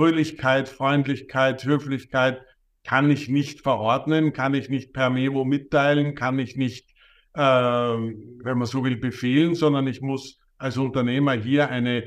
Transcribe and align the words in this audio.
Fröhlichkeit, 0.00 0.70
Freundlichkeit, 0.70 1.62
Höflichkeit 1.62 2.40
kann 2.84 3.10
ich 3.10 3.28
nicht 3.28 3.60
verordnen, 3.60 4.32
kann 4.32 4.54
ich 4.54 4.70
nicht 4.70 4.94
per 4.94 5.10
Memo 5.10 5.44
mitteilen, 5.44 6.14
kann 6.14 6.38
ich 6.38 6.56
nicht, 6.56 6.88
äh, 7.34 7.42
wenn 7.42 8.56
man 8.56 8.64
so 8.66 8.82
will, 8.82 8.96
befehlen, 8.96 9.54
sondern 9.54 9.86
ich 9.86 10.00
muss 10.00 10.38
als 10.56 10.78
Unternehmer 10.78 11.34
hier 11.34 11.68
eine, 11.68 12.04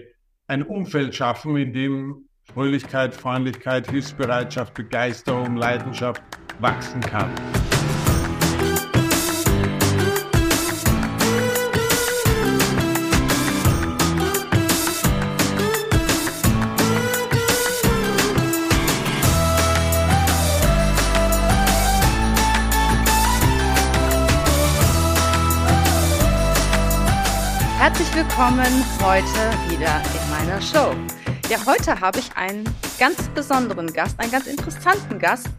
ein 0.48 0.64
Umfeld 0.64 1.14
schaffen, 1.14 1.56
in 1.56 1.72
dem 1.72 2.28
Fröhlichkeit, 2.52 3.14
Freundlichkeit, 3.14 3.92
Hilfsbereitschaft, 3.92 4.74
Begeisterung, 4.74 5.56
Leidenschaft 5.56 6.24
wachsen 6.60 7.00
kann. 7.00 7.30
Willkommen 28.26 28.86
heute 29.02 29.70
wieder 29.70 30.02
in 30.02 30.30
meiner 30.30 30.62
Show. 30.62 30.96
Ja, 31.50 31.66
heute 31.66 32.00
habe 32.00 32.20
ich 32.20 32.34
einen 32.38 32.64
ganz 32.98 33.28
besonderen 33.30 33.92
Gast, 33.92 34.18
einen 34.18 34.32
ganz 34.32 34.48
interessanten 34.48 35.20
Gast. 35.20 35.50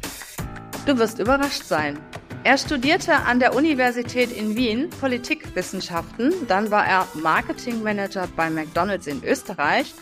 Du 0.86 0.96
wirst 0.96 1.18
überrascht 1.18 1.64
sein. 1.64 1.98
Er 2.42 2.56
studierte 2.56 3.16
an 3.16 3.38
der 3.38 3.54
Universität 3.54 4.32
in 4.32 4.56
Wien 4.56 4.88
Politikwissenschaften, 4.98 6.32
dann 6.48 6.70
war 6.70 6.86
er 6.86 7.06
Marketingmanager 7.12 8.28
bei 8.34 8.48
McDonald's 8.48 9.08
in 9.08 9.22
Österreich, 9.22 9.92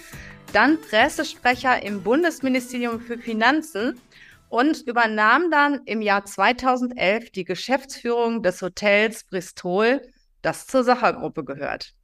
dann 0.53 0.81
Pressesprecher 0.81 1.83
im 1.83 2.05
Bundesministerium 2.05 3.01
für 3.01 3.19
Finanzen 3.19 4.01
und 4.49 4.83
übernahm 4.83 5.51
dann 5.51 5.81
im 5.87 6.01
Jahr 6.01 6.25
2011 6.25 7.33
die 7.33 7.45
Geschäftsführung 7.45 8.41
des 8.41 8.63
Hotels 8.63 9.25
Bristol, 9.25 10.01
das 10.43 10.69
zur 10.69 10.85
Sachergruppe 10.85 11.45
gehört. 11.45 11.95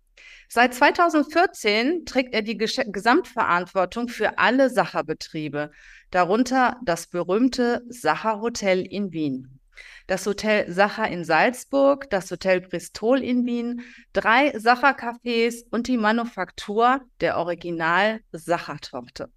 Seit 0.50 0.72
2014 0.72 2.06
trägt 2.06 2.32
er 2.32 2.40
die 2.40 2.56
Gesch 2.56 2.80
Gesamtverantwortung 2.86 4.08
für 4.08 4.38
alle 4.38 4.70
Sacherbetriebe, 4.70 5.70
darunter 6.10 6.80
das 6.82 7.06
berühmte 7.06 7.82
Sacher 7.90 8.40
Hotel 8.40 8.80
in 8.80 9.12
Wien, 9.12 9.60
das 10.06 10.24
Hotel 10.24 10.72
Sacher 10.72 11.06
in 11.06 11.22
Salzburg, 11.24 12.08
das 12.08 12.30
Hotel 12.30 12.62
Bristol 12.62 13.22
in 13.22 13.44
Wien, 13.44 13.82
drei 14.14 14.58
Sacher-Cafés 14.58 15.64
und 15.70 15.86
die 15.86 15.98
Manufaktur 15.98 17.02
der 17.20 17.36
Original 17.36 18.20
Sacher-Torte. 18.32 19.30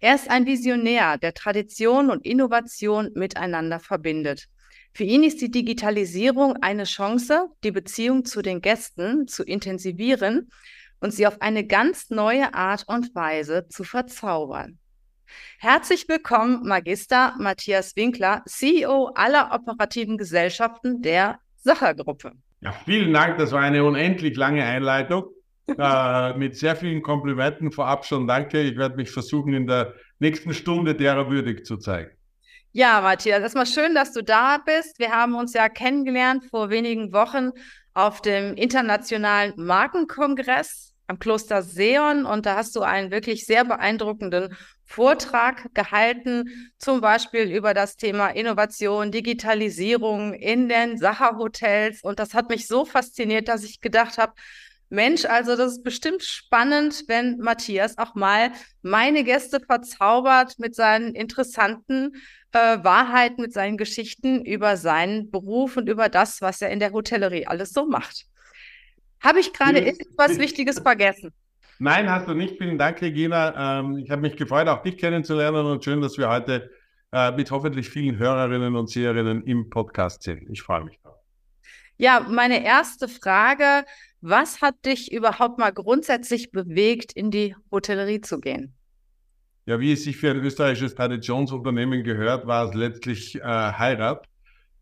Er 0.00 0.14
ist 0.14 0.28
ein 0.28 0.44
Visionär, 0.44 1.16
der 1.16 1.32
Tradition 1.32 2.10
und 2.10 2.26
Innovation 2.26 3.10
miteinander 3.14 3.80
verbindet. 3.80 4.48
Für 4.96 5.02
ihn 5.02 5.24
ist 5.24 5.40
die 5.40 5.50
Digitalisierung 5.50 6.56
eine 6.62 6.84
Chance, 6.84 7.48
die 7.64 7.72
Beziehung 7.72 8.24
zu 8.24 8.42
den 8.42 8.60
Gästen 8.60 9.26
zu 9.26 9.42
intensivieren 9.42 10.50
und 11.00 11.10
sie 11.12 11.26
auf 11.26 11.42
eine 11.42 11.66
ganz 11.66 12.10
neue 12.10 12.54
Art 12.54 12.84
und 12.86 13.12
Weise 13.12 13.66
zu 13.68 13.82
verzaubern. 13.82 14.78
Herzlich 15.58 16.08
willkommen, 16.08 16.60
Magister 16.62 17.34
Matthias 17.40 17.96
Winkler, 17.96 18.42
CEO 18.46 19.10
aller 19.16 19.50
operativen 19.52 20.16
Gesellschaften 20.16 21.02
der 21.02 21.40
Sachergruppe. 21.56 22.30
Ja, 22.60 22.70
vielen 22.84 23.12
Dank. 23.12 23.38
Das 23.38 23.50
war 23.50 23.62
eine 23.62 23.82
unendlich 23.82 24.36
lange 24.36 24.62
Einleitung. 24.64 25.24
äh, 25.76 26.34
mit 26.34 26.56
sehr 26.56 26.76
vielen 26.76 27.02
Komplimenten 27.02 27.72
vorab 27.72 28.04
schon 28.04 28.28
danke. 28.28 28.60
Ich 28.60 28.76
werde 28.76 28.94
mich 28.94 29.10
versuchen, 29.10 29.54
in 29.54 29.66
der 29.66 29.94
nächsten 30.20 30.54
Stunde 30.54 30.94
derer 30.94 31.30
würdig 31.30 31.66
zu 31.66 31.78
zeigen. 31.78 32.12
Ja, 32.76 33.00
Matthias, 33.02 33.40
erstmal 33.40 33.66
schön, 33.66 33.94
dass 33.94 34.10
du 34.10 34.24
da 34.24 34.58
bist. 34.58 34.98
Wir 34.98 35.12
haben 35.12 35.36
uns 35.36 35.52
ja 35.52 35.68
kennengelernt 35.68 36.46
vor 36.50 36.70
wenigen 36.70 37.12
Wochen 37.12 37.50
auf 37.92 38.20
dem 38.20 38.56
Internationalen 38.56 39.52
Markenkongress 39.54 40.92
am 41.06 41.20
Kloster 41.20 41.62
Seon 41.62 42.26
und 42.26 42.46
da 42.46 42.56
hast 42.56 42.74
du 42.74 42.80
einen 42.80 43.12
wirklich 43.12 43.46
sehr 43.46 43.64
beeindruckenden 43.64 44.56
Vortrag 44.82 45.72
gehalten, 45.72 46.72
zum 46.76 47.00
Beispiel 47.00 47.48
über 47.52 47.74
das 47.74 47.94
Thema 47.94 48.30
Innovation, 48.30 49.12
Digitalisierung 49.12 50.34
in 50.34 50.68
den 50.68 50.98
Sacherhotels 50.98 52.02
und 52.02 52.18
das 52.18 52.34
hat 52.34 52.48
mich 52.48 52.66
so 52.66 52.84
fasziniert, 52.84 53.46
dass 53.46 53.62
ich 53.62 53.82
gedacht 53.82 54.18
habe, 54.18 54.32
Mensch, 54.88 55.24
also 55.24 55.56
das 55.56 55.72
ist 55.72 55.84
bestimmt 55.84 56.22
spannend, 56.24 57.04
wenn 57.06 57.38
Matthias 57.38 57.98
auch 57.98 58.14
mal 58.14 58.52
meine 58.82 59.24
Gäste 59.24 59.60
verzaubert 59.60 60.58
mit 60.58 60.74
seinen 60.74 61.14
interessanten 61.14 62.12
äh, 62.54 62.82
Wahrheiten, 62.82 63.42
mit 63.42 63.52
seinen 63.52 63.76
Geschichten 63.76 64.44
über 64.44 64.76
seinen 64.76 65.30
Beruf 65.30 65.76
und 65.76 65.88
über 65.88 66.08
das, 66.08 66.40
was 66.40 66.62
er 66.62 66.70
in 66.70 66.78
der 66.78 66.92
Hotellerie 66.92 67.46
alles 67.46 67.72
so 67.72 67.86
macht. 67.86 68.26
Habe 69.20 69.40
ich 69.40 69.52
gerade 69.52 69.84
etwas 69.84 70.38
Wichtiges 70.38 70.78
vergessen? 70.78 71.32
Nein, 71.78 72.10
hast 72.10 72.28
du 72.28 72.34
nicht. 72.34 72.56
Vielen 72.58 72.78
Dank, 72.78 73.00
Regina. 73.02 73.80
Ähm, 73.80 73.98
ich 73.98 74.10
habe 74.10 74.22
mich 74.22 74.36
gefreut, 74.36 74.68
auch 74.68 74.82
dich 74.82 74.96
kennenzulernen 74.96 75.66
und 75.66 75.82
schön, 75.82 76.00
dass 76.00 76.16
wir 76.16 76.28
heute 76.28 76.70
äh, 77.12 77.32
mit 77.32 77.50
hoffentlich 77.50 77.88
vielen 77.90 78.18
Hörerinnen 78.18 78.76
und 78.76 78.88
Seherinnen 78.88 79.42
im 79.44 79.70
Podcast 79.70 80.22
sind. 80.22 80.48
Ich 80.50 80.62
freue 80.62 80.84
mich 80.84 80.98
drauf. 81.00 81.16
Ja, 81.96 82.26
meine 82.28 82.64
erste 82.64 83.08
Frage 83.08 83.84
was 84.26 84.62
hat 84.62 84.86
dich 84.86 85.12
überhaupt 85.12 85.58
mal 85.58 85.70
grundsätzlich 85.70 86.50
bewegt, 86.50 87.12
in 87.12 87.30
die 87.30 87.54
Hotellerie 87.70 88.22
zu 88.22 88.40
gehen? 88.40 88.74
Ja, 89.66 89.80
wie 89.80 89.92
es 89.92 90.04
sich 90.04 90.16
für 90.16 90.30
ein 90.30 90.44
österreichisches 90.44 90.94
Traditionsunternehmen 90.94 92.04
gehört, 92.04 92.46
war 92.46 92.68
es 92.68 92.74
letztlich 92.74 93.36
äh, 93.36 93.42
Heirat. 93.42 94.28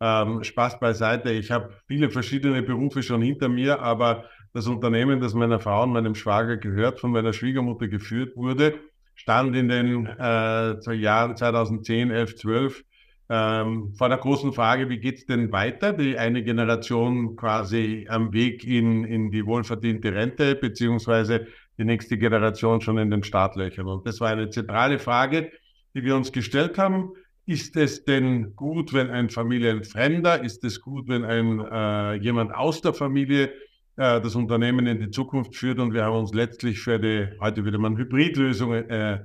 Ähm, 0.00 0.42
Spaß 0.42 0.80
beiseite. 0.80 1.30
Ich 1.30 1.52
habe 1.52 1.70
viele 1.86 2.10
verschiedene 2.10 2.62
Berufe 2.62 3.04
schon 3.04 3.22
hinter 3.22 3.48
mir, 3.48 3.80
aber 3.80 4.24
das 4.52 4.66
Unternehmen, 4.66 5.20
das 5.20 5.34
meiner 5.34 5.60
Frau 5.60 5.84
und 5.84 5.92
meinem 5.92 6.16
Schwager 6.16 6.56
gehört, 6.56 6.98
von 6.98 7.12
meiner 7.12 7.32
Schwiegermutter 7.32 7.86
geführt 7.86 8.36
wurde, 8.36 8.74
stand 9.14 9.54
in 9.54 9.68
den 9.68 10.06
äh, 10.06 10.94
Jahren 10.94 11.36
2010, 11.36 12.10
11, 12.10 12.36
12 12.36 12.84
ähm, 13.34 13.94
vor 13.94 14.08
der 14.10 14.18
großen 14.18 14.52
Frage, 14.52 14.88
wie 14.90 14.98
geht 14.98 15.18
es 15.18 15.26
denn 15.26 15.52
weiter? 15.52 15.92
Die 15.92 16.18
eine 16.18 16.42
Generation 16.42 17.36
quasi 17.36 18.06
am 18.10 18.32
Weg 18.32 18.62
in, 18.64 19.04
in 19.04 19.30
die 19.30 19.46
wohlverdiente 19.46 20.12
Rente, 20.12 20.54
beziehungsweise 20.54 21.46
die 21.78 21.84
nächste 21.84 22.18
Generation 22.18 22.80
schon 22.80 22.98
in 22.98 23.10
den 23.10 23.22
Startlöchern. 23.22 23.86
Und 23.86 24.06
das 24.06 24.20
war 24.20 24.28
eine 24.28 24.50
zentrale 24.50 24.98
Frage, 24.98 25.50
die 25.94 26.04
wir 26.04 26.16
uns 26.16 26.32
gestellt 26.32 26.78
haben. 26.78 27.12
Ist 27.44 27.76
es 27.76 28.04
denn 28.04 28.54
gut, 28.54 28.92
wenn 28.92 29.10
ein 29.10 29.28
Familienfremder, 29.28 30.44
ist 30.44 30.62
es 30.64 30.80
gut, 30.80 31.08
wenn 31.08 31.24
ein 31.24 31.60
äh, 31.60 32.14
jemand 32.22 32.54
aus 32.54 32.80
der 32.80 32.94
Familie 32.94 33.46
äh, 33.96 34.20
das 34.20 34.36
Unternehmen 34.36 34.86
in 34.86 35.00
die 35.00 35.10
Zukunft 35.10 35.56
führt? 35.56 35.80
Und 35.80 35.92
wir 35.92 36.04
haben 36.04 36.16
uns 36.16 36.32
letztlich 36.32 36.78
für 36.78 37.00
die, 37.00 37.28
heute 37.40 37.64
würde 37.64 37.78
man 37.78 37.96
Hybridlösung 37.96 38.74
äh, 38.74 39.24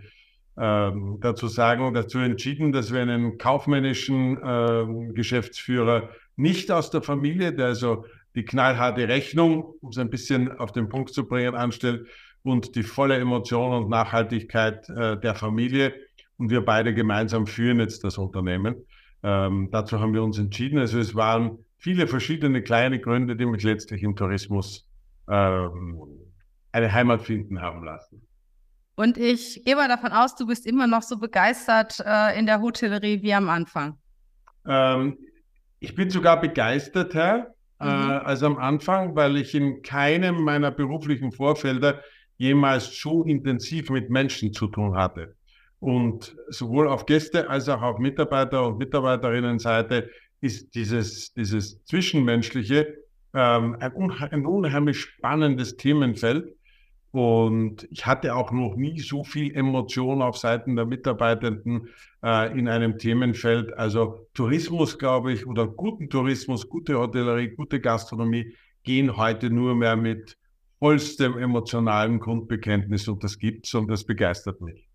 ähm, 0.60 1.20
dazu 1.22 1.48
sagen, 1.48 1.94
dazu 1.94 2.18
entschieden, 2.18 2.72
dass 2.72 2.92
wir 2.92 3.02
einen 3.02 3.38
kaufmännischen 3.38 4.38
äh, 4.42 5.14
Geschäftsführer 5.14 6.10
nicht 6.36 6.72
aus 6.72 6.90
der 6.90 7.04
Familie, 7.04 7.54
der 7.54 7.68
also 7.68 8.06
die 8.34 8.46
knallharte 8.46 9.08
Rechnung, 9.08 9.76
um 9.82 9.90
es 9.90 9.98
ein 9.98 10.10
bisschen 10.10 10.52
auf 10.52 10.72
den 10.72 10.90
Punkt 10.90 11.14
zu 11.14 11.28
bringen, 11.28 11.56
anstellt 11.56 12.08
und 12.44 12.76
die 12.76 12.84
volle 12.84 13.18
Emotion 13.18 13.84
und 13.84 13.90
Nachhaltigkeit 13.90 14.88
äh, 14.90 15.20
der 15.20 15.36
Familie. 15.36 15.94
Und 16.38 16.50
wir 16.50 16.64
beide 16.64 16.94
gemeinsam 16.94 17.48
führen 17.48 17.80
jetzt 17.80 18.04
das 18.04 18.18
Unternehmen. 18.18 18.76
Ähm, 19.24 19.70
dazu 19.72 20.00
haben 20.00 20.14
wir 20.14 20.24
uns 20.24 20.38
entschieden. 20.38 20.78
Also 20.78 21.00
es 21.00 21.16
waren 21.16 21.58
viele 21.78 22.08
verschiedene 22.08 22.62
kleine 22.62 23.00
Gründe, 23.00 23.36
die 23.36 23.46
mich 23.46 23.64
letztlich 23.64 24.04
im 24.04 24.16
Tourismus 24.16 24.88
ähm, 25.28 26.02
eine 26.72 26.92
Heimat 26.92 27.24
finden 27.24 27.62
haben 27.62 27.84
lassen. 27.84 28.22
Und 28.96 29.18
ich 29.18 29.64
gehe 29.64 29.76
mal 29.76 29.88
davon 29.88 30.12
aus, 30.12 30.36
du 30.36 30.48
bist 30.48 30.66
immer 30.66 30.88
noch 30.88 31.04
so 31.04 31.18
begeistert 31.18 32.02
äh, 32.04 32.38
in 32.38 32.46
der 32.46 32.62
Hotellerie 32.62 33.22
wie 33.22 33.34
am 33.34 33.50
Anfang. 33.50 33.98
Ähm, 34.66 35.18
ich 35.80 35.94
bin 35.94 36.10
sogar 36.10 36.42
begeisterter 36.42 37.54
äh, 37.80 37.86
mhm. 37.86 38.10
äh, 38.10 38.14
als 38.14 38.42
am 38.42 38.58
Anfang, 38.58 39.16
weil 39.16 39.38
ich 39.38 39.54
in 39.54 39.84
keinem 39.84 40.42
meiner 40.42 40.72
beruflichen 40.72 41.32
Vorfelder 41.32 42.02
jemals 42.38 43.00
so 43.00 43.24
intensiv 43.24 43.90
mit 43.90 44.10
Menschen 44.10 44.54
zu 44.54 44.68
tun 44.68 44.96
hatte. 44.96 45.36
Und 45.80 46.36
sowohl 46.50 46.88
auf 46.88 47.06
Gäste 47.06 47.50
als 47.50 47.70
auch 47.70 47.82
auf 47.82 48.00
Mitarbeiter- 48.00 48.68
und 48.68 48.78
Mitarbeiterinnenseite 48.78 50.10
ist 50.42 50.74
dieses, 50.76 51.34
dieses 51.34 51.84
Zwischenmenschliche 51.86 52.98
ähm, 53.34 53.78
ein, 53.80 53.92
unhe 53.94 54.32
ein 54.32 54.46
unheimlich 54.46 55.00
spannendes 55.00 55.78
Themenfeld 55.78 56.58
und 57.12 57.88
ich 57.90 58.06
hatte 58.06 58.36
auch 58.36 58.52
noch 58.52 58.76
nie 58.76 59.00
so 59.00 59.24
viel 59.24 59.56
Emotion 59.56 60.22
auf 60.22 60.38
Seiten 60.38 60.76
der 60.76 60.86
Mitarbeitenden 60.86 61.90
äh, 62.24 62.58
in 62.58 62.68
einem 62.68 63.00
Themenfeld. 63.00 63.74
Also 63.74 64.28
Tourismus, 64.34 65.00
glaube 65.00 65.34
ich, 65.34 65.48
oder 65.48 65.68
guten 65.68 66.10
Tourismus, 66.10 66.70
gute 66.70 67.00
Hotellerie, 67.00 67.56
gute 67.56 67.80
Gastronomie 67.80 68.54
gehen 68.84 69.18
heute 69.18 69.50
nur 69.50 69.74
mehr 69.74 69.96
mit 69.96 70.38
vollstem 70.80 71.38
emotionalen 71.38 72.20
Grundbekenntnis 72.20 73.08
und 73.08 73.24
das 73.24 73.38
gibt's 73.40 73.74
und 73.74 73.88
das 73.88 74.06
begeistert 74.06 74.62
mich. 74.62 74.88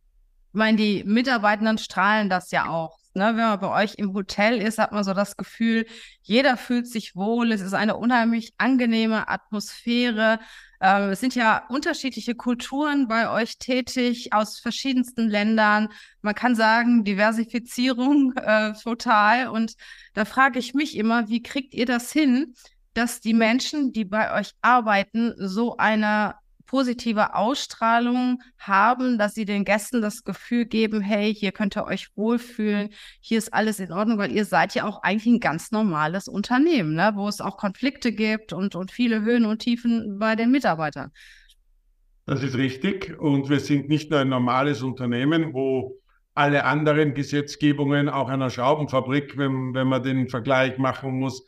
meine, 0.52 0.76
die 0.76 1.02
Mitarbeitenden 1.04 1.78
strahlen 1.78 2.28
das 2.28 2.50
ja 2.50 2.68
auch. 2.68 2.98
Ne? 3.14 3.24
Wenn 3.24 3.36
man 3.36 3.60
bei 3.60 3.82
euch 3.82 3.94
im 3.96 4.14
Hotel 4.14 4.60
ist, 4.60 4.78
hat 4.78 4.92
man 4.92 5.04
so 5.04 5.12
das 5.12 5.36
Gefühl, 5.36 5.86
jeder 6.22 6.56
fühlt 6.56 6.86
sich 6.86 7.14
wohl. 7.14 7.52
Es 7.52 7.60
ist 7.60 7.74
eine 7.74 7.96
unheimlich 7.96 8.54
angenehme 8.58 9.28
Atmosphäre. 9.28 10.40
Ähm, 10.80 11.10
es 11.10 11.20
sind 11.20 11.34
ja 11.34 11.66
unterschiedliche 11.68 12.34
Kulturen 12.34 13.08
bei 13.08 13.30
euch 13.30 13.58
tätig 13.58 14.32
aus 14.32 14.58
verschiedensten 14.58 15.28
Ländern. 15.28 15.88
Man 16.22 16.34
kann 16.34 16.54
sagen, 16.54 17.04
Diversifizierung 17.04 18.32
äh, 18.36 18.72
total. 18.74 19.48
Und 19.48 19.74
da 20.14 20.24
frage 20.24 20.58
ich 20.58 20.72
mich 20.74 20.96
immer, 20.96 21.28
wie 21.28 21.42
kriegt 21.42 21.74
ihr 21.74 21.86
das 21.86 22.12
hin, 22.12 22.54
dass 22.94 23.20
die 23.20 23.34
Menschen, 23.34 23.92
die 23.92 24.04
bei 24.04 24.38
euch 24.38 24.52
arbeiten, 24.60 25.34
so 25.36 25.76
eine 25.76 26.34
positive 26.72 27.34
Ausstrahlung 27.34 28.42
haben, 28.56 29.18
dass 29.18 29.34
sie 29.34 29.44
den 29.44 29.66
Gästen 29.66 30.00
das 30.00 30.24
Gefühl 30.24 30.64
geben, 30.64 31.02
hey, 31.02 31.34
hier 31.34 31.52
könnt 31.52 31.76
ihr 31.76 31.84
euch 31.84 32.08
wohlfühlen, 32.16 32.88
hier 33.20 33.36
ist 33.36 33.52
alles 33.52 33.78
in 33.78 33.92
Ordnung, 33.92 34.16
weil 34.16 34.32
ihr 34.32 34.46
seid 34.46 34.74
ja 34.74 34.86
auch 34.86 35.02
eigentlich 35.02 35.34
ein 35.34 35.40
ganz 35.40 35.70
normales 35.70 36.28
Unternehmen, 36.28 36.94
ne? 36.94 37.12
wo 37.14 37.28
es 37.28 37.42
auch 37.42 37.58
Konflikte 37.58 38.10
gibt 38.10 38.54
und, 38.54 38.74
und 38.74 38.90
viele 38.90 39.20
Höhen 39.20 39.44
und 39.44 39.58
Tiefen 39.58 40.18
bei 40.18 40.34
den 40.34 40.50
Mitarbeitern. 40.50 41.12
Das 42.24 42.42
ist 42.42 42.56
richtig. 42.56 43.18
Und 43.18 43.50
wir 43.50 43.60
sind 43.60 43.90
nicht 43.90 44.10
nur 44.10 44.20
ein 44.20 44.30
normales 44.30 44.82
Unternehmen, 44.82 45.52
wo 45.52 45.98
alle 46.34 46.64
anderen 46.64 47.12
Gesetzgebungen, 47.12 48.08
auch 48.08 48.30
einer 48.30 48.48
Schraubenfabrik, 48.48 49.36
wenn, 49.36 49.74
wenn 49.74 49.88
man 49.88 50.02
den 50.02 50.28
Vergleich 50.28 50.78
machen 50.78 51.18
muss, 51.18 51.44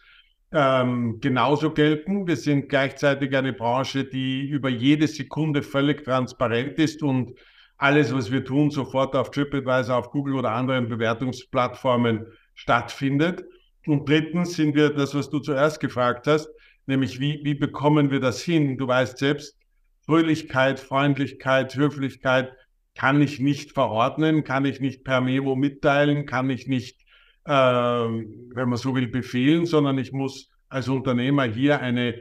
ähm, 0.55 1.19
genauso 1.21 1.73
gelten. 1.73 2.27
Wir 2.27 2.37
sind 2.37 2.69
gleichzeitig 2.69 3.37
eine 3.37 3.53
Branche, 3.53 4.05
die 4.05 4.49
über 4.49 4.69
jede 4.69 5.09
Sekunde 5.09 5.63
völlig 5.63 6.05
transparent 6.05 6.79
ist 6.79 7.03
und 7.03 7.33
alles, 7.77 8.15
was 8.15 8.31
wir 8.31 8.45
tun, 8.45 8.71
sofort 8.71 9.17
auf 9.17 9.33
TripAdvisor, 9.33 9.97
auf 9.97 10.11
Google 10.11 10.37
oder 10.37 10.53
anderen 10.53 10.89
Bewertungsplattformen 10.89 12.27
stattfindet. 12.55 13.45
Und 13.87 14.09
drittens 14.09 14.55
sind 14.55 14.77
wir 14.77 14.91
das, 14.91 15.15
was 15.15 15.29
du 15.29 15.41
zuerst 15.41 15.81
gefragt 15.81 16.29
hast, 16.29 16.49
nämlich 16.87 17.19
wie, 17.19 17.41
wie 17.43 17.55
bekommen 17.55 18.13
wir 18.13 18.21
das 18.21 18.41
hin? 18.41 18.79
Du 18.79 18.87
weißt 18.87 19.19
selbst, 19.19 19.59
Fröhlichkeit, 20.07 20.79
Freundlichkeit, 20.79 21.75
Höflichkeit 21.75 22.53
kann 22.95 23.21
ich 23.21 23.41
nicht 23.41 23.73
verordnen, 23.73 24.45
kann 24.45 24.65
ich 24.65 24.81
nicht 24.81 25.03
per 25.03 25.21
Memo 25.21 25.57
mitteilen, 25.57 26.27
kann 26.27 26.49
ich 26.49 26.69
nicht 26.69 27.04
äh, 27.45 27.51
wenn 27.51 28.69
man 28.69 28.77
so 28.77 28.95
will, 28.95 29.09
befehlen, 29.09 29.67
sondern 29.67 29.99
ich 29.99 30.13
muss 30.13 30.51
als 30.69 30.89
Unternehmer 30.89 31.45
hier 31.45 31.81
eine, 31.81 32.15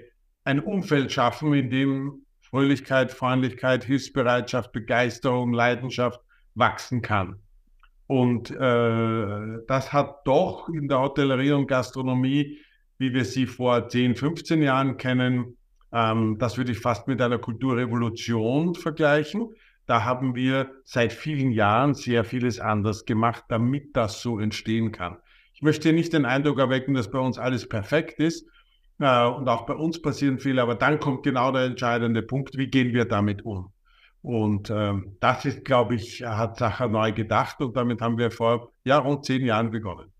ein 0.43 0.59
Umfeld 0.59 1.11
schaffen, 1.11 1.53
in 1.53 1.69
dem 1.69 2.25
Fröhlichkeit, 2.41 3.11
Freundlichkeit, 3.11 3.83
Hilfsbereitschaft, 3.83 4.71
Begeisterung, 4.71 5.53
Leidenschaft 5.53 6.19
wachsen 6.55 7.01
kann. 7.01 7.37
Und 8.07 8.51
äh, 8.51 9.57
das 9.67 9.91
hat 9.91 10.27
doch 10.27 10.69
in 10.69 10.87
der 10.87 10.99
Hotellerie 10.99 11.53
und 11.53 11.67
Gastronomie, 11.67 12.59
wie 12.99 13.13
wir 13.13 13.25
sie 13.25 13.47
vor 13.47 13.87
10, 13.87 14.15
15 14.15 14.61
Jahren 14.61 14.97
kennen, 14.97 15.57
ähm, 15.93 16.37
das 16.39 16.57
würde 16.57 16.71
ich 16.71 16.79
fast 16.79 17.07
mit 17.07 17.21
einer 17.21 17.37
Kulturrevolution 17.37 18.73
vergleichen. 18.73 19.53
Da 19.85 20.03
haben 20.03 20.35
wir 20.35 20.71
seit 20.85 21.11
vielen 21.11 21.51
Jahren 21.51 21.93
sehr 21.93 22.23
vieles 22.23 22.59
anders 22.59 23.05
gemacht, 23.05 23.43
damit 23.49 23.95
das 23.95 24.21
so 24.21 24.39
entstehen 24.39 24.91
kann. 24.91 25.17
Ich 25.53 25.61
möchte 25.61 25.93
nicht 25.93 26.13
den 26.13 26.25
Eindruck 26.25 26.59
erwecken, 26.59 26.93
dass 26.93 27.11
bei 27.11 27.19
uns 27.19 27.37
alles 27.37 27.67
perfekt 27.67 28.19
ist. 28.19 28.47
Äh, 28.99 29.25
und 29.25 29.47
auch 29.49 29.65
bei 29.65 29.73
uns 29.73 30.01
passieren 30.01 30.39
viele, 30.39 30.61
aber 30.61 30.75
dann 30.75 30.99
kommt 30.99 31.23
genau 31.23 31.51
der 31.51 31.63
entscheidende 31.63 32.21
Punkt, 32.21 32.57
wie 32.57 32.67
gehen 32.67 32.93
wir 32.93 33.05
damit 33.05 33.43
um? 33.43 33.71
Und 34.21 34.69
ähm, 34.69 35.17
das 35.19 35.43
ist, 35.43 35.65
glaube 35.65 35.95
ich, 35.95 36.23
hat 36.23 36.57
Sacher 36.57 36.87
neu 36.87 37.11
gedacht 37.11 37.59
und 37.59 37.75
damit 37.75 37.99
haben 37.99 38.17
wir 38.17 38.31
vor 38.31 38.71
ja, 38.85 38.97
rund 38.97 39.25
zehn 39.25 39.43
Jahren 39.43 39.71
begonnen. 39.71 40.13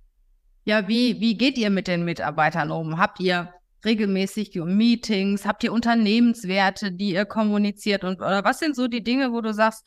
Ja, 0.65 0.87
wie, 0.87 1.21
wie 1.21 1.37
geht 1.37 1.57
ihr 1.57 1.69
mit 1.69 1.87
den 1.87 2.03
Mitarbeitern 2.03 2.71
um? 2.71 2.97
Habt 2.97 3.21
ihr 3.21 3.53
regelmäßig 3.85 4.55
Meetings? 4.55 5.45
Habt 5.45 5.63
ihr 5.63 5.73
Unternehmenswerte, 5.73 6.91
die 6.91 7.13
ihr 7.13 7.25
kommuniziert? 7.25 8.03
Und 8.03 8.21
oder 8.21 8.43
was 8.43 8.59
sind 8.59 8.75
so 8.75 8.87
die 8.87 9.03
Dinge, 9.03 9.31
wo 9.31 9.41
du 9.41 9.53
sagst, 9.53 9.85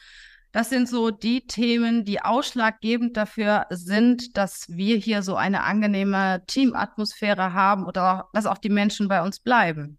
das 0.52 0.70
sind 0.70 0.88
so 0.88 1.10
die 1.10 1.46
Themen, 1.46 2.04
die 2.04 2.22
ausschlaggebend 2.22 3.16
dafür 3.16 3.66
sind, 3.70 4.36
dass 4.36 4.66
wir 4.68 4.96
hier 4.96 5.22
so 5.22 5.36
eine 5.36 5.64
angenehme 5.64 6.42
Teamatmosphäre 6.46 7.52
haben 7.52 7.84
oder 7.84 8.28
dass 8.32 8.46
auch 8.46 8.58
die 8.58 8.70
Menschen 8.70 9.08
bei 9.08 9.22
uns 9.22 9.40
bleiben? 9.40 9.98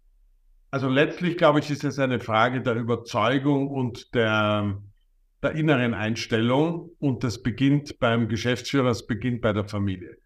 Also 0.70 0.88
letztlich, 0.88 1.36
glaube 1.36 1.60
ich, 1.60 1.70
ist 1.70 1.84
es 1.84 1.98
eine 1.98 2.20
Frage 2.20 2.60
der 2.60 2.74
Überzeugung 2.74 3.68
und 3.68 4.14
der, 4.14 4.82
der 5.42 5.52
inneren 5.52 5.94
Einstellung. 5.94 6.90
Und 6.98 7.24
das 7.24 7.42
beginnt 7.42 7.98
beim 8.00 8.28
Geschäftsführer, 8.28 8.88
das 8.88 9.06
beginnt 9.06 9.40
bei 9.40 9.52
der 9.52 9.64
Familie 9.68 10.18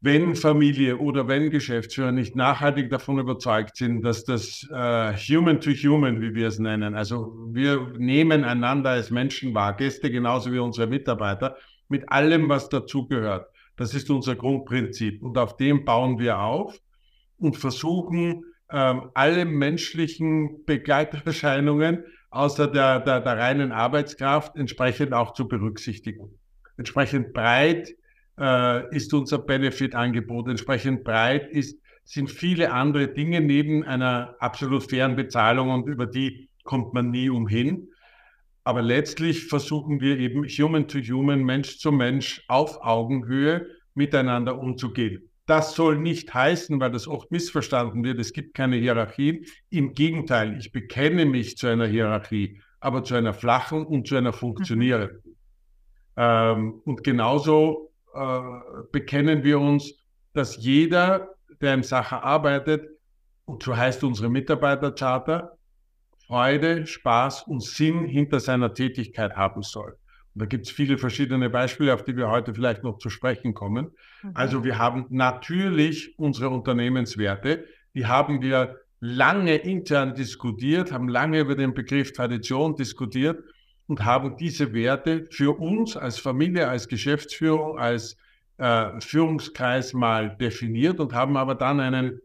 wenn 0.00 0.34
Familie 0.34 0.98
oder 0.98 1.26
wenn 1.26 1.50
Geschäftsführer 1.50 2.12
nicht 2.12 2.36
nachhaltig 2.36 2.90
davon 2.90 3.18
überzeugt 3.18 3.76
sind, 3.76 4.02
dass 4.02 4.24
das 4.24 4.68
äh, 4.70 5.14
Human 5.14 5.60
to 5.60 5.70
Human, 5.70 6.20
wie 6.20 6.34
wir 6.34 6.48
es 6.48 6.58
nennen, 6.58 6.94
also 6.94 7.34
wir 7.50 7.92
nehmen 7.98 8.44
einander 8.44 8.90
als 8.90 9.10
Menschen 9.10 9.54
wahr, 9.54 9.74
Gäste 9.76 10.10
genauso 10.10 10.52
wie 10.52 10.58
unsere 10.58 10.86
Mitarbeiter, 10.86 11.56
mit 11.88 12.10
allem, 12.10 12.48
was 12.48 12.68
dazugehört. 12.68 13.48
Das 13.76 13.94
ist 13.94 14.10
unser 14.10 14.36
Grundprinzip 14.36 15.22
und 15.22 15.38
auf 15.38 15.56
dem 15.56 15.84
bauen 15.84 16.18
wir 16.18 16.38
auf 16.40 16.78
und 17.38 17.56
versuchen, 17.56 18.44
ähm, 18.70 19.10
alle 19.14 19.44
menschlichen 19.44 20.64
Begleiterscheinungen 20.64 22.04
außer 22.30 22.66
der, 22.66 23.00
der, 23.00 23.20
der 23.20 23.38
reinen 23.38 23.72
Arbeitskraft 23.72 24.56
entsprechend 24.56 25.12
auch 25.12 25.32
zu 25.32 25.48
berücksichtigen. 25.48 26.38
Entsprechend 26.76 27.32
breit 27.32 27.94
äh, 28.38 28.94
ist 28.94 29.12
unser 29.14 29.38
Benefit-Angebot 29.38 30.48
entsprechend 30.48 31.04
breit, 31.04 31.48
ist, 31.50 31.80
sind 32.04 32.30
viele 32.30 32.72
andere 32.72 33.08
Dinge 33.08 33.40
neben 33.40 33.84
einer 33.84 34.36
absolut 34.38 34.88
fairen 34.88 35.16
Bezahlung 35.16 35.70
und 35.70 35.88
über 35.88 36.06
die 36.06 36.48
kommt 36.64 36.94
man 36.94 37.10
nie 37.10 37.30
umhin. 37.30 37.88
Aber 38.64 38.82
letztlich 38.82 39.46
versuchen 39.46 40.00
wir 40.00 40.18
eben 40.18 40.44
human 40.44 40.88
to 40.88 40.98
human, 40.98 41.44
Mensch 41.44 41.78
zu 41.78 41.92
Mensch 41.92 42.44
auf 42.48 42.82
Augenhöhe 42.82 43.66
miteinander 43.94 44.58
umzugehen. 44.58 45.30
Das 45.46 45.76
soll 45.76 45.98
nicht 45.98 46.34
heißen, 46.34 46.80
weil 46.80 46.90
das 46.90 47.06
oft 47.06 47.30
missverstanden 47.30 48.02
wird, 48.02 48.18
es 48.18 48.32
gibt 48.32 48.54
keine 48.54 48.76
Hierarchie. 48.76 49.46
Im 49.70 49.94
Gegenteil, 49.94 50.58
ich 50.58 50.72
bekenne 50.72 51.24
mich 51.24 51.56
zu 51.56 51.68
einer 51.68 51.86
Hierarchie, 51.86 52.60
aber 52.80 53.04
zu 53.04 53.14
einer 53.14 53.32
flachen 53.32 53.86
und 53.86 54.08
zu 54.08 54.16
einer 54.16 54.32
funktionierenden. 54.32 55.20
Mhm. 55.24 55.36
Ähm, 56.16 56.80
und 56.84 57.04
genauso 57.04 57.92
äh, 58.16 58.82
bekennen 58.92 59.44
wir 59.44 59.60
uns, 59.60 59.92
dass 60.32 60.56
jeder, 60.56 61.34
der 61.60 61.74
im 61.74 61.82
Sache 61.82 62.22
arbeitet, 62.22 62.88
und 63.44 63.62
so 63.62 63.76
heißt 63.76 64.02
unsere 64.04 64.28
Mitarbeitercharter, 64.28 65.56
Freude, 66.26 66.86
Spaß 66.86 67.42
und 67.42 67.62
Sinn 67.62 68.04
hinter 68.04 68.40
seiner 68.40 68.74
Tätigkeit 68.74 69.36
haben 69.36 69.62
soll. 69.62 69.96
Und 70.34 70.42
da 70.42 70.46
gibt 70.46 70.66
es 70.66 70.72
viele 70.72 70.98
verschiedene 70.98 71.48
Beispiele, 71.48 71.94
auf 71.94 72.02
die 72.02 72.16
wir 72.16 72.28
heute 72.28 72.52
vielleicht 72.52 72.82
noch 72.82 72.98
zu 72.98 73.08
sprechen 73.08 73.54
kommen. 73.54 73.92
Mhm. 74.22 74.30
Also 74.34 74.64
wir 74.64 74.78
haben 74.78 75.06
natürlich 75.10 76.18
unsere 76.18 76.50
Unternehmenswerte, 76.50 77.64
die 77.94 78.06
haben 78.06 78.42
wir 78.42 78.80
lange 79.00 79.56
intern 79.56 80.14
diskutiert, 80.14 80.90
haben 80.90 81.08
lange 81.08 81.40
über 81.40 81.54
den 81.54 81.74
Begriff 81.74 82.12
Tradition 82.12 82.74
diskutiert 82.74 83.42
und 83.86 84.04
haben 84.04 84.36
diese 84.36 84.72
Werte 84.72 85.26
für 85.30 85.58
uns 85.58 85.96
als 85.96 86.18
Familie, 86.18 86.68
als 86.68 86.88
Geschäftsführung, 86.88 87.78
als 87.78 88.16
äh, 88.58 89.00
Führungskreis 89.00 89.92
mal 89.92 90.36
definiert 90.36 91.00
und 91.00 91.12
haben 91.12 91.36
aber 91.36 91.54
dann 91.54 91.80
einen 91.80 92.20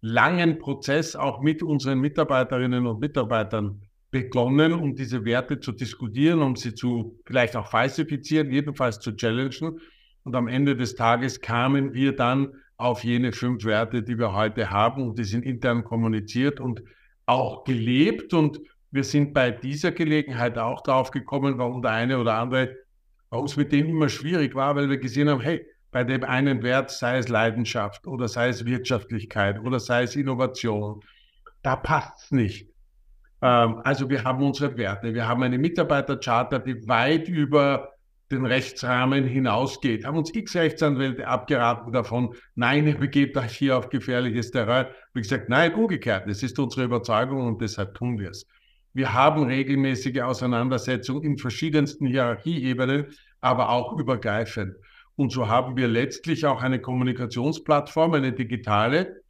langen 0.00 0.58
Prozess 0.58 1.16
auch 1.16 1.40
mit 1.40 1.62
unseren 1.62 2.00
Mitarbeiterinnen 2.00 2.86
und 2.86 3.00
Mitarbeitern 3.00 3.80
begonnen, 4.10 4.72
um 4.72 4.94
diese 4.94 5.24
Werte 5.24 5.60
zu 5.60 5.72
diskutieren, 5.72 6.40
um 6.40 6.56
sie 6.56 6.74
zu 6.74 7.18
vielleicht 7.26 7.56
auch 7.56 7.68
falsifizieren, 7.68 8.50
jedenfalls 8.50 9.00
zu 9.00 9.14
challengen. 9.14 9.80
Und 10.24 10.34
am 10.34 10.48
Ende 10.48 10.76
des 10.76 10.94
Tages 10.94 11.40
kamen 11.40 11.94
wir 11.94 12.14
dann 12.14 12.54
auf 12.76 13.02
jene 13.02 13.32
fünf 13.32 13.64
Werte, 13.64 14.02
die 14.02 14.18
wir 14.18 14.32
heute 14.32 14.70
haben 14.70 15.02
und 15.08 15.18
die 15.18 15.24
sind 15.24 15.44
intern 15.44 15.84
kommuniziert 15.84 16.60
und 16.60 16.82
auch 17.26 17.64
gelebt. 17.64 18.32
Und 18.32 18.60
wir 18.90 19.04
sind 19.04 19.34
bei 19.34 19.50
dieser 19.50 19.92
Gelegenheit 19.92 20.56
auch 20.58 20.82
drauf 20.82 21.10
gekommen, 21.10 21.58
warum 21.58 21.82
der 21.82 21.92
eine 21.92 22.18
oder 22.18 22.34
andere, 22.34 22.74
warum 23.30 23.46
es 23.46 23.56
mit 23.56 23.72
denen 23.72 23.90
immer 23.90 24.08
schwierig 24.08 24.54
war, 24.54 24.76
weil 24.76 24.88
wir 24.88 24.98
gesehen 24.98 25.28
haben, 25.28 25.40
hey, 25.40 25.66
bei 25.90 26.04
dem 26.04 26.24
einen 26.24 26.62
Wert, 26.62 26.90
sei 26.90 27.18
es 27.18 27.28
Leidenschaft 27.28 28.06
oder 28.06 28.28
sei 28.28 28.48
es 28.48 28.64
Wirtschaftlichkeit 28.64 29.58
oder 29.60 29.80
sei 29.80 30.02
es 30.02 30.16
Innovation, 30.16 31.00
da 31.62 31.76
passt 31.76 32.24
es 32.24 32.30
nicht. 32.30 32.68
Ähm, 33.42 33.80
also 33.84 34.08
wir 34.08 34.24
haben 34.24 34.42
unsere 34.42 34.76
Werte, 34.76 35.14
wir 35.14 35.26
haben 35.26 35.42
eine 35.42 35.58
Mitarbeitercharta, 35.58 36.58
die 36.58 36.86
weit 36.88 37.28
über 37.28 37.92
den 38.30 38.44
Rechtsrahmen 38.44 39.24
hinausgeht. 39.24 40.04
Haben 40.04 40.18
uns 40.18 40.34
x 40.34 40.54
Rechtsanwälte 40.54 41.26
abgeraten 41.26 41.92
davon, 41.92 42.34
nein, 42.54 42.86
ihr 42.86 42.98
begebt 42.98 43.36
euch 43.38 43.56
hier 43.56 43.78
auf 43.78 43.88
gefährliches 43.88 44.50
Terrain. 44.50 44.86
Wie 45.14 45.22
gesagt, 45.22 45.48
nein, 45.48 45.72
umgekehrt. 45.74 46.28
Das 46.28 46.42
ist 46.42 46.58
unsere 46.58 46.84
Überzeugung 46.84 47.46
und 47.46 47.62
deshalb 47.62 47.94
tun 47.94 48.18
wir 48.18 48.30
es. 48.30 48.46
Wir 48.92 49.12
haben 49.12 49.44
regelmäßige 49.44 50.20
Auseinandersetzungen 50.20 51.22
in 51.22 51.38
verschiedensten 51.38 52.06
Hierarchieebenen, 52.06 53.06
aber 53.40 53.70
auch 53.70 53.98
übergreifend. 53.98 54.74
Und 55.16 55.32
so 55.32 55.48
haben 55.48 55.76
wir 55.76 55.88
letztlich 55.88 56.46
auch 56.46 56.62
eine 56.62 56.80
Kommunikationsplattform, 56.80 58.14
eine 58.14 58.32
digitale, 58.32 59.22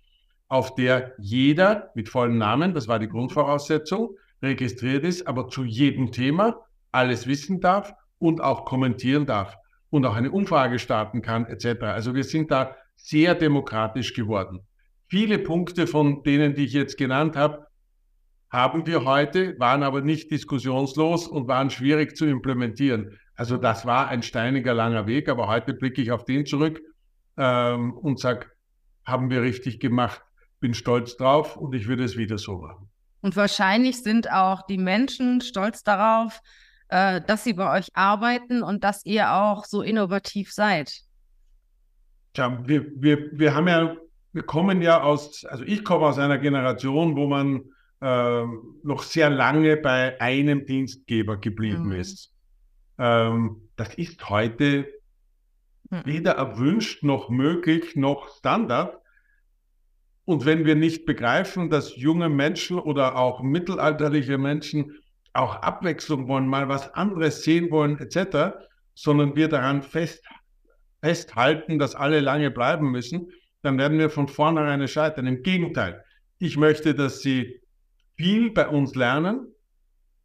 auf 0.48 0.74
der 0.74 1.12
jeder 1.18 1.90
mit 1.94 2.08
vollem 2.08 2.38
Namen, 2.38 2.74
das 2.74 2.88
war 2.88 2.98
die 2.98 3.08
Grundvoraussetzung, 3.08 4.16
registriert 4.42 5.04
ist, 5.04 5.26
aber 5.26 5.48
zu 5.48 5.64
jedem 5.64 6.12
Thema 6.12 6.60
alles 6.92 7.26
wissen 7.26 7.60
darf 7.60 7.92
und 8.18 8.40
auch 8.40 8.64
kommentieren 8.64 9.26
darf 9.26 9.56
und 9.90 10.04
auch 10.06 10.14
eine 10.14 10.30
Umfrage 10.30 10.78
starten 10.78 11.22
kann, 11.22 11.46
etc. 11.46 11.82
Also 11.82 12.14
wir 12.14 12.24
sind 12.24 12.50
da 12.50 12.76
sehr 12.96 13.34
demokratisch 13.34 14.14
geworden. 14.14 14.60
Viele 15.06 15.38
Punkte 15.38 15.86
von 15.86 16.22
denen, 16.22 16.54
die 16.54 16.64
ich 16.64 16.72
jetzt 16.72 16.98
genannt 16.98 17.36
habe, 17.36 17.66
haben 18.50 18.86
wir 18.86 19.04
heute, 19.04 19.58
waren 19.58 19.82
aber 19.82 20.00
nicht 20.00 20.30
diskussionslos 20.30 21.28
und 21.28 21.48
waren 21.48 21.70
schwierig 21.70 22.16
zu 22.16 22.26
implementieren. 22.26 23.18
Also 23.34 23.56
das 23.56 23.84
war 23.86 24.08
ein 24.08 24.22
steiniger 24.22 24.74
langer 24.74 25.06
Weg, 25.06 25.28
aber 25.28 25.48
heute 25.48 25.74
blicke 25.74 26.00
ich 26.00 26.10
auf 26.10 26.24
den 26.24 26.46
zurück 26.46 26.80
ähm, 27.36 27.92
und 27.92 28.18
sage, 28.18 28.46
haben 29.04 29.30
wir 29.30 29.42
richtig 29.42 29.80
gemacht, 29.80 30.22
bin 30.60 30.74
stolz 30.74 31.16
drauf 31.16 31.56
und 31.56 31.74
ich 31.74 31.88
würde 31.88 32.04
es 32.04 32.16
wieder 32.16 32.38
so 32.38 32.58
machen. 32.58 32.88
Und 33.20 33.36
wahrscheinlich 33.36 34.02
sind 34.02 34.30
auch 34.30 34.62
die 34.66 34.78
Menschen 34.78 35.40
stolz 35.40 35.82
darauf, 35.82 36.40
äh, 36.88 37.20
dass 37.20 37.44
sie 37.44 37.52
bei 37.52 37.78
euch 37.78 37.88
arbeiten 37.94 38.62
und 38.62 38.84
dass 38.84 39.04
ihr 39.04 39.32
auch 39.32 39.64
so 39.64 39.82
innovativ 39.82 40.52
seid. 40.52 40.92
Tja, 42.34 42.62
wir, 42.66 42.86
wir, 42.94 43.30
wir 43.32 43.54
haben 43.54 43.68
ja, 43.68 43.96
wir 44.32 44.42
kommen 44.42 44.80
ja 44.82 45.02
aus, 45.02 45.44
also 45.44 45.64
ich 45.64 45.84
komme 45.84 46.06
aus 46.06 46.18
einer 46.18 46.38
Generation, 46.38 47.16
wo 47.16 47.26
man 47.26 47.62
äh, 48.00 48.44
noch 48.82 49.02
sehr 49.02 49.30
lange 49.30 49.76
bei 49.76 50.20
einem 50.20 50.66
Dienstgeber 50.66 51.36
geblieben 51.36 51.86
mhm. 51.86 51.92
ist. 51.92 52.32
Ähm, 52.98 53.68
das 53.76 53.94
ist 53.94 54.28
heute 54.28 54.86
mhm. 55.90 56.02
weder 56.04 56.32
erwünscht 56.32 57.02
noch 57.02 57.28
möglich 57.28 57.96
noch 57.96 58.28
Standard. 58.36 58.98
Und 60.24 60.44
wenn 60.44 60.64
wir 60.66 60.74
nicht 60.74 61.06
begreifen, 61.06 61.70
dass 61.70 61.96
junge 61.96 62.28
Menschen 62.28 62.78
oder 62.78 63.16
auch 63.16 63.42
mittelalterliche 63.42 64.36
Menschen 64.36 64.98
auch 65.32 65.56
Abwechslung 65.56 66.28
wollen, 66.28 66.46
mal 66.46 66.68
was 66.68 66.92
anderes 66.94 67.42
sehen 67.42 67.70
wollen, 67.70 67.98
etc., 67.98 68.56
sondern 68.94 69.36
wir 69.36 69.48
daran 69.48 69.82
fest, 69.82 70.24
festhalten, 71.00 71.78
dass 71.78 71.94
alle 71.94 72.20
lange 72.20 72.50
bleiben 72.50 72.90
müssen, 72.90 73.30
dann 73.62 73.78
werden 73.78 73.98
wir 73.98 74.10
von 74.10 74.28
vornherein 74.28 74.86
scheitern. 74.88 75.26
Im 75.26 75.42
Gegenteil, 75.42 76.04
ich 76.38 76.56
möchte, 76.56 76.94
dass 76.94 77.22
sie 77.22 77.60
viel 78.18 78.50
bei 78.50 78.68
uns 78.68 78.94
lernen, 78.94 79.46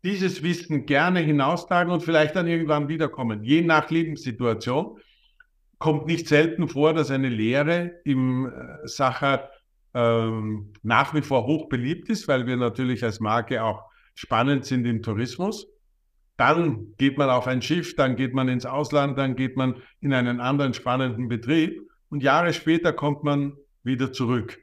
dieses 0.04 0.44
Wissen 0.44 0.86
gerne 0.86 1.22
hinaustragen 1.22 1.94
und 1.94 2.02
vielleicht 2.02 2.36
dann 2.36 2.48
irgendwann 2.48 2.90
wiederkommen, 2.90 3.44
je 3.44 3.62
nach 3.62 3.90
Lebenssituation. 3.90 5.00
Kommt 5.78 6.08
nicht 6.08 6.28
selten 6.28 6.68
vor, 6.68 6.94
dass 6.94 7.12
eine 7.12 7.30
Lehre 7.30 8.00
im 8.04 8.48
äh, 8.48 8.88
Sacher 8.88 9.50
ähm, 9.94 10.74
nach 10.82 11.14
wie 11.14 11.22
vor 11.22 11.46
hoch 11.46 11.70
beliebt 11.70 12.10
ist, 12.10 12.28
weil 12.28 12.48
wir 12.48 12.58
natürlich 12.58 13.04
als 13.04 13.20
Marke 13.20 13.64
auch 13.64 13.84
spannend 14.16 14.66
sind 14.66 14.86
im 14.86 15.02
Tourismus. 15.02 15.68
Dann 16.38 16.94
geht 16.98 17.18
man 17.18 17.30
auf 17.30 17.48
ein 17.48 17.62
Schiff, 17.62 17.96
dann 17.96 18.16
geht 18.16 18.34
man 18.34 18.48
ins 18.48 18.66
Ausland, 18.66 19.18
dann 19.18 19.36
geht 19.36 19.56
man 19.56 19.76
in 20.02 20.14
einen 20.14 20.40
anderen 20.40 20.74
spannenden 20.74 21.28
Betrieb 21.28 21.82
und 22.10 22.24
Jahre 22.24 22.54
später 22.54 22.92
kommt 22.92 23.24
man 23.24 23.54
wieder 23.84 24.12
zurück. 24.12 24.60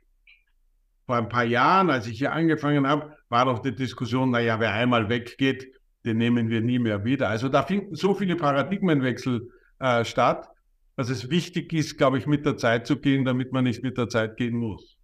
Vor 1.07 1.17
ein 1.17 1.29
paar 1.29 1.45
Jahren, 1.45 1.91
als 1.91 2.07
ich 2.07 2.19
hier 2.19 2.33
angefangen 2.33 2.87
habe, 2.87 3.17
war 3.31 3.47
doch 3.47 3.61
die 3.61 3.75
Diskussion, 3.75 4.31
naja, 4.31 4.61
wer 4.61 4.73
einmal 4.73 5.09
weggeht, 5.09 5.73
den 6.05 6.19
nehmen 6.19 6.51
wir 6.51 6.61
nie 6.61 6.79
mehr 6.79 7.05
wieder. 7.05 7.29
Also 7.29 7.49
da 7.49 7.63
finden 7.63 7.95
so 7.95 8.15
viele 8.15 8.37
Paradigmenwechsel 8.37 9.49
äh, 9.79 10.05
statt, 10.05 10.49
dass 10.97 11.09
es 11.09 11.31
wichtig 11.31 11.73
ist, 11.73 11.97
glaube 11.97 12.19
ich, 12.19 12.27
mit 12.27 12.45
der 12.45 12.57
Zeit 12.57 12.87
zu 12.87 12.97
gehen, 12.99 13.25
damit 13.25 13.53
man 13.53 13.65
nicht 13.65 13.83
mit 13.83 13.97
der 13.97 14.09
Zeit 14.09 14.37
gehen 14.37 14.57
muss. 14.57 14.97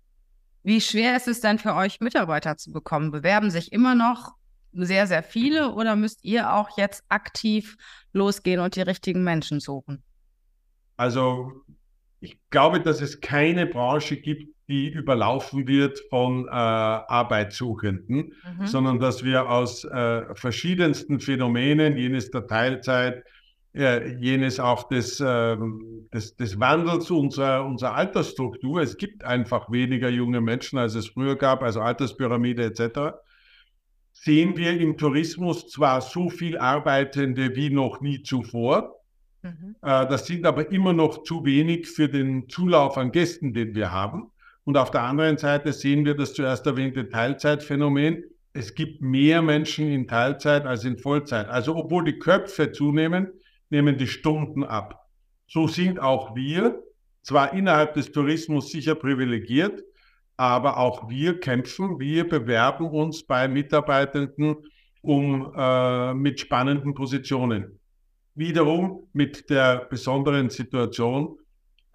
Wie 0.63 0.81
schwer 0.81 1.17
ist 1.17 1.29
es 1.29 1.41
denn 1.41 1.59
für 1.59 1.75
euch, 1.75 2.01
Mitarbeiter 2.01 2.57
zu 2.57 2.73
bekommen? 2.73 3.13
Bewerben 3.13 3.51
sich 3.51 3.73
immer 3.73 3.95
noch 3.95 4.35
sehr, 4.73 5.07
sehr 5.07 5.23
viele 5.23 5.73
oder 5.73 5.97
müsst 5.97 6.25
ihr 6.25 6.53
auch 6.53 6.77
jetzt 6.77 7.05
aktiv 7.09 7.77
losgehen 8.13 8.61
und 8.61 8.75
die 8.75 8.83
richtigen 8.83 9.23
Menschen 9.23 9.61
suchen? 9.61 10.03
Also 10.97 11.53
ich 12.21 12.39
glaube, 12.51 12.81
dass 12.81 13.01
es 13.01 13.21
keine 13.21 13.67
Branche 13.67 14.17
gibt, 14.17 14.56
die 14.69 14.89
überlaufen 14.89 15.69
wird 15.69 16.01
von 16.11 16.47
äh, 16.47 16.51
Arbeitssuchenden, 16.51 18.17
mhm. 18.17 18.67
sondern 18.67 18.99
dass 18.99 19.25
wir 19.25 19.49
aus 19.49 19.85
äh, 19.85 20.35
verschiedensten 20.35 21.21
Phänomenen, 21.21 21.97
jenes 21.97 22.31
der 22.33 22.47
Teilzeit, 22.47 23.23
äh, 23.77 24.17
jenes 24.17 24.59
auch 24.59 24.89
des, 24.89 25.23
ähm, 25.25 26.09
des, 26.13 26.35
des, 26.37 26.59
Wandels 26.59 27.11
unserer, 27.11 27.65
unserer 27.65 27.95
Altersstruktur. 27.95 28.81
Es 28.81 28.97
gibt 28.97 29.23
einfach 29.23 29.71
weniger 29.71 30.09
junge 30.09 30.41
Menschen, 30.41 30.79
als 30.79 30.95
es 30.95 31.09
früher 31.09 31.37
gab, 31.37 31.63
also 31.63 31.81
Alterspyramide 31.81 32.65
etc. 32.65 33.19
Sehen 34.13 34.57
wir 34.57 34.81
im 34.81 34.97
Tourismus 34.97 35.69
zwar 35.69 36.01
so 36.01 36.29
viel 36.29 36.59
Arbeitende 36.59 37.55
wie 37.55 37.71
noch 37.71 38.01
nie 38.01 38.23
zuvor, 38.23 38.97
mhm. 39.43 39.77
Äh, 39.83 40.09
das 40.09 40.27
sind 40.27 40.45
aber 40.45 40.73
immer 40.73 40.93
noch 40.93 41.23
zu 41.23 41.45
wenig 41.45 41.87
für 41.87 42.09
den 42.09 42.49
Zulauf 42.49 42.99
an 42.99 43.13
Gästen, 43.13 43.53
den 43.53 43.77
wir 43.77 43.93
haben. 43.93 44.33
Und 44.67 44.77
auf 44.77 44.91
der 44.91 45.03
anderen 45.03 45.39
Seite 45.39 45.73
sehen 45.73 46.05
wir 46.05 46.15
das 46.15 46.35
zuerst 46.35 46.67
erwähnte 46.67 47.09
Teilzeitphänomen. 47.09 48.25
Es 48.53 48.75
gibt 48.75 49.01
mehr 49.01 49.41
Menschen 49.41 49.87
in 49.93 50.09
Teilzeit 50.09 50.67
als 50.67 50.85
in 50.85 50.99
Vollzeit. 50.99 51.49
Also 51.49 51.77
obwohl 51.77 52.03
die 52.03 52.19
Köpfe 52.19 52.73
zunehmen, 52.73 53.29
nehmen 53.71 53.97
die 53.97 54.09
Stunden 54.09 54.65
ab. 54.65 55.07
So 55.47 55.69
sind 55.69 56.01
auch 56.01 56.35
wir, 56.35 56.83
zwar 57.23 57.53
innerhalb 57.55 57.95
des 57.95 58.11
Tourismus 58.11 58.73
sicher 58.73 58.97
privilegiert, 58.97 59.85
aber 60.37 60.79
auch 60.79 61.09
wir 61.09 61.39
kämpfen, 61.39 62.01
wir 62.01 62.29
bewerben 62.29 62.89
uns 62.91 63.25
bei 63.25 63.47
Mitarbeitenden 63.47 64.57
um 65.01 65.53
äh, 65.57 66.13
mit 66.13 66.41
spannenden 66.41 66.93
Positionen. 66.93 67.79
Wiederum 68.35 69.09
mit 69.13 69.49
der 69.49 69.87
besonderen 69.89 70.51
Situation, 70.51 71.39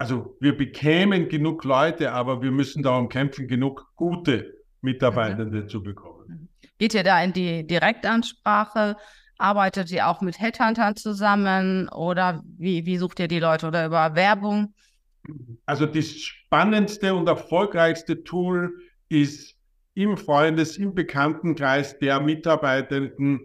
also 0.02 0.36
wir 0.40 0.56
bekämen 0.56 1.28
genug 1.28 1.62
Leute, 1.62 2.10
aber 2.10 2.42
wir 2.42 2.50
müssen 2.50 2.82
darum 2.82 3.08
kämpfen, 3.08 3.46
genug 3.46 3.86
gute 3.94 4.52
Mitarbeitende 4.80 5.62
mhm. 5.62 5.68
zu 5.68 5.80
bekommen. 5.80 6.48
Geht 6.76 6.94
ihr 6.94 7.04
da 7.04 7.22
in 7.22 7.32
die 7.32 7.64
Direktansprache? 7.64 8.96
Arbeitet 9.38 9.92
ihr 9.92 10.08
auch 10.08 10.20
mit 10.20 10.40
Headhuntern 10.40 10.96
zusammen 10.96 11.88
oder 11.88 12.42
wie, 12.58 12.84
wie 12.84 12.96
sucht 12.96 13.20
ihr 13.20 13.28
die 13.28 13.38
Leute 13.38 13.68
oder 13.68 13.86
über 13.86 14.16
Werbung? 14.16 14.74
Also 15.66 15.86
das 15.86 16.10
spannendste 16.10 17.14
und 17.14 17.28
erfolgreichste 17.28 18.24
Tool 18.24 18.74
ist 19.08 19.54
im 19.94 20.16
Freundes-, 20.16 20.78
im 20.78 20.96
Bekanntenkreis 20.96 21.96
der 22.00 22.18
Mitarbeitenden 22.18 23.38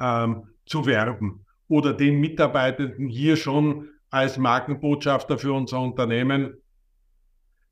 ähm, 0.00 0.44
zu 0.64 0.86
werben 0.86 1.44
oder 1.68 1.92
den 1.92 2.18
Mitarbeitenden 2.18 3.08
hier 3.08 3.36
schon 3.36 3.90
als 4.14 4.38
Markenbotschafter 4.38 5.38
für 5.38 5.52
unser 5.52 5.80
Unternehmen 5.80 6.54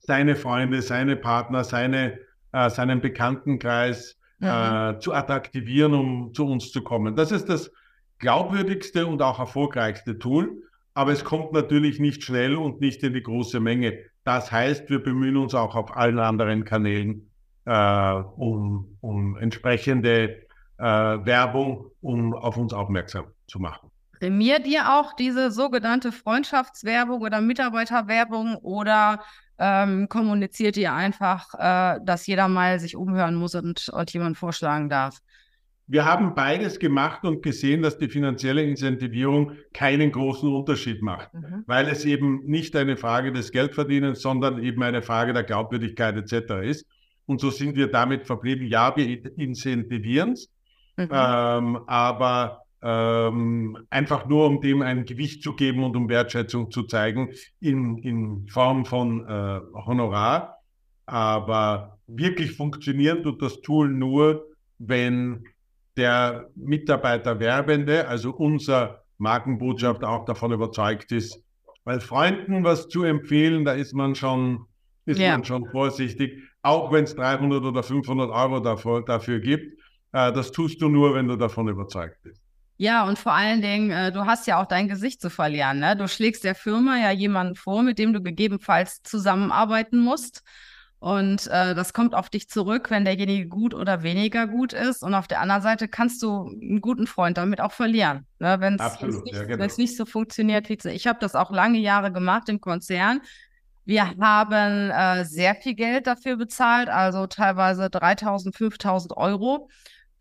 seine 0.00 0.34
Freunde, 0.34 0.82
seine 0.82 1.14
Partner, 1.14 1.62
seine, 1.62 2.18
äh, 2.50 2.68
seinen 2.68 3.00
Bekanntenkreis 3.00 4.18
äh, 4.40 4.98
zu 4.98 5.12
attraktivieren, 5.14 5.94
um 5.94 6.34
zu 6.34 6.44
uns 6.44 6.72
zu 6.72 6.82
kommen. 6.82 7.14
Das 7.14 7.30
ist 7.30 7.48
das 7.48 7.70
glaubwürdigste 8.18 9.06
und 9.06 9.22
auch 9.22 9.38
erfolgreichste 9.38 10.18
Tool, 10.18 10.60
aber 10.94 11.12
es 11.12 11.22
kommt 11.22 11.52
natürlich 11.52 12.00
nicht 12.00 12.24
schnell 12.24 12.56
und 12.56 12.80
nicht 12.80 13.04
in 13.04 13.14
die 13.14 13.22
große 13.22 13.60
Menge. 13.60 14.00
Das 14.24 14.50
heißt, 14.50 14.90
wir 14.90 15.00
bemühen 15.00 15.36
uns 15.36 15.54
auch 15.54 15.76
auf 15.76 15.96
allen 15.96 16.18
anderen 16.18 16.64
Kanälen 16.64 17.30
äh, 17.66 18.12
um, 18.36 18.96
um 19.00 19.36
entsprechende 19.36 20.42
äh, 20.78 20.84
Werbung, 20.84 21.92
um 22.00 22.34
auf 22.34 22.56
uns 22.56 22.72
aufmerksam 22.72 23.26
zu 23.46 23.60
machen. 23.60 23.91
Prämiert 24.22 24.68
ihr 24.68 24.88
auch 24.88 25.14
diese 25.14 25.50
sogenannte 25.50 26.12
Freundschaftswerbung 26.12 27.22
oder 27.22 27.40
Mitarbeiterwerbung 27.40 28.54
oder 28.54 29.20
ähm, 29.58 30.08
kommuniziert 30.08 30.76
ihr 30.76 30.92
einfach, 30.92 31.52
äh, 31.54 31.98
dass 32.04 32.28
jeder 32.28 32.46
mal 32.46 32.78
sich 32.78 32.94
umhören 32.94 33.34
muss 33.34 33.56
und, 33.56 33.88
und 33.88 34.12
jemand 34.12 34.38
vorschlagen 34.38 34.88
darf? 34.88 35.18
Wir 35.88 36.04
haben 36.04 36.36
beides 36.36 36.78
gemacht 36.78 37.24
und 37.24 37.42
gesehen, 37.42 37.82
dass 37.82 37.98
die 37.98 38.08
finanzielle 38.08 38.62
Incentivierung 38.62 39.56
keinen 39.74 40.12
großen 40.12 40.54
Unterschied 40.54 41.02
macht, 41.02 41.34
mhm. 41.34 41.64
weil 41.66 41.88
es 41.88 42.04
eben 42.04 42.44
nicht 42.44 42.76
eine 42.76 42.96
Frage 42.96 43.32
des 43.32 43.50
Geldverdienens, 43.50 44.22
sondern 44.22 44.62
eben 44.62 44.84
eine 44.84 45.02
Frage 45.02 45.32
der 45.32 45.42
Glaubwürdigkeit 45.42 46.14
etc. 46.16 46.62
ist. 46.62 46.86
Und 47.26 47.40
so 47.40 47.50
sind 47.50 47.74
wir 47.74 47.88
damit 47.88 48.24
verblieben. 48.24 48.68
Ja, 48.68 48.94
wir 48.94 49.36
incentivieren 49.36 50.34
es, 50.34 50.48
mhm. 50.96 51.08
ähm, 51.10 51.80
aber 51.88 52.61
ähm, 52.82 53.78
einfach 53.90 54.26
nur 54.26 54.46
um 54.46 54.60
dem 54.60 54.82
ein 54.82 55.04
Gewicht 55.04 55.42
zu 55.42 55.54
geben 55.54 55.84
und 55.84 55.96
um 55.96 56.08
Wertschätzung 56.08 56.70
zu 56.70 56.82
zeigen 56.82 57.30
in, 57.60 57.98
in 57.98 58.48
Form 58.48 58.84
von 58.84 59.26
äh, 59.26 59.60
Honorar. 59.86 60.58
Aber 61.06 61.98
wirklich 62.06 62.52
funktionieren 62.52 63.22
tut 63.22 63.40
das 63.40 63.60
Tool 63.60 63.88
nur, 63.88 64.46
wenn 64.78 65.44
der 65.96 66.50
Mitarbeiter 66.56 67.38
Werbende, 67.38 68.08
also 68.08 68.30
unser 68.30 69.02
Markenbotschafter 69.18 70.08
auch 70.08 70.24
davon 70.24 70.52
überzeugt 70.52 71.12
ist. 71.12 71.40
Weil 71.84 72.00
Freunden 72.00 72.64
was 72.64 72.88
zu 72.88 73.04
empfehlen, 73.04 73.64
da 73.64 73.72
ist 73.72 73.92
man 73.92 74.14
schon, 74.14 74.66
ist 75.04 75.20
ja. 75.20 75.32
man 75.32 75.44
schon 75.44 75.66
vorsichtig, 75.70 76.38
auch 76.62 76.92
wenn 76.92 77.04
es 77.04 77.14
300 77.14 77.62
oder 77.62 77.82
500 77.82 78.30
Euro 78.30 78.60
dafür, 78.60 79.02
dafür 79.02 79.40
gibt. 79.40 79.78
Äh, 80.12 80.32
das 80.32 80.52
tust 80.52 80.80
du 80.80 80.88
nur, 80.88 81.14
wenn 81.14 81.28
du 81.28 81.36
davon 81.36 81.68
überzeugt 81.68 82.18
bist. 82.22 82.41
Ja, 82.82 83.04
und 83.06 83.16
vor 83.16 83.32
allen 83.32 83.62
Dingen, 83.62 83.92
äh, 83.92 84.10
du 84.10 84.26
hast 84.26 84.48
ja 84.48 84.60
auch 84.60 84.66
dein 84.66 84.88
Gesicht 84.88 85.20
zu 85.20 85.30
verlieren. 85.30 85.78
Ne? 85.78 85.94
Du 85.94 86.08
schlägst 86.08 86.42
der 86.42 86.56
Firma 86.56 86.96
ja 86.98 87.12
jemanden 87.12 87.54
vor, 87.54 87.84
mit 87.84 87.96
dem 87.96 88.12
du 88.12 88.20
gegebenenfalls 88.20 89.04
zusammenarbeiten 89.04 90.00
musst. 90.00 90.42
Und 90.98 91.46
äh, 91.46 91.76
das 91.76 91.92
kommt 91.92 92.12
auf 92.12 92.28
dich 92.28 92.48
zurück, 92.48 92.90
wenn 92.90 93.04
derjenige 93.04 93.46
gut 93.46 93.72
oder 93.72 94.02
weniger 94.02 94.48
gut 94.48 94.72
ist. 94.72 95.04
Und 95.04 95.14
auf 95.14 95.28
der 95.28 95.40
anderen 95.40 95.62
Seite 95.62 95.86
kannst 95.86 96.24
du 96.24 96.48
einen 96.48 96.80
guten 96.80 97.06
Freund 97.06 97.38
damit 97.38 97.60
auch 97.60 97.70
verlieren. 97.70 98.26
Ne? 98.40 98.56
Wenn 98.58 98.74
es 98.74 99.00
nicht, 99.00 99.32
ja, 99.32 99.44
genau. 99.44 99.64
nicht, 99.64 99.96
so 99.96 100.04
funktioniert 100.04 100.68
wie 100.68 100.76
ich 100.88 101.06
habe 101.06 101.20
das 101.20 101.36
auch 101.36 101.52
lange 101.52 101.78
Jahre 101.78 102.10
gemacht 102.10 102.48
im 102.48 102.60
Konzern. 102.60 103.20
Wir 103.84 104.12
haben 104.18 104.90
äh, 104.90 105.24
sehr 105.24 105.54
viel 105.54 105.74
Geld 105.74 106.08
dafür 106.08 106.36
bezahlt, 106.36 106.88
also 106.88 107.28
teilweise 107.28 107.90
3000, 107.90 108.56
5000 108.56 109.16
Euro 109.16 109.68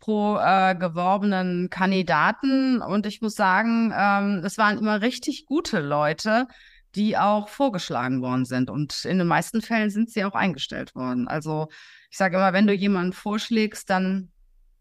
pro 0.02 0.36
äh, 0.36 0.74
geworbenen 0.74 1.70
Kandidaten. 1.70 2.82
Und 2.82 3.06
ich 3.06 3.22
muss 3.22 3.36
sagen, 3.36 3.94
ähm, 3.96 4.42
es 4.44 4.58
waren 4.58 4.76
immer 4.76 5.00
richtig 5.00 5.46
gute 5.46 5.78
Leute, 5.78 6.48
die 6.96 7.16
auch 7.16 7.48
vorgeschlagen 7.48 8.20
worden 8.20 8.44
sind. 8.44 8.68
Und 8.68 9.04
in 9.04 9.18
den 9.18 9.28
meisten 9.28 9.62
Fällen 9.62 9.90
sind 9.90 10.10
sie 10.10 10.24
auch 10.24 10.34
eingestellt 10.34 10.96
worden. 10.96 11.28
Also 11.28 11.68
ich 12.10 12.18
sage 12.18 12.36
immer, 12.36 12.52
wenn 12.52 12.66
du 12.66 12.74
jemanden 12.74 13.12
vorschlägst, 13.12 13.88
dann 13.88 14.32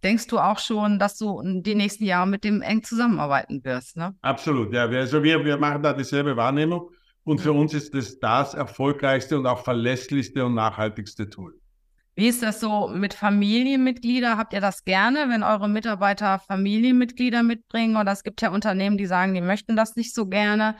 denkst 0.03 0.25
du 0.25 0.39
auch 0.39 0.57
schon, 0.57 0.97
dass 0.97 1.19
du 1.19 1.39
die 1.61 1.75
nächsten 1.75 2.05
Jahre 2.05 2.27
mit 2.27 2.43
dem 2.43 2.63
eng 2.63 2.83
zusammenarbeiten 2.83 3.63
wirst. 3.63 3.97
Ne? 3.97 4.15
Absolut, 4.23 4.73
ja. 4.73 4.85
Also 4.87 5.21
wir, 5.21 5.45
wir 5.45 5.57
machen 5.57 5.83
da 5.83 5.93
dieselbe 5.93 6.35
Wahrnehmung. 6.35 6.89
Und 7.23 7.39
für 7.39 7.53
uns 7.53 7.75
ist 7.75 7.93
das 7.93 8.19
das 8.19 8.55
erfolgreichste 8.55 9.37
und 9.37 9.45
auch 9.45 9.63
verlässlichste 9.63 10.43
und 10.43 10.55
nachhaltigste 10.55 11.29
Tool. 11.29 11.60
Wie 12.21 12.27
ist 12.27 12.43
das 12.43 12.59
so 12.59 12.87
mit 12.87 13.15
Familienmitgliedern? 13.15 14.37
Habt 14.37 14.53
ihr 14.53 14.61
das 14.61 14.85
gerne, 14.85 15.25
wenn 15.29 15.41
eure 15.41 15.67
Mitarbeiter 15.67 16.37
Familienmitglieder 16.37 17.41
mitbringen? 17.41 17.97
Oder 17.97 18.11
es 18.11 18.21
gibt 18.21 18.43
ja 18.43 18.51
Unternehmen, 18.51 18.95
die 18.95 19.07
sagen, 19.07 19.33
die 19.33 19.41
möchten 19.41 19.75
das 19.75 19.95
nicht 19.95 20.13
so 20.13 20.27
gerne. 20.27 20.75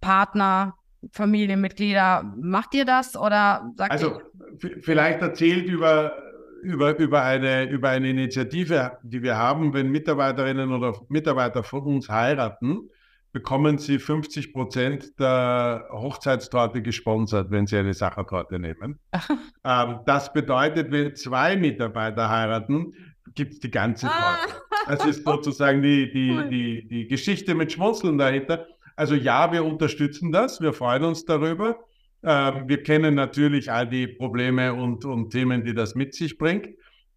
Partner, 0.00 0.72
Familienmitglieder, 1.12 2.32
macht 2.40 2.72
ihr 2.72 2.86
das 2.86 3.14
oder 3.14 3.70
sagt 3.76 3.92
Also 3.92 4.22
ihr? 4.58 4.80
vielleicht 4.80 5.20
erzählt 5.20 5.66
über, 5.66 6.14
über, 6.62 6.98
über, 6.98 7.22
eine, 7.22 7.64
über 7.68 7.90
eine 7.90 8.08
Initiative, 8.08 8.96
die 9.02 9.22
wir 9.22 9.36
haben, 9.36 9.74
wenn 9.74 9.90
Mitarbeiterinnen 9.90 10.72
oder 10.72 10.98
Mitarbeiter 11.10 11.62
von 11.62 11.82
uns 11.82 12.08
heiraten, 12.08 12.88
bekommen 13.36 13.76
sie 13.76 13.98
50 13.98 14.54
Prozent 14.54 15.20
der 15.20 15.90
Hochzeitstorte 15.92 16.80
gesponsert, 16.80 17.50
wenn 17.50 17.66
sie 17.66 17.76
eine 17.76 17.92
Sachertorte 17.92 18.58
nehmen. 18.58 18.98
ähm, 19.62 20.00
das 20.06 20.32
bedeutet, 20.32 20.90
wenn 20.90 21.14
zwei 21.14 21.54
Mitarbeiter 21.54 22.30
heiraten, 22.30 22.94
gibt 23.34 23.52
es 23.52 23.60
die 23.60 23.70
ganze 23.70 24.06
ah. 24.06 24.38
Torte. 24.38 24.62
Das 24.86 25.04
ist 25.04 25.26
sozusagen 25.26 25.82
die, 25.82 26.10
die, 26.10 26.48
die, 26.48 26.88
die 26.88 27.08
Geschichte 27.08 27.54
mit 27.54 27.72
Schmunzeln 27.72 28.16
dahinter. 28.16 28.66
Also 28.94 29.14
ja, 29.14 29.52
wir 29.52 29.66
unterstützen 29.66 30.32
das, 30.32 30.62
wir 30.62 30.72
freuen 30.72 31.04
uns 31.04 31.26
darüber. 31.26 31.76
Ähm, 32.22 32.66
wir 32.66 32.82
kennen 32.82 33.16
natürlich 33.16 33.70
all 33.70 33.86
die 33.86 34.06
Probleme 34.06 34.72
und, 34.72 35.04
und 35.04 35.28
Themen, 35.28 35.62
die 35.62 35.74
das 35.74 35.94
mit 35.94 36.14
sich 36.14 36.38
bringt, 36.38 36.68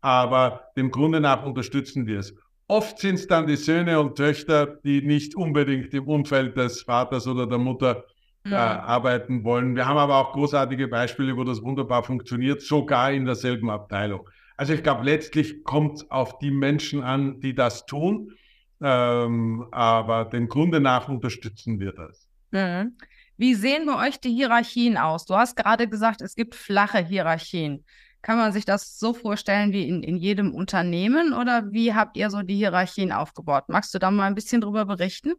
aber 0.02 0.66
dem 0.76 0.92
Grunde 0.92 1.22
nach 1.22 1.46
unterstützen 1.46 2.08
wir 2.08 2.20
es. 2.20 2.36
Oft 2.70 3.00
sind 3.00 3.16
es 3.16 3.26
dann 3.26 3.48
die 3.48 3.56
Söhne 3.56 4.00
und 4.00 4.16
Töchter, 4.16 4.68
die 4.68 5.02
nicht 5.02 5.36
unbedingt 5.36 5.92
im 5.96 6.08
Umfeld 6.08 6.56
des 6.56 6.84
Vaters 6.84 7.26
oder 7.28 7.48
der 7.48 7.58
Mutter 7.58 8.06
äh, 8.46 8.54
arbeiten 8.54 9.44
wollen. 9.44 9.76
Wir 9.76 9.88
haben 9.88 9.98
aber 9.98 10.18
auch 10.18 10.34
großartige 10.34 10.88
Beispiele, 10.88 11.36
wo 11.36 11.44
das 11.44 11.64
wunderbar 11.64 12.04
funktioniert, 12.04 12.62
sogar 12.62 13.12
in 13.12 13.26
derselben 13.26 13.72
Abteilung. 13.72 14.30
Also 14.56 14.74
ich 14.74 14.84
glaube, 14.84 15.04
letztlich 15.04 15.64
kommt 15.64 15.98
es 15.98 16.12
auf 16.12 16.38
die 16.38 16.52
Menschen 16.52 17.02
an, 17.02 17.40
die 17.40 17.56
das 17.56 17.88
tun. 17.88 18.34
Ähm, 18.82 19.66
aber 19.72 20.26
dem 20.26 20.48
Grunde 20.48 20.80
nach 20.80 21.10
unterstützen 21.10 21.80
wir 21.80 21.92
das. 21.92 22.30
Mhm. 22.52 22.96
Wie 23.36 23.56
sehen 23.56 23.88
bei 23.88 24.08
euch 24.08 24.20
die 24.20 24.32
Hierarchien 24.32 24.96
aus? 24.96 25.26
Du 25.26 25.34
hast 25.34 25.56
gerade 25.56 25.88
gesagt, 25.88 26.22
es 26.22 26.36
gibt 26.36 26.54
flache 26.54 27.00
Hierarchien. 27.00 27.84
Kann 28.22 28.38
man 28.38 28.52
sich 28.52 28.66
das 28.66 29.00
so 29.00 29.14
vorstellen 29.14 29.72
wie 29.72 29.88
in, 29.88 30.04
in 30.04 30.18
jedem 30.18 30.54
Unternehmen 30.54 31.34
oder 31.34 31.72
wie 31.72 31.94
habt 31.94 32.18
ihr 32.18 32.30
so 32.30 32.42
die 32.42 32.56
Hierarchien 32.56 33.12
aufgebaut? 33.12 33.66
Magst 33.68 33.94
du 33.94 34.00
da 34.00 34.12
mal 34.12 34.26
ein 34.26 34.36
bisschen 34.36 34.62
drüber 34.62 34.86
berichten? 34.86 35.34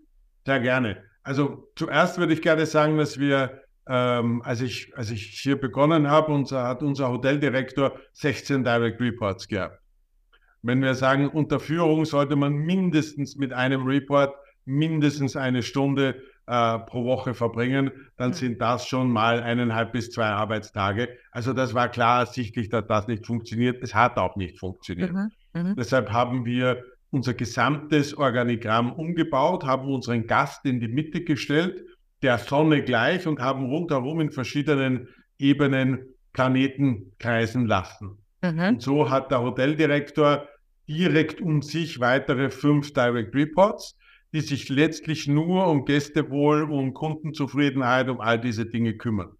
Sehr 0.47 0.61
gerne. 0.61 1.05
Also 1.23 1.71
zuerst 1.77 2.19
würde 2.19 2.33
ich 2.33 2.41
gerne 2.41 2.65
sagen, 2.65 2.97
dass 2.97 3.19
wir, 3.19 3.63
ähm, 3.87 4.41
als, 4.43 4.63
ich, 4.63 4.97
als 4.97 5.11
ich 5.11 5.39
hier 5.41 5.61
begonnen 5.61 6.09
habe, 6.09 6.33
unser, 6.33 6.67
hat 6.67 6.83
unser 6.83 7.11
Hoteldirektor 7.11 7.99
16 8.15 8.65
Direct 8.65 9.01
Reports 9.01 9.47
gehabt. 9.47 9.79
Wenn 10.63 10.83
wir 10.83 10.95
sagen, 10.95 11.29
unter 11.29 11.61
Führung 11.61 12.05
sollte 12.07 12.37
man 12.37 12.55
mindestens 12.55 13.37
mit 13.37 13.53
einem 13.53 13.87
Report 13.87 14.35
mindestens 14.65 15.37
eine 15.37 15.63
Stunde 15.63 16.23
äh, 16.51 16.81
pro 16.81 17.05
Woche 17.05 17.33
verbringen, 17.33 17.93
dann 18.17 18.33
sind 18.33 18.61
das 18.61 18.85
schon 18.85 19.09
mal 19.09 19.41
eineinhalb 19.41 19.93
bis 19.93 20.11
zwei 20.11 20.27
Arbeitstage. 20.27 21.09
Also 21.31 21.53
das 21.53 21.75
war 21.75 21.89
klar 21.89 22.21
ersichtlich, 22.21 22.69
dass 22.69 22.89
das 22.89 23.07
nicht 23.07 23.25
funktioniert. 23.25 23.81
Es 23.85 23.95
hat 23.95 24.17
auch 24.17 24.35
nicht 24.35 24.59
funktioniert. 24.59 25.13
Mhm. 25.13 25.31
Mhm. 25.55 25.77
Deshalb 25.77 26.11
haben 26.11 26.45
wir 26.45 26.83
unser 27.11 27.35
gesamtes 27.35 28.17
Organigramm 28.17 28.93
umgebaut, 28.93 29.65
haben 29.65 29.89
unseren 29.89 30.27
Gast 30.27 30.65
in 30.67 30.81
die 30.81 30.89
Mitte 30.89 31.23
gestellt, 31.23 31.85
der 32.23 32.39
Sonne 32.39 32.83
gleich 32.83 33.29
und 33.29 33.41
haben 33.41 33.67
rundherum 33.67 34.21
in 34.21 34.33
verschiedenen 34.33 35.07
Ebenen 35.39 36.05
Planeten 36.33 37.13
kreisen 37.21 37.67
lassen. 37.67 38.19
Mhm. 38.43 38.59
Und 38.61 38.83
so 38.83 39.09
hat 39.09 39.31
der 39.31 39.41
Hoteldirektor 39.41 40.49
direkt 40.89 41.41
um 41.41 41.63
sich 41.63 42.01
weitere 42.01 42.51
fünf 42.51 42.93
Direct 42.93 43.35
Reports, 43.37 43.97
die 44.33 44.41
sich 44.41 44.69
letztlich 44.69 45.27
nur 45.27 45.67
um 45.67 45.85
Gästewohl, 45.85 46.63
um 46.63 46.95
Kundenzufriedenheit, 46.95 48.09
um 48.09 48.21
all 48.21 48.41
diese 48.41 48.67
Dinge 48.67 48.95
kümmern. 48.95 49.33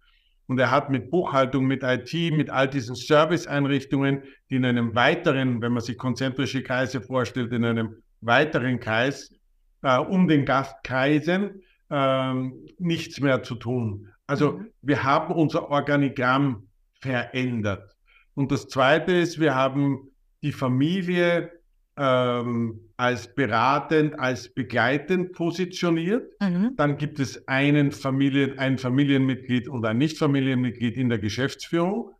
Und 0.47 0.59
er 0.59 0.69
hat 0.69 0.89
mit 0.89 1.09
Buchhaltung, 1.09 1.65
mit 1.65 1.81
IT, 1.83 2.13
mit 2.35 2.49
all 2.49 2.67
diesen 2.67 2.95
Serviceeinrichtungen, 2.95 4.23
die 4.49 4.57
in 4.57 4.65
einem 4.65 4.93
weiteren, 4.95 5.61
wenn 5.61 5.71
man 5.71 5.81
sich 5.81 5.97
konzentrische 5.97 6.61
Kreise 6.61 7.01
vorstellt, 7.01 7.53
in 7.53 7.63
einem 7.63 7.95
weiteren 8.19 8.79
Kreis 8.79 9.33
äh, 9.81 9.97
um 9.97 10.27
den 10.27 10.45
Gast 10.45 10.75
kreisen, 10.83 11.61
äh, 11.89 12.33
nichts 12.79 13.19
mehr 13.19 13.43
zu 13.43 13.55
tun. 13.55 14.09
Also 14.27 14.53
mhm. 14.53 14.67
wir 14.81 15.03
haben 15.03 15.33
unser 15.33 15.69
Organigramm 15.69 16.67
verändert. 16.99 17.95
Und 18.33 18.51
das 18.51 18.67
Zweite 18.67 19.13
ist, 19.13 19.39
wir 19.39 19.55
haben 19.55 20.11
die 20.41 20.51
Familie 20.51 21.51
ähm, 21.97 22.79
als 23.01 23.33
beratend, 23.33 24.19
als 24.19 24.53
begleitend 24.53 25.31
positioniert. 25.33 26.39
Mhm. 26.39 26.73
Dann 26.75 26.97
gibt 26.97 27.19
es 27.19 27.47
einen 27.47 27.91
Familien, 27.91 28.59
ein 28.59 28.77
Familienmitglied 28.77 29.67
und 29.67 29.83
ein 29.87 29.97
Nicht-Familienmitglied 29.97 30.97
in 30.97 31.09
der 31.09 31.17
Geschäftsführung. 31.17 32.11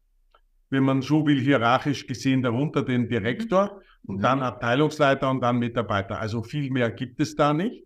Wenn 0.71 0.83
man 0.83 1.03
so 1.03 1.27
will, 1.27 1.39
hierarchisch 1.39 2.07
gesehen 2.07 2.41
darunter 2.41 2.81
den 2.83 3.07
Direktor 3.07 3.65
mhm. 3.75 4.09
und 4.09 4.23
dann 4.23 4.41
Abteilungsleiter 4.41 5.29
und 5.29 5.41
dann 5.41 5.59
Mitarbeiter. 5.59 6.19
Also 6.19 6.41
viel 6.41 6.71
mehr 6.71 6.89
gibt 6.89 7.19
es 7.19 7.35
da 7.35 7.53
nicht. 7.53 7.85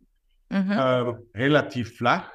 Mhm. 0.49 0.71
Äh, 0.71 1.15
relativ 1.35 1.97
flach. 1.97 2.31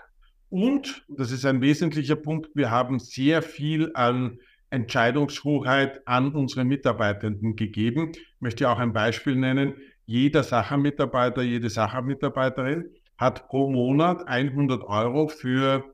Und, 0.51 1.07
das 1.09 1.33
ist 1.33 1.47
ein 1.47 1.63
wesentlicher 1.63 2.17
Punkt, 2.17 2.51
wir 2.55 2.71
haben 2.71 2.99
sehr 2.99 3.41
viel 3.41 3.93
an 3.95 4.37
Entscheidungshoheit 4.69 6.07
an 6.07 6.33
unsere 6.33 6.67
Mitarbeitenden 6.67 7.57
gegeben. 7.57 8.13
Ich 8.13 8.41
möchte 8.41 8.69
auch 8.69 8.79
ein 8.79 8.93
Beispiel 8.93 9.37
nennen. 9.37 9.75
Jeder 10.11 10.43
Sachermitarbeiter, 10.43 11.43
jede 11.43 11.71
Sachermitarbeiterin 11.71 12.91
hat 13.17 13.47
pro 13.47 13.71
Monat 13.71 14.27
100 14.27 14.83
Euro 14.83 15.29
für 15.29 15.85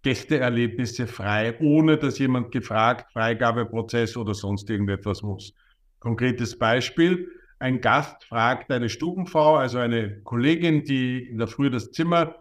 Gästeerlebnisse 0.00 1.06
frei, 1.06 1.58
ohne 1.60 1.98
dass 1.98 2.18
jemand 2.18 2.50
gefragt, 2.50 3.12
Freigabeprozess 3.12 4.16
oder 4.16 4.32
sonst 4.32 4.70
irgendetwas 4.70 5.20
muss. 5.20 5.52
Konkretes 5.98 6.58
Beispiel. 6.58 7.28
Ein 7.58 7.82
Gast 7.82 8.24
fragt 8.24 8.72
eine 8.72 8.88
Stubenfrau, 8.88 9.56
also 9.56 9.76
eine 9.76 10.22
Kollegin, 10.22 10.84
die 10.84 11.18
in 11.18 11.36
der 11.36 11.46
Früh 11.46 11.68
das 11.68 11.90
Zimmer 11.90 12.36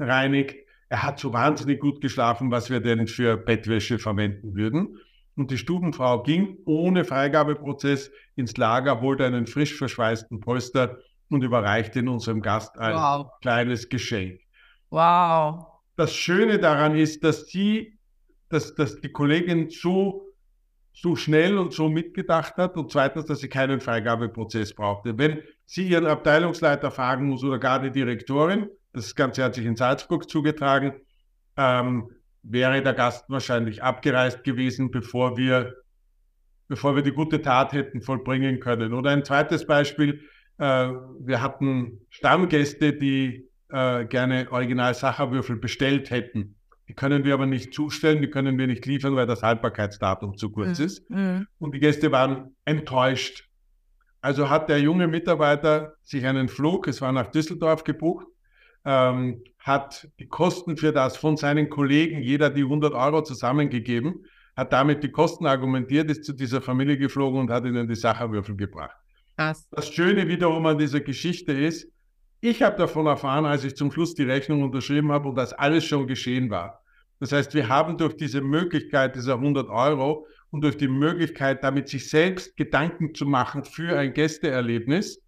reinigt, 0.00 0.56
er 0.88 1.02
hat 1.02 1.18
so 1.18 1.32
wahnsinnig 1.32 1.80
gut 1.80 2.00
geschlafen, 2.00 2.50
was 2.50 2.70
wir 2.70 2.80
denn 2.80 3.06
für 3.06 3.36
Bettwäsche 3.36 3.98
verwenden 3.98 4.54
würden. 4.54 4.98
Und 5.36 5.50
die 5.50 5.58
Stubenfrau 5.58 6.22
ging 6.22 6.58
ohne 6.64 7.04
Freigabeprozess 7.04 8.10
ins 8.36 8.56
Lager, 8.56 9.00
holte 9.02 9.26
einen 9.26 9.46
frisch 9.46 9.74
verschweißten 9.76 10.40
Polster 10.40 10.98
und 11.28 11.42
überreichte 11.42 11.98
ihn 11.98 12.08
unserem 12.08 12.40
Gast 12.40 12.78
ein 12.78 12.94
wow. 12.94 13.30
kleines 13.42 13.88
Geschenk. 13.88 14.40
Wow. 14.90 15.66
Das 15.96 16.14
Schöne 16.14 16.58
daran 16.58 16.96
ist, 16.96 17.22
dass 17.22 17.46
sie, 17.48 17.98
dass, 18.48 18.74
dass 18.74 19.00
die 19.00 19.12
Kollegin 19.12 19.68
so, 19.68 20.26
so 20.92 21.16
schnell 21.16 21.58
und 21.58 21.72
so 21.72 21.88
mitgedacht 21.88 22.56
hat 22.56 22.76
und 22.76 22.90
zweitens, 22.90 23.26
dass 23.26 23.40
sie 23.40 23.48
keinen 23.48 23.80
Freigabeprozess 23.80 24.74
brauchte. 24.74 25.18
Wenn 25.18 25.42
sie 25.66 25.88
ihren 25.88 26.06
Abteilungsleiter 26.06 26.90
fragen 26.90 27.28
muss 27.28 27.44
oder 27.44 27.58
gar 27.58 27.80
die 27.80 27.90
Direktorin, 27.90 28.70
das 28.92 29.14
Ganze 29.14 29.44
hat 29.44 29.54
sich 29.54 29.66
in 29.66 29.76
Salzburg 29.76 30.30
zugetragen, 30.30 30.94
ähm, 31.58 32.10
wäre 32.48 32.82
der 32.82 32.94
Gast 32.94 33.24
wahrscheinlich 33.28 33.82
abgereist 33.82 34.44
gewesen, 34.44 34.90
bevor 34.90 35.36
wir, 35.36 35.74
bevor 36.68 36.96
wir 36.96 37.02
die 37.02 37.12
gute 37.12 37.42
Tat 37.42 37.72
hätten 37.72 38.02
vollbringen 38.02 38.60
können. 38.60 38.92
Oder 38.92 39.10
ein 39.10 39.24
zweites 39.24 39.66
Beispiel, 39.66 40.22
äh, 40.58 40.88
wir 41.20 41.42
hatten 41.42 42.00
Stammgäste, 42.10 42.92
die 42.92 43.48
äh, 43.68 44.04
gerne 44.06 44.50
Original-Sacherwürfel 44.50 45.56
bestellt 45.56 46.10
hätten. 46.10 46.56
Die 46.88 46.94
können 46.94 47.24
wir 47.24 47.34
aber 47.34 47.46
nicht 47.46 47.74
zustellen, 47.74 48.22
die 48.22 48.30
können 48.30 48.58
wir 48.58 48.68
nicht 48.68 48.86
liefern, 48.86 49.16
weil 49.16 49.26
das 49.26 49.42
Haltbarkeitsdatum 49.42 50.36
zu 50.36 50.50
kurz 50.50 50.78
mhm. 50.78 50.84
ist. 50.84 51.10
Mhm. 51.10 51.46
Und 51.58 51.74
die 51.74 51.80
Gäste 51.80 52.12
waren 52.12 52.54
enttäuscht. 52.64 53.48
Also 54.20 54.50
hat 54.50 54.68
der 54.68 54.80
junge 54.80 55.08
Mitarbeiter 55.08 55.94
sich 56.02 56.24
einen 56.26 56.48
Flug, 56.48 56.88
es 56.88 57.00
war 57.00 57.12
nach 57.12 57.26
Düsseldorf 57.28 57.84
gebucht, 57.84 58.26
ähm, 58.84 59.42
hat 59.66 60.08
die 60.20 60.28
Kosten 60.28 60.76
für 60.76 60.92
das 60.92 61.16
von 61.16 61.36
seinen 61.36 61.68
Kollegen, 61.68 62.22
jeder 62.22 62.50
die 62.50 62.62
100 62.62 62.94
Euro 62.94 63.22
zusammengegeben, 63.22 64.24
hat 64.54 64.72
damit 64.72 65.02
die 65.02 65.10
Kosten 65.10 65.44
argumentiert, 65.44 66.08
ist 66.08 66.24
zu 66.24 66.32
dieser 66.32 66.62
Familie 66.62 66.96
geflogen 66.96 67.40
und 67.40 67.50
hat 67.50 67.64
ihnen 67.64 67.88
die 67.88 67.96
Sacherwürfel 67.96 68.56
gebracht. 68.56 68.96
Krass. 69.36 69.68
Das 69.72 69.92
Schöne 69.92 70.28
wiederum 70.28 70.64
an 70.66 70.78
dieser 70.78 71.00
Geschichte 71.00 71.52
ist, 71.52 71.90
ich 72.40 72.62
habe 72.62 72.76
davon 72.76 73.06
erfahren, 73.06 73.44
als 73.44 73.64
ich 73.64 73.74
zum 73.74 73.90
Schluss 73.90 74.14
die 74.14 74.22
Rechnung 74.22 74.62
unterschrieben 74.62 75.10
habe 75.10 75.28
und 75.28 75.34
das 75.34 75.52
alles 75.52 75.84
schon 75.84 76.06
geschehen 76.06 76.48
war. 76.48 76.80
Das 77.18 77.32
heißt, 77.32 77.52
wir 77.54 77.68
haben 77.68 77.98
durch 77.98 78.16
diese 78.16 78.42
Möglichkeit 78.42 79.16
dieser 79.16 79.34
100 79.34 79.68
Euro 79.68 80.28
und 80.50 80.60
durch 80.62 80.76
die 80.76 80.86
Möglichkeit, 80.86 81.64
damit 81.64 81.88
sich 81.88 82.08
selbst 82.08 82.56
Gedanken 82.56 83.16
zu 83.16 83.26
machen 83.26 83.64
für 83.64 83.98
ein 83.98 84.14
Gästeerlebnis, 84.14 85.20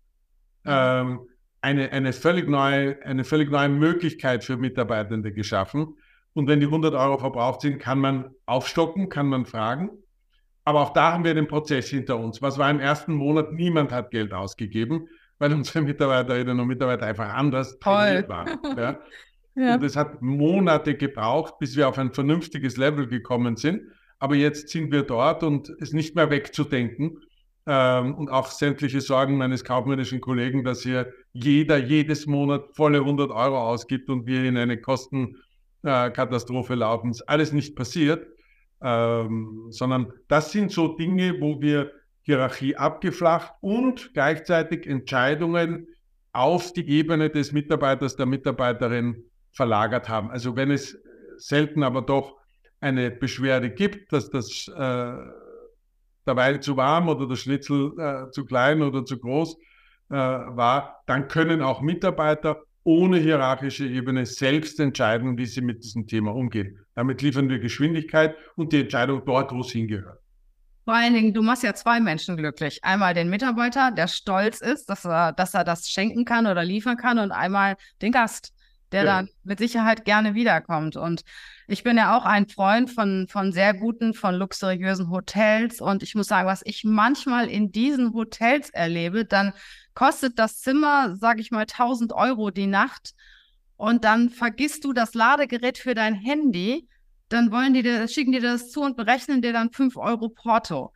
ähm, 0.64 1.22
eine, 1.60 1.90
eine, 1.92 2.12
völlig 2.12 2.48
neue, 2.48 3.02
eine 3.04 3.24
völlig 3.24 3.50
neue 3.50 3.68
Möglichkeit 3.68 4.44
für 4.44 4.56
Mitarbeitende 4.56 5.32
geschaffen. 5.32 5.96
Und 6.34 6.46
wenn 6.46 6.60
die 6.60 6.66
100 6.66 6.94
Euro 6.94 7.18
verbraucht 7.18 7.62
sind, 7.62 7.78
kann 7.80 7.98
man 7.98 8.30
aufstocken, 8.46 9.08
kann 9.08 9.26
man 9.26 9.44
fragen. 9.44 9.90
Aber 10.64 10.82
auch 10.82 10.92
da 10.92 11.12
haben 11.12 11.24
wir 11.24 11.34
den 11.34 11.48
Prozess 11.48 11.88
hinter 11.88 12.18
uns. 12.18 12.42
Was 12.42 12.58
war 12.58 12.70
im 12.70 12.78
ersten 12.78 13.14
Monat? 13.14 13.52
Niemand 13.52 13.90
hat 13.90 14.10
Geld 14.10 14.32
ausgegeben 14.32 15.08
weil 15.38 15.52
unsere 15.52 15.82
Mitarbeiterinnen 15.82 16.58
und 16.58 16.66
Mitarbeiter 16.66 17.06
einfach 17.06 17.32
anders 17.32 17.78
trainiert 17.78 18.28
waren. 18.28 18.58
Ja. 18.76 19.00
ja. 19.54 19.74
Und 19.74 19.82
es 19.84 19.96
hat 19.96 20.20
Monate 20.20 20.96
gebraucht, 20.96 21.58
bis 21.58 21.76
wir 21.76 21.88
auf 21.88 21.98
ein 21.98 22.12
vernünftiges 22.12 22.76
Level 22.76 23.06
gekommen 23.06 23.56
sind. 23.56 23.82
Aber 24.18 24.34
jetzt 24.34 24.68
sind 24.68 24.90
wir 24.90 25.02
dort 25.02 25.44
und 25.44 25.70
es 25.80 25.92
nicht 25.92 26.16
mehr 26.16 26.30
wegzudenken. 26.30 27.18
Ähm, 27.70 28.14
und 28.14 28.30
auch 28.30 28.46
sämtliche 28.46 29.02
Sorgen 29.02 29.36
meines 29.36 29.62
kaufmännischen 29.62 30.22
Kollegen, 30.22 30.64
dass 30.64 30.80
hier 30.82 31.12
jeder 31.34 31.76
jedes 31.76 32.26
Monat 32.26 32.74
volle 32.74 33.00
100 33.00 33.30
Euro 33.30 33.58
ausgibt 33.58 34.08
und 34.08 34.26
wir 34.26 34.42
in 34.44 34.56
eine 34.56 34.80
Kostenkatastrophe 34.80 36.72
äh, 36.72 36.76
laufen. 36.76 37.10
Ist 37.10 37.28
alles 37.28 37.52
nicht 37.52 37.76
passiert, 37.76 38.26
ähm, 38.82 39.66
sondern 39.68 40.14
das 40.28 40.50
sind 40.50 40.72
so 40.72 40.96
Dinge, 40.96 41.42
wo 41.42 41.60
wir 41.60 41.92
Hierarchie 42.22 42.74
abgeflacht 42.74 43.52
und 43.60 44.14
gleichzeitig 44.14 44.86
Entscheidungen 44.86 45.88
auf 46.32 46.72
die 46.72 46.88
Ebene 46.88 47.28
des 47.28 47.52
Mitarbeiters, 47.52 48.16
der 48.16 48.24
Mitarbeiterin 48.24 49.24
verlagert 49.52 50.08
haben. 50.08 50.30
Also 50.30 50.56
wenn 50.56 50.70
es 50.70 50.98
selten 51.36 51.82
aber 51.82 52.00
doch 52.00 52.38
eine 52.80 53.10
Beschwerde 53.10 53.68
gibt, 53.68 54.10
dass 54.10 54.30
das 54.30 54.68
äh, 54.74 55.12
der 56.28 56.36
Wein 56.36 56.62
zu 56.62 56.76
warm 56.76 57.08
oder 57.08 57.26
der 57.26 57.36
Schnitzel 57.36 57.92
äh, 57.98 58.30
zu 58.30 58.44
klein 58.44 58.82
oder 58.82 59.04
zu 59.04 59.18
groß 59.18 59.56
äh, 60.10 60.14
war, 60.14 61.02
dann 61.06 61.26
können 61.28 61.62
auch 61.62 61.80
Mitarbeiter 61.80 62.62
ohne 62.84 63.18
hierarchische 63.18 63.86
Ebene 63.86 64.24
selbst 64.24 64.80
entscheiden, 64.80 65.36
wie 65.36 65.46
sie 65.46 65.60
mit 65.60 65.84
diesem 65.84 66.06
Thema 66.06 66.34
umgehen. 66.34 66.78
Damit 66.94 67.20
liefern 67.20 67.48
wir 67.48 67.58
Geschwindigkeit 67.58 68.36
und 68.56 68.72
die 68.72 68.80
Entscheidung 68.80 69.22
dort, 69.26 69.52
wo 69.52 69.60
es 69.60 69.70
hingehört. 69.70 70.20
Vor 70.84 70.94
allen 70.94 71.12
Dingen, 71.12 71.34
du 71.34 71.42
machst 71.42 71.64
ja 71.64 71.74
zwei 71.74 72.00
Menschen 72.00 72.38
glücklich. 72.38 72.82
Einmal 72.82 73.12
den 73.12 73.28
Mitarbeiter, 73.28 73.90
der 73.90 74.08
stolz 74.08 74.62
ist, 74.62 74.88
dass 74.88 75.04
er, 75.04 75.34
dass 75.34 75.52
er 75.52 75.64
das 75.64 75.90
schenken 75.90 76.24
kann 76.24 76.46
oder 76.46 76.64
liefern 76.64 76.96
kann, 76.96 77.18
und 77.18 77.30
einmal 77.30 77.76
den 78.00 78.10
Gast, 78.10 78.54
der 78.92 79.04
ja. 79.04 79.16
dann 79.16 79.28
mit 79.44 79.58
Sicherheit 79.58 80.04
gerne 80.04 80.34
wiederkommt. 80.34 80.96
Und 80.96 81.22
ich 81.66 81.82
bin 81.82 81.96
ja 81.96 82.16
auch 82.16 82.24
ein 82.24 82.48
Freund 82.48 82.90
von, 82.90 83.26
von 83.28 83.52
sehr 83.52 83.74
guten, 83.74 84.14
von 84.14 84.34
luxuriösen 84.34 85.10
Hotels. 85.10 85.80
Und 85.80 86.02
ich 86.02 86.14
muss 86.14 86.28
sagen, 86.28 86.48
was 86.48 86.62
ich 86.64 86.84
manchmal 86.84 87.48
in 87.48 87.72
diesen 87.72 88.14
Hotels 88.14 88.70
erlebe, 88.70 89.24
dann 89.24 89.52
kostet 89.94 90.38
das 90.38 90.60
Zimmer, 90.60 91.16
sage 91.16 91.40
ich 91.40 91.50
mal, 91.50 91.62
1000 91.62 92.12
Euro 92.12 92.50
die 92.50 92.66
Nacht. 92.66 93.14
Und 93.76 94.04
dann 94.04 94.30
vergisst 94.30 94.84
du 94.84 94.92
das 94.92 95.14
Ladegerät 95.14 95.78
für 95.78 95.94
dein 95.94 96.14
Handy 96.14 96.88
dann 97.28 97.52
wollen 97.52 97.74
die 97.74 97.82
dir, 97.82 98.08
schicken 98.08 98.32
die 98.32 98.40
das 98.40 98.70
zu 98.70 98.82
und 98.82 98.96
berechnen 98.96 99.42
dir 99.42 99.52
dann 99.52 99.70
5 99.70 99.96
Euro 99.96 100.28
Porto. 100.28 100.92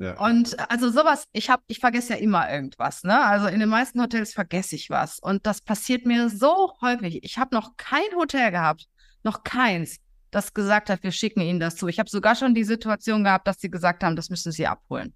Ja. 0.00 0.18
Und 0.18 0.58
also 0.70 0.90
sowas, 0.90 1.26
ich 1.32 1.50
habe, 1.50 1.62
ich 1.66 1.78
vergesse 1.78 2.14
ja 2.14 2.18
immer 2.20 2.50
irgendwas, 2.50 3.04
ne? 3.04 3.22
Also 3.22 3.48
in 3.48 3.60
den 3.60 3.68
meisten 3.68 4.00
Hotels 4.00 4.32
vergesse 4.32 4.74
ich 4.74 4.88
was. 4.88 5.18
Und 5.20 5.46
das 5.46 5.60
passiert 5.60 6.06
mir 6.06 6.30
so 6.30 6.72
häufig. 6.80 7.22
Ich 7.22 7.36
habe 7.36 7.54
noch 7.54 7.76
kein 7.76 8.16
Hotel 8.16 8.50
gehabt, 8.50 8.86
noch 9.24 9.44
keins, 9.44 9.98
das 10.30 10.54
gesagt 10.54 10.88
hat, 10.88 11.02
wir 11.02 11.12
schicken 11.12 11.42
Ihnen 11.42 11.60
das 11.60 11.76
zu. 11.76 11.86
Ich 11.86 11.98
habe 11.98 12.08
sogar 12.08 12.34
schon 12.34 12.54
die 12.54 12.64
Situation 12.64 13.24
gehabt, 13.24 13.46
dass 13.46 13.60
sie 13.60 13.70
gesagt 13.70 14.02
haben, 14.02 14.16
das 14.16 14.30
müssen 14.30 14.52
Sie 14.52 14.66
abholen. 14.66 15.12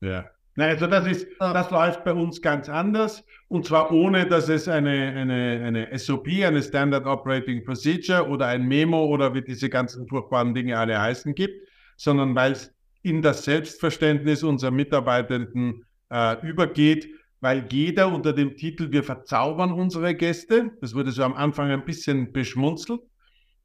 Ja. 0.00 0.24
Nein, 0.54 0.70
also 0.70 0.86
das 0.86 1.06
ist, 1.06 1.26
das 1.38 1.70
läuft 1.70 2.02
bei 2.04 2.14
uns 2.14 2.40
ganz 2.40 2.70
anders 2.70 3.22
und 3.48 3.66
zwar 3.66 3.92
ohne, 3.92 4.26
dass 4.26 4.48
es 4.48 4.66
eine, 4.66 5.12
eine, 5.14 5.62
eine 5.62 5.98
SOP, 5.98 6.28
eine 6.28 6.62
Standard 6.62 7.04
Operating 7.04 7.62
Procedure 7.62 8.26
oder 8.26 8.46
ein 8.46 8.66
Memo 8.66 9.04
oder 9.04 9.34
wie 9.34 9.42
diese 9.42 9.68
ganzen 9.68 10.08
furchtbaren 10.08 10.54
Dinge 10.54 10.78
alle 10.78 10.98
heißen 10.98 11.34
gibt, 11.34 11.68
sondern 11.98 12.34
weil 12.34 12.52
es 12.52 12.74
in 13.02 13.22
das 13.22 13.44
Selbstverständnis 13.44 14.42
unserer 14.42 14.70
Mitarbeitenden 14.70 15.84
äh, 16.10 16.46
übergeht, 16.46 17.08
weil 17.40 17.66
jeder 17.70 18.12
unter 18.12 18.32
dem 18.32 18.56
Titel 18.56 18.90
Wir 18.90 19.02
verzaubern 19.02 19.72
unsere 19.72 20.14
Gäste, 20.14 20.72
das 20.80 20.94
wurde 20.94 21.12
so 21.12 21.22
am 21.22 21.34
Anfang 21.34 21.70
ein 21.70 21.84
bisschen 21.84 22.32
beschmunzelt, 22.32 23.00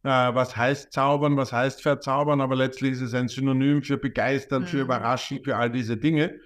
äh, 0.03 0.09
was 0.09 0.55
heißt 0.55 0.91
zaubern, 0.91 1.37
was 1.37 1.53
heißt 1.53 1.81
verzaubern, 1.81 2.41
aber 2.41 2.55
letztlich 2.55 2.93
ist 2.93 3.01
es 3.01 3.13
ein 3.13 3.27
Synonym 3.27 3.83
für 3.83 3.97
begeistern, 3.97 4.63
mhm. 4.63 4.67
für 4.67 4.81
überraschen, 4.81 5.43
für 5.43 5.55
all 5.55 5.71
diese 5.71 5.97
Dinge. 5.97 6.39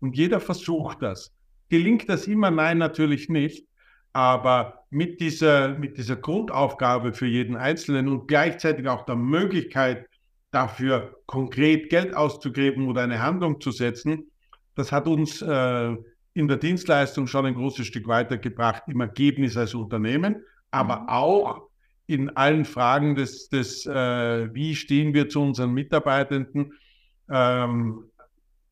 Und 0.00 0.16
jeder 0.16 0.40
versucht 0.40 1.02
das. 1.02 1.32
Gelingt 1.68 2.08
das 2.08 2.26
immer? 2.26 2.50
Nein, 2.50 2.78
natürlich 2.78 3.28
nicht. 3.28 3.66
Aber 4.12 4.84
mit 4.90 5.20
dieser, 5.20 5.78
mit 5.78 5.96
dieser 5.96 6.16
Grundaufgabe 6.16 7.12
für 7.12 7.26
jeden 7.26 7.54
Einzelnen 7.54 8.08
und 8.08 8.26
gleichzeitig 8.26 8.88
auch 8.88 9.04
der 9.04 9.14
Möglichkeit, 9.14 10.08
dafür 10.50 11.16
konkret 11.26 11.90
Geld 11.90 12.14
auszugeben 12.14 12.88
oder 12.88 13.02
eine 13.02 13.22
Handlung 13.22 13.60
zu 13.60 13.70
setzen, 13.70 14.30
das 14.74 14.92
hat 14.92 15.06
uns 15.06 15.42
äh, 15.42 15.96
in 16.34 16.48
der 16.48 16.56
Dienstleistung 16.56 17.26
schon 17.26 17.46
ein 17.46 17.54
großes 17.54 17.86
Stück 17.86 18.06
weitergebracht 18.06 18.84
im 18.86 19.00
Ergebnis 19.00 19.56
als 19.56 19.74
Unternehmen, 19.74 20.44
aber 20.70 21.00
mhm. 21.00 21.08
auch 21.08 21.62
in 22.06 22.30
allen 22.36 22.64
Fragen 22.64 23.14
des, 23.14 23.48
des 23.48 23.86
äh, 23.86 24.52
wie 24.54 24.74
stehen 24.74 25.14
wir 25.14 25.28
zu 25.28 25.42
unseren 25.42 25.72
Mitarbeitenden, 25.72 26.72
ähm, 27.30 28.10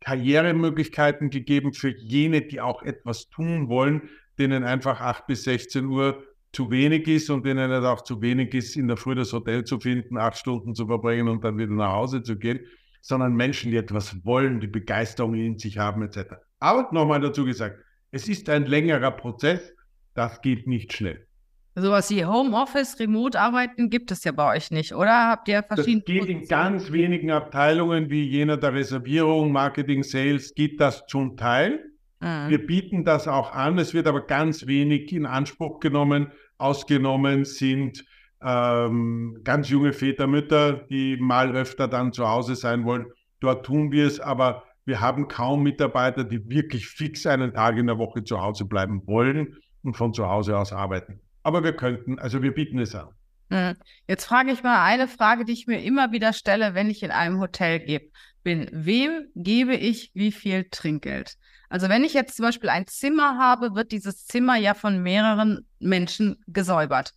Karrieremöglichkeiten 0.00 1.30
gegeben 1.30 1.72
für 1.72 1.90
jene, 1.90 2.42
die 2.42 2.60
auch 2.60 2.82
etwas 2.82 3.28
tun 3.28 3.68
wollen, 3.68 4.08
denen 4.38 4.64
einfach 4.64 5.00
8 5.00 5.26
bis 5.26 5.44
16 5.44 5.86
Uhr 5.86 6.24
zu 6.52 6.70
wenig 6.70 7.06
ist 7.06 7.30
und 7.30 7.44
denen 7.44 7.70
es 7.70 7.84
auch 7.84 8.02
zu 8.02 8.20
wenig 8.22 8.54
ist, 8.54 8.76
in 8.76 8.88
der 8.88 8.96
Früh 8.96 9.14
das 9.14 9.32
Hotel 9.32 9.64
zu 9.64 9.78
finden, 9.80 10.16
acht 10.16 10.38
Stunden 10.38 10.74
zu 10.74 10.87
verbringen 10.87 11.28
und 11.28 11.44
dann 11.44 11.58
wieder 11.58 11.72
nach 11.72 11.92
Hause 11.92 12.22
zu 12.22 12.38
gehen, 12.38 12.61
sondern 13.00 13.34
Menschen, 13.34 13.70
die 13.70 13.76
etwas 13.76 14.24
wollen, 14.24 14.61
die 14.61 14.66
Begeisterung 14.66 15.34
in 15.34 15.58
sich 15.58 15.78
haben 15.78 16.02
etc. 16.02 16.34
Aber 16.58 16.88
nochmal 16.92 17.20
dazu 17.20 17.44
gesagt, 17.44 17.78
es 18.11 18.28
ist 18.28 18.48
ein 18.48 18.66
längerer 18.66 19.11
Prozess, 19.11 19.74
das 20.14 20.40
geht 20.40 20.66
nicht 20.66 20.92
schnell. 20.92 21.26
Sowas 21.74 22.11
wie 22.11 22.24
Homeoffice, 22.24 22.98
Remote-Arbeiten 22.98 23.88
gibt 23.88 24.11
es 24.11 24.24
ja 24.24 24.32
bei 24.32 24.56
euch 24.56 24.72
nicht, 24.72 24.94
oder? 24.94 25.28
Habt 25.28 25.48
ihr 25.48 25.62
verschiedene. 25.62 26.00
Das 26.00 26.06
geht 26.06 26.18
Positionen? 26.18 26.42
in 26.42 26.48
ganz 26.48 26.90
wenigen 26.90 27.30
Abteilungen 27.30 28.11
wie 28.11 28.24
jener 28.24 28.56
der 28.56 28.74
Reservierung, 28.74 29.52
Marketing, 29.52 30.02
Sales, 30.02 30.54
geht 30.54 30.80
das 30.80 31.06
zum 31.06 31.37
Teil. 31.37 31.84
Mhm. 32.20 32.48
Wir 32.48 32.66
bieten 32.66 33.04
das 33.04 33.28
auch 33.28 33.52
an, 33.52 33.78
es 33.78 33.94
wird 33.94 34.07
aber 34.07 34.26
ganz 34.26 34.66
wenig 34.66 35.12
in 35.12 35.26
Anspruch 35.26 35.81
genommen. 35.81 36.33
Ausgenommen 36.59 37.44
sind 37.44 38.04
ähm, 38.42 39.40
ganz 39.44 39.68
junge 39.68 39.92
Väter, 39.92 40.26
Mütter, 40.26 40.72
die 40.90 41.16
mal 41.16 41.54
öfter 41.54 41.88
dann 41.88 42.12
zu 42.12 42.28
Hause 42.28 42.57
sein 42.57 42.85
wollen. 42.85 43.07
Dort 43.40 43.66
tun 43.66 43.92
wir 43.92 44.07
es, 44.07 44.20
aber 44.20 44.64
wir 44.85 45.00
haben 45.00 45.28
kaum 45.28 45.62
Mitarbeiter, 45.62 46.24
die 46.24 46.48
wirklich 46.48 46.88
fix 46.88 47.26
einen 47.26 47.52
Tag 47.52 47.76
in 47.76 47.87
der 47.87 47.98
Woche 47.98 48.24
zu 48.24 48.40
Hause 48.40 48.64
bleiben 48.64 49.07
wollen 49.07 49.57
und 49.83 49.96
von 49.96 50.12
zu 50.12 50.26
Hause 50.26 50.57
aus 50.57 50.72
arbeiten 50.72 51.20
aber 51.48 51.64
wir 51.64 51.72
könnten, 51.72 52.18
also 52.18 52.42
wir 52.42 52.52
bieten 52.52 52.78
es 52.78 52.94
an. 52.94 53.09
Hm. 53.50 53.74
Jetzt 54.07 54.26
frage 54.26 54.52
ich 54.52 54.62
mal 54.62 54.85
eine 54.85 55.09
Frage, 55.09 55.46
die 55.46 55.54
ich 55.54 55.66
mir 55.66 55.83
immer 55.83 56.12
wieder 56.12 56.35
stelle, 56.35 56.74
wenn 56.74 56.90
ich 56.90 57.02
in 57.02 57.11
einem 57.11 57.40
Hotel 57.40 57.81
gehe, 57.81 58.02
bin, 58.42 58.68
wem 58.70 59.28
gebe 59.35 59.74
ich 59.74 60.11
wie 60.12 60.31
viel 60.31 60.66
Trinkgeld? 60.70 61.37
Also 61.68 61.88
wenn 61.88 62.04
ich 62.04 62.14
jetzt 62.14 62.37
zum 62.37 62.44
Beispiel 62.44 62.70
ein 62.70 62.87
Zimmer 62.87 63.38
habe, 63.38 63.74
wird 63.74 63.92
dieses 63.92 64.26
Zimmer 64.26 64.57
ja 64.57 64.74
von 64.74 65.02
mehreren 65.02 65.66
Menschen 65.78 66.37
gesäubert. 66.46 67.12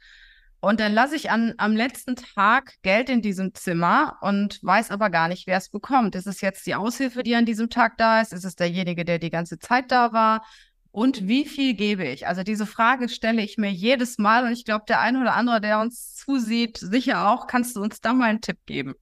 Und 0.59 0.79
dann 0.79 0.93
lasse 0.93 1.15
ich 1.15 1.31
an, 1.31 1.55
am 1.57 1.75
letzten 1.75 2.15
Tag 2.15 2.75
Geld 2.83 3.09
in 3.09 3.23
diesem 3.23 3.55
Zimmer 3.55 4.17
und 4.21 4.59
weiß 4.61 4.91
aber 4.91 5.09
gar 5.09 5.27
nicht, 5.27 5.47
wer 5.47 5.57
es 5.57 5.69
bekommt. 5.69 6.13
Ist 6.13 6.27
es 6.27 6.39
jetzt 6.41 6.67
die 6.67 6.75
Aushilfe, 6.75 7.23
die 7.23 7.35
an 7.35 7.47
diesem 7.47 7.69
Tag 7.69 7.97
da 7.97 8.21
ist? 8.21 8.31
Ist 8.31 8.45
es 8.45 8.55
derjenige, 8.55 9.03
der 9.03 9.17
die 9.17 9.31
ganze 9.31 9.57
Zeit 9.57 9.91
da 9.91 10.13
war? 10.13 10.43
Und 10.91 11.27
wie 11.27 11.45
viel 11.45 11.73
gebe 11.73 12.05
ich? 12.05 12.27
Also 12.27 12.43
diese 12.43 12.67
Frage 12.67 13.09
stelle 13.09 13.41
ich 13.41 13.57
mir 13.57 13.71
jedes 13.71 14.19
Mal 14.19 14.45
und 14.45 14.51
ich 14.51 14.65
glaube, 14.65 14.85
der 14.87 14.99
eine 14.99 15.21
oder 15.21 15.35
andere, 15.35 15.61
der 15.61 15.79
uns 15.79 16.13
zusieht, 16.15 16.77
sicher 16.77 17.29
auch. 17.29 17.47
Kannst 17.47 17.75
du 17.75 17.81
uns 17.81 17.99
da 18.01 18.13
mal 18.13 18.29
einen 18.29 18.41
Tipp 18.41 18.59
geben? 18.67 18.93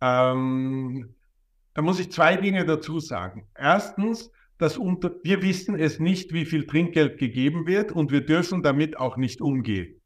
Ähm, 0.00 1.14
da 1.74 1.82
muss 1.82 2.00
ich 2.00 2.10
zwei 2.10 2.36
Dinge 2.36 2.64
dazu 2.64 2.98
sagen. 2.98 3.46
Erstens, 3.54 4.30
dass 4.58 4.78
unter, 4.78 5.12
wir 5.22 5.42
wissen 5.42 5.78
es 5.78 5.98
nicht, 5.98 6.32
wie 6.32 6.44
viel 6.44 6.66
Trinkgeld 6.66 7.18
gegeben 7.18 7.66
wird 7.66 7.92
und 7.92 8.12
wir 8.12 8.20
dürfen 8.20 8.62
damit 8.62 8.96
auch 8.96 9.16
nicht 9.16 9.40
umgehen. 9.40 10.00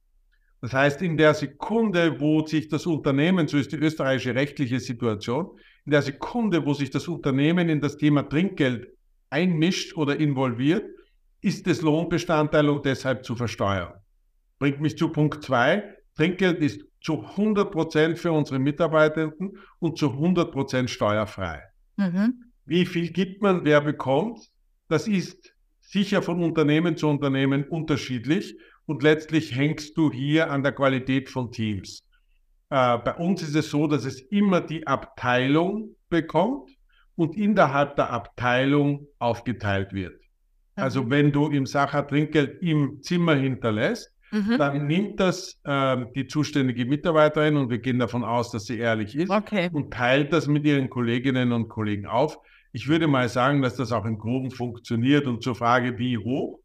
Das 0.60 0.72
heißt, 0.72 1.02
in 1.02 1.16
der 1.16 1.34
Sekunde, 1.34 2.18
wo 2.20 2.44
sich 2.44 2.68
das 2.68 2.86
Unternehmen, 2.86 3.46
so 3.46 3.58
ist 3.58 3.72
die 3.72 3.76
österreichische 3.76 4.34
rechtliche 4.34 4.80
Situation, 4.80 5.50
in 5.84 5.92
der 5.92 6.02
Sekunde, 6.02 6.64
wo 6.66 6.74
sich 6.74 6.90
das 6.90 7.06
Unternehmen 7.06 7.68
in 7.68 7.80
das 7.80 7.96
Thema 7.96 8.28
Trinkgeld 8.28 8.88
einmischt 9.30 9.96
oder 9.96 10.18
involviert, 10.18 10.84
ist 11.40 11.66
es 11.68 11.82
Lohnbestandteil 11.82 12.68
und 12.68 12.84
deshalb 12.84 13.24
zu 13.24 13.36
versteuern. 13.36 13.92
Bringt 14.58 14.80
mich 14.80 14.98
zu 14.98 15.10
Punkt 15.10 15.44
zwei. 15.44 15.94
Trinkgeld 16.16 16.58
ist 16.60 16.84
zu 17.00 17.22
100 17.22 17.70
Prozent 17.70 18.18
für 18.18 18.32
unsere 18.32 18.58
Mitarbeitenden 18.58 19.58
und 19.78 19.98
zu 19.98 20.10
100 20.10 20.50
Prozent 20.50 20.90
steuerfrei. 20.90 21.62
Mhm. 21.96 22.47
Wie 22.68 22.84
viel 22.84 23.10
gibt 23.10 23.40
man, 23.40 23.64
wer 23.64 23.80
bekommt? 23.80 24.40
Das 24.88 25.08
ist 25.08 25.54
sicher 25.80 26.20
von 26.20 26.42
Unternehmen 26.42 26.98
zu 26.98 27.08
Unternehmen 27.08 27.64
unterschiedlich 27.64 28.54
und 28.84 29.02
letztlich 29.02 29.56
hängst 29.56 29.96
du 29.96 30.12
hier 30.12 30.50
an 30.50 30.62
der 30.62 30.72
Qualität 30.72 31.30
von 31.30 31.50
Teams. 31.50 32.04
Äh, 32.68 32.98
bei 32.98 33.14
uns 33.14 33.40
ist 33.42 33.54
es 33.54 33.70
so, 33.70 33.86
dass 33.86 34.04
es 34.04 34.20
immer 34.20 34.60
die 34.60 34.86
Abteilung 34.86 35.96
bekommt 36.10 36.70
und 37.16 37.38
innerhalb 37.38 37.96
der 37.96 38.10
Abteilung 38.10 39.06
aufgeteilt 39.18 39.94
wird. 39.94 40.20
Also 40.74 41.04
mhm. 41.04 41.10
wenn 41.10 41.32
du 41.32 41.48
im 41.48 41.64
Sacher 41.64 42.06
Trinkgeld 42.06 42.60
im 42.60 43.00
Zimmer 43.02 43.34
hinterlässt, 43.34 44.12
Mhm. 44.30 44.58
Dann 44.58 44.86
nimmt 44.86 45.20
das 45.20 45.58
äh, 45.64 45.96
die 46.14 46.26
zuständige 46.26 46.84
Mitarbeiterin 46.84 47.56
und 47.56 47.70
wir 47.70 47.78
gehen 47.78 47.98
davon 47.98 48.24
aus, 48.24 48.50
dass 48.50 48.66
sie 48.66 48.78
ehrlich 48.78 49.16
ist 49.16 49.30
okay. 49.30 49.70
und 49.72 49.92
teilt 49.92 50.32
das 50.32 50.46
mit 50.46 50.66
ihren 50.66 50.90
Kolleginnen 50.90 51.52
und 51.52 51.68
Kollegen 51.68 52.06
auf. 52.06 52.38
Ich 52.72 52.88
würde 52.88 53.06
mal 53.06 53.28
sagen, 53.28 53.62
dass 53.62 53.76
das 53.76 53.92
auch 53.92 54.04
im 54.04 54.18
Groben 54.18 54.50
funktioniert. 54.50 55.26
Und 55.26 55.42
zur 55.42 55.54
Frage, 55.54 55.98
wie 55.98 56.18
hoch, 56.18 56.60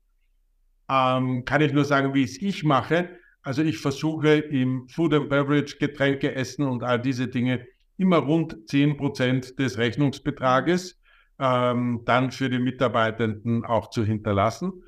ähm, 0.89 1.45
kann 1.45 1.61
ich 1.61 1.73
nur 1.73 1.85
sagen, 1.85 2.13
wie 2.13 2.23
es 2.23 2.41
ich 2.41 2.63
mache. 2.63 3.09
Also 3.41 3.61
ich 3.61 3.77
versuche 3.77 4.35
im 4.35 4.87
Food 4.89 5.13
and 5.13 5.29
Beverage, 5.29 5.77
Getränke, 5.79 6.33
Essen 6.35 6.65
und 6.65 6.83
all 6.83 7.01
diese 7.01 7.27
Dinge 7.27 7.65
immer 7.97 8.17
rund 8.17 8.57
10 8.67 8.97
Prozent 8.97 9.59
des 9.59 9.77
Rechnungsbetrages 9.77 10.99
ähm, 11.39 12.01
dann 12.05 12.31
für 12.31 12.49
die 12.49 12.59
Mitarbeitenden 12.59 13.65
auch 13.65 13.89
zu 13.89 14.03
hinterlassen. 14.05 14.83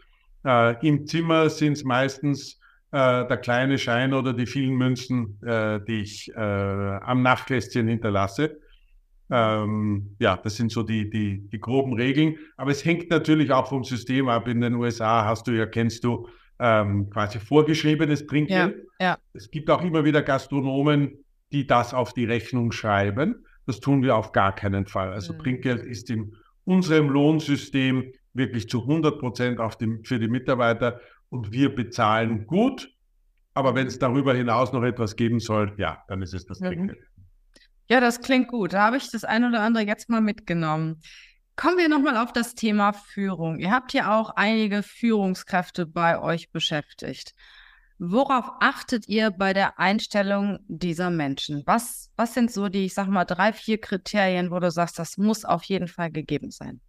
Äh, 0.46 0.88
Im 0.88 1.06
Zimmer 1.06 1.50
sind 1.50 1.74
es 1.74 1.84
meistens 1.84 2.60
äh, 2.92 3.28
der 3.28 3.38
kleine 3.38 3.78
Schein 3.78 4.14
oder 4.14 4.34
die 4.34 4.46
vielen 4.46 4.76
Münzen, 4.76 5.40
äh, 5.44 5.80
die 5.86 6.02
ich 6.02 6.32
äh, 6.34 6.40
am 6.40 7.24
Nachtkästchen 7.24 7.88
hinterlasse. 7.88 8.58
Ähm, 9.30 10.16
ja, 10.20 10.38
das 10.38 10.56
sind 10.56 10.72
so 10.72 10.84
die, 10.84 11.10
die, 11.10 11.48
die 11.50 11.60
groben 11.60 11.94
Regeln. 11.94 12.36
Aber 12.58 12.72
es 12.72 12.86
hängt 12.86 13.10
natürlich 13.10 13.52
auch 13.52 13.68
vom 13.68 13.84
System 13.84 14.30
ab. 14.30 14.48
In 14.48 14.62
den 14.62 14.76
USA 14.76 15.26
hast 15.26 15.48
du 15.48 15.52
ja, 15.52 15.66
kennst 15.66 16.04
du, 16.04 16.28
ähm, 16.60 17.10
quasi 17.10 17.40
vorgeschriebenes 17.40 18.26
Trinkgeld. 18.28 18.76
Ja, 19.00 19.06
ja. 19.06 19.18
Es 19.34 19.52
gibt 19.52 19.70
auch 19.70 19.84
immer 19.84 20.06
wieder 20.06 20.22
Gastronomen, 20.22 21.26
die 21.52 21.68
das 21.68 21.94
auf 21.94 22.14
die 22.14 22.26
Rechnung 22.26 22.72
schreiben. 22.72 23.46
Das 23.66 23.80
tun 23.80 24.04
wir 24.04 24.16
auf 24.16 24.32
gar 24.32 24.54
keinen 24.54 24.86
Fall. 24.86 25.12
Also 25.12 25.34
mhm. 25.34 25.40
Trinkgeld 25.40 25.84
ist 25.84 26.10
in 26.10 26.36
unserem 26.64 27.10
Lohnsystem 27.10 28.12
wirklich 28.34 28.70
zu 28.70 28.82
100 28.82 29.20
Prozent 29.20 29.60
für 30.04 30.20
die 30.20 30.28
Mitarbeiter 30.28 31.00
und 31.30 31.52
wir 31.52 31.74
bezahlen 31.74 32.46
gut. 32.46 32.92
Aber 33.54 33.74
wenn 33.74 33.88
es 33.88 34.00
darüber 34.00 34.34
hinaus 34.34 34.74
noch 34.74 34.84
etwas 34.84 35.16
geben 35.16 35.40
soll, 35.40 35.74
ja, 35.78 36.04
dann 36.08 36.22
ist 36.22 36.34
es 36.34 36.46
das 36.46 36.60
Trinkgeld. 36.60 37.00
Ja, 37.90 38.00
das 38.00 38.22
klingt 38.22 38.48
gut. 38.48 38.74
Da 38.74 38.84
habe 38.84 38.98
ich 38.98 39.12
das 39.12 39.24
ein 39.24 39.44
oder 39.44 39.62
andere 39.62 39.86
jetzt 39.86 40.10
mal 40.10 40.22
mitgenommen. 40.22 41.02
Kommen 41.56 41.78
wir 41.78 41.88
nochmal 41.88 42.18
auf 42.18 42.34
das 42.34 42.56
Thema 42.56 42.94
Führung. 42.94 43.60
Ihr 43.60 43.72
habt 43.72 43.94
ja 43.94 44.20
auch 44.20 44.32
einige 44.32 44.84
Führungskräfte 44.84 45.86
bei 45.86 46.20
euch 46.20 46.52
beschäftigt. 46.52 47.34
Worauf 47.98 48.50
achtet 48.60 49.08
ihr 49.08 49.32
bei 49.32 49.54
der 49.54 49.80
Einstellung 49.80 50.60
dieser 50.68 51.10
Menschen? 51.10 51.64
Was, 51.66 52.12
was 52.18 52.34
sind 52.34 52.52
so 52.52 52.68
die, 52.68 52.86
ich 52.86 52.94
sag 52.94 53.08
mal, 53.08 53.24
drei, 53.24 53.54
vier 53.54 53.80
Kriterien, 53.80 54.52
wo 54.52 54.60
du 54.60 54.70
sagst, 54.70 55.00
das 55.00 55.18
muss 55.18 55.46
auf 55.46 55.64
jeden 55.64 55.88
Fall 55.88 56.12
gegeben 56.12 56.52
sein? 56.52 56.82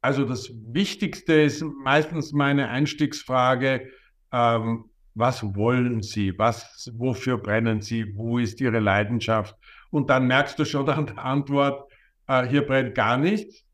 Also 0.00 0.24
das 0.24 0.50
Wichtigste 0.72 1.34
ist 1.34 1.62
meistens 1.84 2.32
meine 2.32 2.68
Einstiegsfrage, 2.68 3.88
ähm, 4.32 4.90
was 5.14 5.42
wollen 5.54 6.02
Sie? 6.02 6.38
Was, 6.38 6.90
wofür 6.94 7.38
brennen 7.38 7.80
Sie? 7.80 8.14
Wo 8.16 8.38
ist 8.38 8.60
Ihre 8.60 8.80
Leidenschaft? 8.80 9.56
Und 9.90 10.10
dann 10.10 10.26
merkst 10.26 10.58
du 10.58 10.64
schon 10.64 10.88
an 10.88 11.06
der 11.06 11.24
Antwort, 11.24 11.90
äh, 12.26 12.46
hier 12.46 12.66
brennt 12.66 12.94
gar 12.94 13.16
nichts 13.16 13.64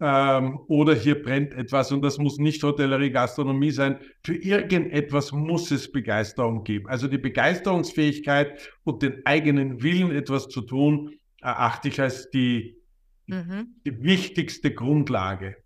ähm, 0.00 0.60
oder 0.68 0.94
hier 0.94 1.20
brennt 1.20 1.52
etwas 1.54 1.90
und 1.90 2.02
das 2.02 2.18
muss 2.18 2.38
nicht 2.38 2.62
Hotellerie, 2.62 3.10
Gastronomie 3.10 3.70
sein. 3.70 3.98
Für 4.24 4.34
irgendetwas 4.34 5.32
muss 5.32 5.70
es 5.70 5.90
Begeisterung 5.90 6.64
geben. 6.64 6.88
Also 6.88 7.08
die 7.08 7.18
Begeisterungsfähigkeit 7.18 8.70
und 8.84 9.02
den 9.02 9.24
eigenen 9.26 9.82
Willen, 9.82 10.12
etwas 10.12 10.48
zu 10.48 10.62
tun, 10.62 11.18
erachte 11.40 11.88
ich 11.88 12.00
als 12.00 12.30
die, 12.30 12.76
mhm. 13.26 13.74
die 13.84 14.02
wichtigste 14.02 14.72
Grundlage. 14.72 15.56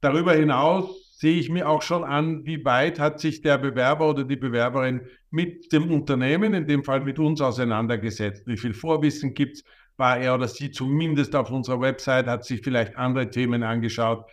Darüber 0.00 0.34
hinaus 0.34 1.01
sehe 1.22 1.38
ich 1.38 1.48
mir 1.48 1.68
auch 1.68 1.82
schon 1.82 2.02
an, 2.02 2.44
wie 2.46 2.64
weit 2.64 2.98
hat 2.98 3.20
sich 3.20 3.42
der 3.42 3.56
Bewerber 3.56 4.10
oder 4.10 4.24
die 4.24 4.34
Bewerberin 4.34 5.02
mit 5.30 5.72
dem 5.72 5.92
Unternehmen, 5.92 6.52
in 6.52 6.66
dem 6.66 6.82
Fall 6.82 7.00
mit 7.00 7.20
uns, 7.20 7.40
auseinandergesetzt. 7.40 8.44
Wie 8.44 8.56
viel 8.56 8.74
Vorwissen 8.74 9.32
gibt 9.32 9.58
es? 9.58 9.64
War 9.96 10.18
er 10.18 10.34
oder 10.34 10.48
sie 10.48 10.72
zumindest 10.72 11.36
auf 11.36 11.48
unserer 11.52 11.80
Website, 11.80 12.26
hat 12.26 12.44
sich 12.44 12.60
vielleicht 12.62 12.96
andere 12.96 13.30
Themen 13.30 13.62
angeschaut. 13.62 14.28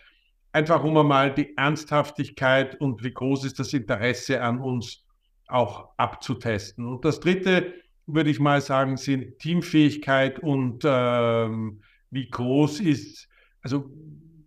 Einfach 0.50 0.82
um 0.82 0.96
einmal 0.96 1.32
die 1.32 1.56
Ernsthaftigkeit 1.56 2.80
und 2.80 3.04
wie 3.04 3.14
groß 3.14 3.44
ist 3.44 3.60
das 3.60 3.72
Interesse 3.72 4.42
an 4.42 4.58
uns 4.58 5.04
auch 5.46 5.90
abzutesten. 5.96 6.88
Und 6.88 7.04
das 7.04 7.20
Dritte, 7.20 7.72
würde 8.08 8.30
ich 8.30 8.40
mal 8.40 8.60
sagen, 8.60 8.96
sind 8.96 9.38
Teamfähigkeit 9.38 10.40
und 10.40 10.82
ähm, 10.84 11.82
wie 12.10 12.28
groß 12.28 12.80
ist, 12.80 13.28
also 13.62 13.88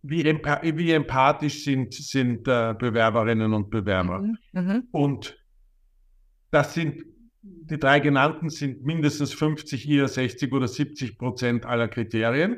wie, 0.03 0.25
empa 0.25 0.61
wie 0.63 0.91
empathisch 0.91 1.63
sind, 1.63 1.93
sind 1.93 2.47
äh, 2.47 2.75
Bewerberinnen 2.77 3.53
und 3.53 3.69
Bewerber. 3.69 4.19
Mhm. 4.19 4.37
Mhm. 4.51 4.83
Und 4.91 5.37
das 6.51 6.73
sind, 6.73 7.03
die 7.41 7.79
drei 7.79 7.99
genannten 7.99 8.49
sind 8.49 8.83
mindestens 8.83 9.33
50, 9.33 9.89
eher 9.89 10.07
60 10.07 10.51
oder 10.53 10.67
70 10.67 11.17
Prozent 11.17 11.65
aller 11.65 11.87
Kriterien. 11.87 12.57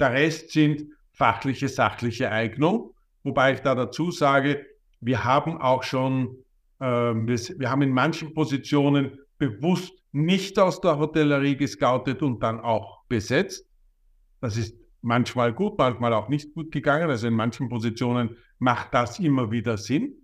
Der 0.00 0.12
Rest 0.12 0.50
sind 0.50 0.86
fachliche, 1.12 1.68
sachliche 1.68 2.30
Eignung, 2.30 2.94
wobei 3.22 3.52
ich 3.52 3.60
da 3.60 3.74
dazu 3.74 4.10
sage, 4.10 4.64
wir 5.00 5.24
haben 5.24 5.58
auch 5.60 5.82
schon, 5.82 6.38
äh, 6.80 6.86
wir, 6.86 7.38
wir 7.58 7.70
haben 7.70 7.82
in 7.82 7.92
manchen 7.92 8.32
Positionen 8.32 9.18
bewusst 9.36 9.92
nicht 10.12 10.58
aus 10.58 10.80
der 10.80 10.98
Hotellerie 10.98 11.56
gescoutet 11.56 12.22
und 12.22 12.42
dann 12.42 12.60
auch 12.60 13.04
besetzt. 13.08 13.66
Das 14.40 14.56
ist 14.56 14.77
manchmal 15.00 15.52
gut, 15.52 15.78
manchmal 15.78 16.12
auch 16.12 16.28
nicht 16.28 16.54
gut 16.54 16.72
gegangen. 16.72 17.10
Also 17.10 17.26
in 17.28 17.34
manchen 17.34 17.68
Positionen 17.68 18.36
macht 18.58 18.94
das 18.94 19.18
immer 19.18 19.50
wieder 19.50 19.76
Sinn. 19.76 20.14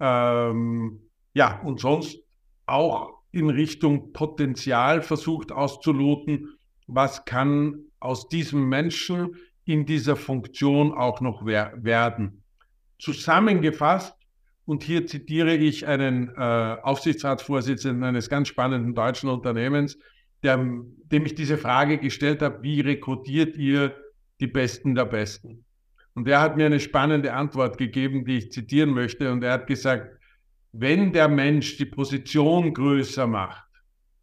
Ähm, 0.00 1.00
ja, 1.34 1.60
und 1.62 1.80
sonst 1.80 2.18
auch 2.66 3.22
in 3.30 3.50
Richtung 3.50 4.12
Potenzial 4.12 5.02
versucht 5.02 5.52
auszuloten, 5.52 6.56
was 6.86 7.24
kann 7.24 7.86
aus 8.00 8.28
diesem 8.28 8.68
Menschen 8.68 9.36
in 9.64 9.86
dieser 9.86 10.16
Funktion 10.16 10.92
auch 10.92 11.20
noch 11.20 11.44
wer 11.44 11.72
werden. 11.82 12.42
Zusammengefasst, 12.98 14.14
und 14.66 14.82
hier 14.82 15.06
zitiere 15.06 15.54
ich 15.54 15.86
einen 15.86 16.30
äh, 16.36 16.76
Aufsichtsratsvorsitzenden 16.82 18.02
eines 18.02 18.28
ganz 18.30 18.48
spannenden 18.48 18.94
deutschen 18.94 19.28
Unternehmens, 19.28 19.98
der, 20.44 20.58
dem 20.58 21.26
ich 21.26 21.34
diese 21.34 21.58
Frage 21.58 21.98
gestellt 21.98 22.42
habe, 22.42 22.62
wie 22.62 22.80
rekrutiert 22.80 23.56
ihr 23.56 23.96
die 24.40 24.46
Besten 24.46 24.94
der 24.94 25.06
Besten? 25.06 25.64
Und 26.14 26.28
er 26.28 26.40
hat 26.40 26.56
mir 26.56 26.66
eine 26.66 26.80
spannende 26.80 27.32
Antwort 27.32 27.76
gegeben, 27.76 28.24
die 28.24 28.38
ich 28.38 28.52
zitieren 28.52 28.90
möchte. 28.90 29.32
Und 29.32 29.42
er 29.42 29.54
hat 29.54 29.66
gesagt, 29.66 30.16
wenn 30.72 31.12
der 31.12 31.28
Mensch 31.28 31.76
die 31.76 31.86
Position 31.86 32.72
größer 32.72 33.26
macht, 33.26 33.64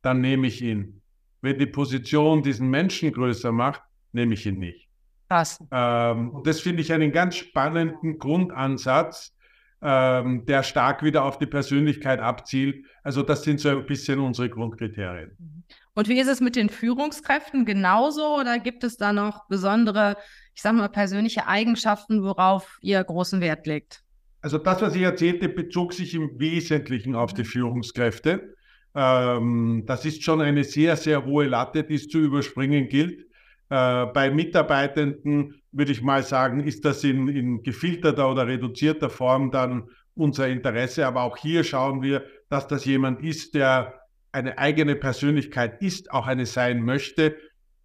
dann 0.02 0.22
nehme 0.22 0.48
ich 0.48 0.62
ihn. 0.62 1.02
Wenn 1.42 1.58
die 1.58 1.66
Position 1.66 2.44
diesen 2.44 2.70
Menschen 2.70 3.12
größer 3.12 3.52
macht, 3.52 3.82
nehme 4.12 4.34
ich 4.34 4.46
ihn 4.46 4.60
nicht. 4.60 4.88
Krass. 5.30 5.64
Ähm, 5.72 6.42
das 6.44 6.60
finde 6.60 6.82
ich 6.82 6.92
einen 6.92 7.12
ganz 7.12 7.38
spannenden 7.38 8.20
Grundansatz, 8.20 9.36
ähm, 9.82 10.46
der 10.46 10.64
stark 10.64 11.04
wieder 11.04 11.24
auf 11.24 11.40
die 11.40 11.46
Persönlichkeit 11.46 12.20
abzielt. 12.20 12.86
Also 13.04 13.24
das 13.24 13.44
sind 13.44 13.60
so 13.60 13.70
ein 13.70 13.86
bisschen 13.86 14.20
unsere 14.20 14.50
Grundkriterien. 14.50 15.64
Und 15.94 16.08
wie 16.08 16.20
ist 16.20 16.28
es 16.28 16.40
mit 16.40 16.56
den 16.56 16.70
Führungskräften 16.70 17.66
genauso 17.66 18.38
oder 18.40 18.60
gibt 18.60 18.84
es 18.84 18.98
da 18.98 19.12
noch 19.12 19.48
besondere, 19.48 20.16
ich 20.56 20.62
sage 20.62 20.78
mal, 20.78 20.88
persönliche 20.88 21.48
Eigenschaften, 21.48 22.24
worauf 22.24 22.78
ihr 22.82 23.04
großen 23.04 23.42
Wert 23.42 23.68
legt? 23.68 24.04
Also 24.42 24.58
das, 24.58 24.82
was 24.82 24.96
ich 24.96 25.02
erzählte, 25.02 25.50
bezog 25.50 25.94
sich 25.94 26.16
im 26.16 26.40
Wesentlichen 26.40 27.16
auf 27.16 27.34
die 27.34 27.44
Führungskräfte. 27.44 28.56
Ähm, 28.96 29.84
das 29.86 30.06
ist 30.06 30.24
schon 30.24 30.42
eine 30.42 30.64
sehr, 30.64 30.96
sehr 30.96 31.26
hohe 31.26 31.46
Latte, 31.46 31.84
die 31.84 31.96
es 31.96 32.08
zu 32.08 32.20
überspringen 32.20 32.88
gilt. 32.88 33.26
Äh, 33.70 34.06
bei 34.08 34.32
Mitarbeitenden 34.32 35.62
würde 35.72 35.92
ich 35.92 36.02
mal 36.02 36.24
sagen, 36.24 36.64
ist 36.64 36.84
das 36.86 37.04
in, 37.04 37.28
in 37.28 37.64
gefilterter 37.64 38.30
oder 38.30 38.48
reduzierter 38.48 39.10
Form 39.10 39.52
dann 39.52 39.90
unser 40.16 40.48
Interesse. 40.48 41.06
Aber 41.06 41.24
auch 41.24 41.38
hier 41.38 41.64
schauen 41.64 42.02
wir, 42.02 42.26
dass 42.50 42.68
das 42.68 42.86
jemand 42.86 43.22
ist, 43.24 43.56
der 43.56 44.01
eine 44.32 44.58
eigene 44.58 44.96
Persönlichkeit 44.96 45.82
ist, 45.82 46.12
auch 46.12 46.28
eine 46.28 46.46
sein 46.46 46.84
möchte 46.84 47.38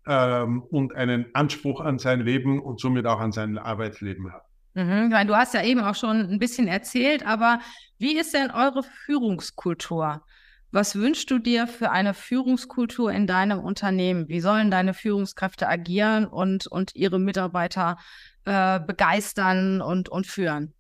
ähm, 0.06 0.62
und 0.62 0.94
einen 0.94 1.26
Anspruch 1.35 1.80
an 1.80 1.98
sein 1.98 2.20
Leben 2.20 2.61
und 2.61 2.80
somit 2.80 3.06
auch 3.06 3.20
an 3.20 3.32
sein 3.32 3.59
Arbeitsleben 3.59 4.32
hat. 4.32 4.42
Mhm, 4.74 5.11
du 5.26 5.35
hast 5.35 5.54
ja 5.54 5.62
eben 5.62 5.80
auch 5.80 5.94
schon 5.94 6.30
ein 6.30 6.38
bisschen 6.38 6.68
erzählt, 6.68 7.26
aber 7.26 7.61
wie 7.98 8.18
ist 8.18 8.35
denn 8.35 8.50
eure 8.50 8.82
Führungskultur? 8.82 10.22
Was 10.70 10.96
wünschst 10.96 11.30
du 11.30 11.38
dir 11.38 11.66
für 11.66 11.90
eine 11.90 12.12
Führungskultur 12.12 13.11
in 13.11 13.26
deinem 13.26 13.61
Unternehmen? 13.61 14.28
Wie 14.28 14.40
sollen 14.40 14.70
deine 14.70 14.92
Führungskräfte 14.92 15.66
agieren 15.66 16.26
und, 16.26 16.66
und 16.66 16.94
ihre 16.94 17.18
Mitarbeiter 17.18 17.96
äh, 18.44 18.78
begeistern 18.80 19.80
und, 19.80 20.11
und 20.11 20.26
führen? 20.26 20.74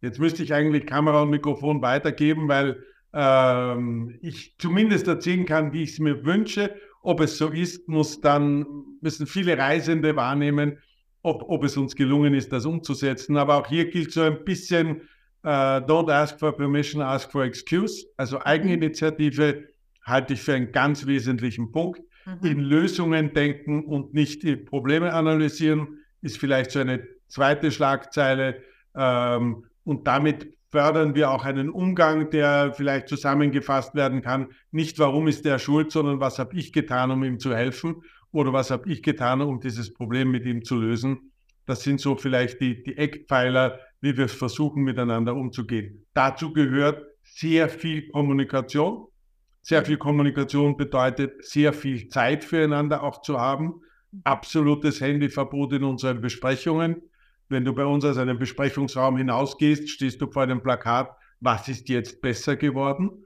Jetzt 0.00 0.18
müsste 0.18 0.42
ich 0.42 0.54
eigentlich 0.54 0.86
Kamera 0.86 1.22
und 1.22 1.30
Mikrofon 1.30 1.82
weitergeben, 1.82 2.48
weil 2.48 2.82
ähm, 3.14 4.18
ich 4.22 4.56
zumindest 4.58 5.06
erzählen 5.06 5.46
kann, 5.46 5.72
wie 5.72 5.84
ich 5.84 5.92
es 5.92 5.98
mir 6.00 6.24
wünsche. 6.24 6.74
Ob 7.02 7.20
es 7.20 7.38
so 7.38 7.48
ist, 7.48 7.88
muss 7.88 8.20
dann, 8.20 8.66
müssen 9.00 9.26
viele 9.26 9.56
Reisende 9.56 10.16
wahrnehmen, 10.16 10.78
ob, 11.22 11.44
ob 11.48 11.64
es 11.64 11.76
uns 11.76 11.94
gelungen 11.94 12.34
ist, 12.34 12.52
das 12.52 12.66
umzusetzen. 12.66 13.36
Aber 13.36 13.56
auch 13.56 13.68
hier 13.68 13.88
gilt 13.90 14.12
so 14.12 14.22
ein 14.22 14.44
bisschen, 14.44 15.02
uh, 15.44 15.80
don't 15.86 16.10
ask 16.10 16.38
for 16.38 16.56
permission, 16.56 17.02
ask 17.02 17.30
for 17.30 17.44
excuse. 17.44 18.04
Also 18.16 18.40
Eigeninitiative 18.40 19.68
halte 20.02 20.34
ich 20.34 20.42
für 20.42 20.54
einen 20.54 20.72
ganz 20.72 21.06
wesentlichen 21.06 21.70
Punkt. 21.70 22.00
Mhm. 22.26 22.46
In 22.46 22.60
Lösungen 22.60 23.32
denken 23.32 23.84
und 23.84 24.12
nicht 24.12 24.42
in 24.44 24.64
Probleme 24.64 25.12
analysieren, 25.12 25.98
ist 26.20 26.38
vielleicht 26.38 26.72
so 26.72 26.80
eine 26.80 27.06
zweite 27.28 27.70
Schlagzeile. 27.70 28.62
Ähm, 28.96 29.64
und 29.84 30.06
damit 30.06 30.54
fördern 30.74 31.14
wir 31.14 31.30
auch 31.30 31.44
einen 31.44 31.70
Umgang, 31.70 32.30
der 32.30 32.74
vielleicht 32.74 33.06
zusammengefasst 33.06 33.94
werden 33.94 34.22
kann. 34.22 34.48
Nicht, 34.72 34.98
warum 34.98 35.28
ist 35.28 35.44
der 35.44 35.60
schuld, 35.60 35.92
sondern 35.92 36.18
was 36.18 36.40
habe 36.40 36.56
ich 36.56 36.72
getan, 36.72 37.12
um 37.12 37.22
ihm 37.22 37.38
zu 37.38 37.54
helfen 37.54 38.02
oder 38.32 38.52
was 38.52 38.72
habe 38.72 38.90
ich 38.90 39.00
getan, 39.00 39.40
um 39.40 39.60
dieses 39.60 39.94
Problem 39.94 40.32
mit 40.32 40.44
ihm 40.46 40.64
zu 40.64 40.74
lösen. 40.74 41.30
Das 41.64 41.84
sind 41.84 42.00
so 42.00 42.16
vielleicht 42.16 42.60
die, 42.60 42.82
die 42.82 42.98
Eckpfeiler, 42.98 43.78
wie 44.00 44.16
wir 44.16 44.28
versuchen, 44.28 44.82
miteinander 44.82 45.36
umzugehen. 45.36 46.04
Dazu 46.12 46.52
gehört 46.52 47.06
sehr 47.22 47.68
viel 47.68 48.08
Kommunikation. 48.08 49.06
Sehr 49.62 49.84
viel 49.84 49.96
Kommunikation 49.96 50.76
bedeutet, 50.76 51.44
sehr 51.44 51.72
viel 51.72 52.08
Zeit 52.08 52.42
füreinander 52.42 53.04
auch 53.04 53.22
zu 53.22 53.40
haben. 53.40 53.80
Absolutes 54.24 55.00
Handyverbot 55.00 55.72
in 55.74 55.84
unseren 55.84 56.20
Besprechungen. 56.20 57.00
Wenn 57.54 57.64
du 57.64 57.72
bei 57.72 57.86
uns 57.86 58.04
aus 58.04 58.18
einem 58.18 58.36
Besprechungsraum 58.36 59.16
hinausgehst, 59.16 59.88
stehst 59.88 60.20
du 60.20 60.28
vor 60.28 60.42
einem 60.42 60.60
Plakat, 60.60 61.16
was 61.38 61.68
ist 61.68 61.88
jetzt 61.88 62.20
besser 62.20 62.56
geworden? 62.56 63.24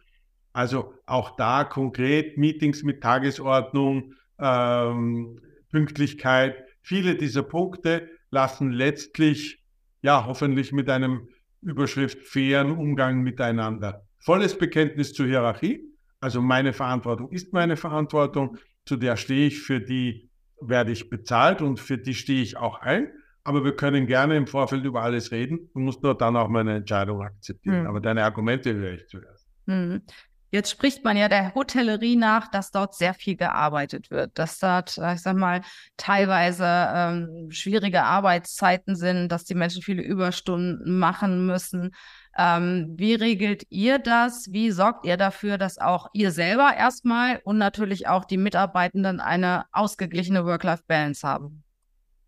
Also 0.53 0.93
auch 1.07 1.35
da 1.37 1.65
konkret 1.65 2.37
Meetings 2.37 2.83
mit 2.83 3.03
Tagesordnung, 3.03 4.13
ähm, 4.39 5.41
Pünktlichkeit, 5.71 6.57
viele 6.83 7.15
dieser 7.15 7.43
Punkte 7.43 8.11
lassen 8.31 8.71
letztlich, 8.71 9.65
ja, 10.03 10.27
hoffentlich 10.27 10.73
mit 10.73 10.91
einem 10.91 11.31
Überschrift 11.63 12.19
fairen 12.27 12.73
Umgang 12.73 13.23
miteinander. 13.23 14.07
Volles 14.19 14.59
Bekenntnis 14.59 15.15
zur 15.15 15.25
Hierarchie, 15.25 15.81
also 16.21 16.43
meine 16.43 16.75
Verantwortung 16.75 17.33
ist 17.33 17.55
meine 17.55 17.79
Verantwortung, 17.79 18.59
zu 18.85 18.97
der 18.97 19.17
stehe 19.17 19.47
ich, 19.47 19.63
für 19.63 19.81
die 19.81 20.29
werde 20.61 20.93
ich 20.93 21.09
bezahlt 21.09 21.63
und 21.63 21.81
für 21.81 21.97
die 21.97 22.15
stehe 22.15 22.43
ich 22.43 22.59
auch 22.59 22.83
ein. 22.83 23.11
Aber 23.49 23.65
wir 23.65 23.75
können 23.75 24.07
gerne 24.07 24.37
im 24.37 24.47
Vorfeld 24.47 24.85
über 24.85 25.01
alles 25.01 25.33
reden. 25.33 25.71
Du 25.73 25.81
musst 25.81 26.03
nur 26.03 26.15
dann 26.15 26.37
auch 26.37 26.49
meine 26.49 26.77
Entscheidung 26.77 27.23
akzeptieren. 27.23 27.81
Mhm. 27.81 27.87
Aber 27.87 27.99
deine 27.99 28.23
Argumente 28.23 28.75
höre 28.75 28.93
ich 28.93 29.09
zuerst. 29.09 29.47
Mhm. 29.65 30.03
Jetzt 30.51 30.71
spricht 30.71 31.03
man 31.03 31.17
ja 31.17 31.31
der 31.31 31.55
Hotellerie 31.55 32.17
nach, 32.17 32.49
dass 32.49 32.73
dort 32.73 32.95
sehr 32.95 33.15
viel 33.15 33.37
gearbeitet 33.37 34.11
wird, 34.11 34.39
dass 34.39 34.59
dort, 34.59 34.99
äh, 34.99 35.15
ich 35.15 35.23
sag 35.23 35.37
mal, 35.37 35.63
teilweise 35.97 36.67
ähm, 36.67 37.51
schwierige 37.51 38.03
Arbeitszeiten 38.03 38.97
sind, 38.97 39.33
dass 39.33 39.47
die 39.47 39.55
Menschen 39.55 39.81
viele 39.81 40.03
Überstunden 40.03 40.99
machen 40.99 41.47
müssen. 41.47 41.95
Ähm, 42.37 42.97
wie 42.99 43.15
regelt 43.15 43.65
ihr 43.71 43.99
das? 43.99 44.53
Wie 44.53 44.73
sorgt 44.73 45.07
ihr 45.07 45.17
dafür, 45.17 45.57
dass 45.57 45.79
auch 45.79 46.09
ihr 46.13 46.33
selber 46.33 46.75
erstmal 46.77 47.41
und 47.45 47.57
natürlich 47.57 48.09
auch 48.09 48.27
die 48.27 48.37
Mitarbeitenden 48.37 49.21
eine 49.21 49.65
ausgeglichene 49.73 50.45
Work-Life-Balance 50.45 51.27
haben? 51.27 51.65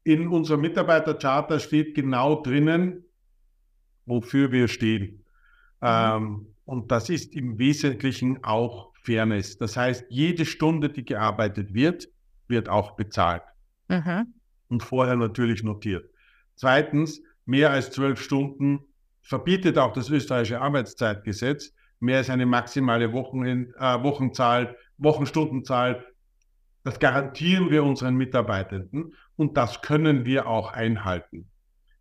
In 0.05 0.29
unserem 0.29 0.63
Mitarbeitercharter 0.63 1.59
steht 1.59 1.95
genau 1.95 2.43
drinnen, 2.43 3.05
wofür 4.07 4.51
wir 4.53 4.69
stehen. 4.69 5.25
Ähm, 5.83 6.47
und 6.65 6.91
das 6.91 7.09
ist 7.09 7.35
im 7.35 7.59
Wesentlichen 7.59 8.43
auch 8.45 8.93
Fairness. 9.03 9.59
Das 9.59 9.77
heißt, 9.77 10.07
jede 10.09 10.45
Stunde, 10.45 10.91
die 10.91 11.05
gearbeitet 11.05 11.75
wird, 11.75 12.09
wird 12.49 12.69
auch 12.69 12.97
bezahlt. 12.97 13.43
Mhm. 13.89 14.35
Und 14.69 14.83
vorher 14.83 15.17
natürlich 15.17 15.63
notiert. 15.63 16.09
Zweitens, 16.55 17.23
mehr 17.45 17.71
als 17.71 17.91
zwölf 17.91 18.21
Stunden 18.21 18.81
verbietet 19.23 19.79
auch 19.79 19.93
das 19.93 20.11
österreichische 20.11 20.61
Arbeitszeitgesetz. 20.61 21.73
Mehr 21.99 22.19
als 22.19 22.31
eine 22.31 22.47
maximale 22.47 23.13
Wochen, 23.13 23.45
äh, 23.45 24.03
Wochenzahl, 24.03 24.77
Wochenstundenzahl 24.97 26.05
das 26.83 26.99
garantieren 26.99 27.71
wir 27.71 27.85
unseren 27.85 28.17
Mitarbeitenden 28.17 29.15
und 29.40 29.57
das 29.57 29.81
können 29.81 30.26
wir 30.26 30.46
auch 30.46 30.74
einhalten. 30.74 31.48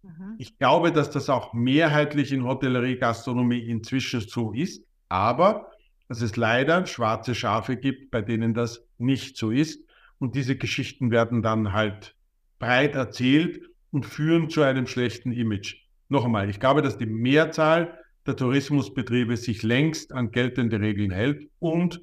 Mhm. 0.04 0.36
Ich 0.40 0.58
glaube, 0.58 0.92
dass 0.92 1.10
das 1.10 1.30
auch 1.30 1.54
mehrheitlich 1.54 2.34
in 2.34 2.44
Hotellerie, 2.44 2.98
Gastronomie 2.98 3.60
inzwischen 3.60 4.20
so 4.20 4.52
ist, 4.52 4.84
aber 5.08 5.72
dass 6.10 6.22
es 6.22 6.36
leider 6.36 6.86
schwarze 6.86 7.34
Schafe 7.36 7.78
gibt, 7.78 8.12
bei 8.12 8.22
denen 8.22 8.54
das 8.54 8.86
nicht 8.98 9.38
so 9.38 9.52
ist. 9.52 9.82
Und 10.18 10.36
diese 10.36 10.58
Geschichten 10.58 11.12
werden 11.12 11.42
dann 11.42 11.72
halt 11.72 12.14
breit 12.60 12.96
erzählt 12.96 13.62
und 13.92 14.06
führen 14.06 14.50
zu 14.50 14.62
einem 14.62 14.86
schlechten 14.86 15.32
Image. 15.32 15.78
Noch 16.10 16.26
einmal, 16.26 16.50
ich 16.50 16.60
glaube, 16.60 16.82
dass 16.82 16.98
die 16.98 17.06
Mehrzahl 17.06 17.98
der 18.28 18.36
Tourismusbetriebe 18.36 19.38
sich 19.38 19.64
längst 19.64 20.12
an 20.12 20.32
geltende 20.32 20.82
Regeln 20.82 21.12
hält 21.12 21.50
und 21.60 22.02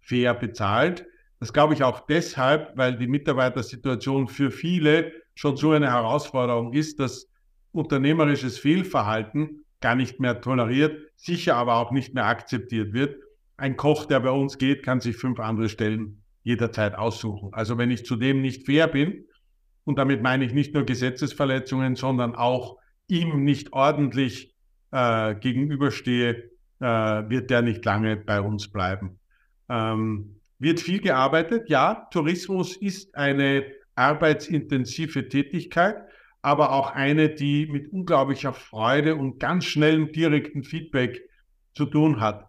fair 0.00 0.32
bezahlt. 0.32 1.04
Das 1.40 1.52
glaube 1.52 1.74
ich 1.74 1.82
auch 1.84 2.00
deshalb, 2.00 2.76
weil 2.76 2.96
die 2.96 3.06
Mitarbeitersituation 3.06 4.28
für 4.28 4.50
viele 4.50 5.12
schon 5.34 5.56
so 5.56 5.70
eine 5.70 5.90
Herausforderung 5.92 6.72
ist, 6.72 6.98
dass 6.98 7.28
unternehmerisches 7.72 8.58
Fehlverhalten 8.58 9.64
gar 9.80 9.94
nicht 9.94 10.18
mehr 10.18 10.40
toleriert, 10.40 10.98
sicher 11.16 11.54
aber 11.56 11.76
auch 11.76 11.92
nicht 11.92 12.14
mehr 12.14 12.26
akzeptiert 12.26 12.92
wird. 12.92 13.16
Ein 13.56 13.76
Koch, 13.76 14.06
der 14.06 14.20
bei 14.20 14.30
uns 14.30 14.58
geht, 14.58 14.82
kann 14.82 15.00
sich 15.00 15.16
fünf 15.16 15.38
andere 15.38 15.68
Stellen 15.68 16.22
jederzeit 16.42 16.96
aussuchen. 16.96 17.50
Also 17.52 17.78
wenn 17.78 17.90
ich 17.90 18.04
zudem 18.04 18.40
nicht 18.40 18.66
fair 18.66 18.88
bin, 18.88 19.24
und 19.84 19.98
damit 19.98 20.22
meine 20.22 20.44
ich 20.44 20.52
nicht 20.52 20.74
nur 20.74 20.84
Gesetzesverletzungen, 20.84 21.96
sondern 21.96 22.34
auch 22.34 22.76
ihm 23.06 23.42
nicht 23.44 23.72
ordentlich 23.72 24.54
äh, 24.90 25.34
gegenüberstehe, 25.34 26.50
äh, 26.80 26.84
wird 26.84 27.48
der 27.48 27.62
nicht 27.62 27.84
lange 27.86 28.16
bei 28.16 28.42
uns 28.42 28.68
bleiben. 28.68 29.18
Ähm, 29.70 30.37
wird 30.58 30.80
viel 30.80 31.00
gearbeitet. 31.00 31.68
Ja, 31.68 32.08
Tourismus 32.10 32.76
ist 32.76 33.14
eine 33.14 33.64
arbeitsintensive 33.94 35.28
Tätigkeit, 35.28 35.96
aber 36.42 36.72
auch 36.72 36.92
eine, 36.92 37.28
die 37.28 37.66
mit 37.66 37.92
unglaublicher 37.92 38.52
Freude 38.52 39.16
und 39.16 39.38
ganz 39.38 39.64
schnellem 39.64 40.12
direkten 40.12 40.62
Feedback 40.62 41.20
zu 41.74 41.86
tun 41.86 42.20
hat. 42.20 42.46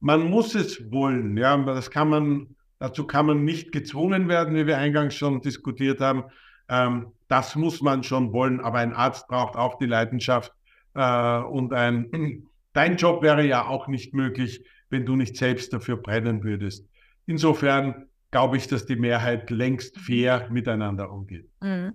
Man 0.00 0.30
muss 0.30 0.54
es 0.54 0.90
wollen, 0.90 1.36
ja, 1.36 1.56
das 1.58 1.90
kann 1.90 2.08
man, 2.08 2.56
dazu 2.78 3.06
kann 3.06 3.26
man 3.26 3.44
nicht 3.44 3.72
gezwungen 3.72 4.28
werden, 4.28 4.54
wie 4.54 4.66
wir 4.66 4.78
eingangs 4.78 5.14
schon 5.14 5.42
diskutiert 5.42 6.00
haben. 6.00 6.24
Ähm, 6.68 7.12
das 7.28 7.54
muss 7.56 7.82
man 7.82 8.02
schon 8.02 8.32
wollen, 8.32 8.60
aber 8.60 8.78
ein 8.78 8.94
Arzt 8.94 9.28
braucht 9.28 9.56
auch 9.56 9.78
die 9.78 9.86
Leidenschaft 9.86 10.52
äh, 10.94 11.38
und 11.38 11.72
ein, 11.72 12.46
dein 12.72 12.96
Job 12.96 13.22
wäre 13.22 13.44
ja 13.44 13.66
auch 13.66 13.88
nicht 13.88 14.14
möglich, 14.14 14.64
wenn 14.88 15.04
du 15.04 15.16
nicht 15.16 15.36
selbst 15.36 15.72
dafür 15.72 15.96
brennen 15.96 16.42
würdest. 16.42 16.88
Insofern 17.26 18.06
glaube 18.30 18.56
ich, 18.56 18.66
dass 18.68 18.86
die 18.86 18.96
Mehrheit 18.96 19.50
längst 19.50 19.98
fair 19.98 20.48
miteinander 20.50 21.10
umgeht. 21.10 21.48
Mhm. 21.60 21.94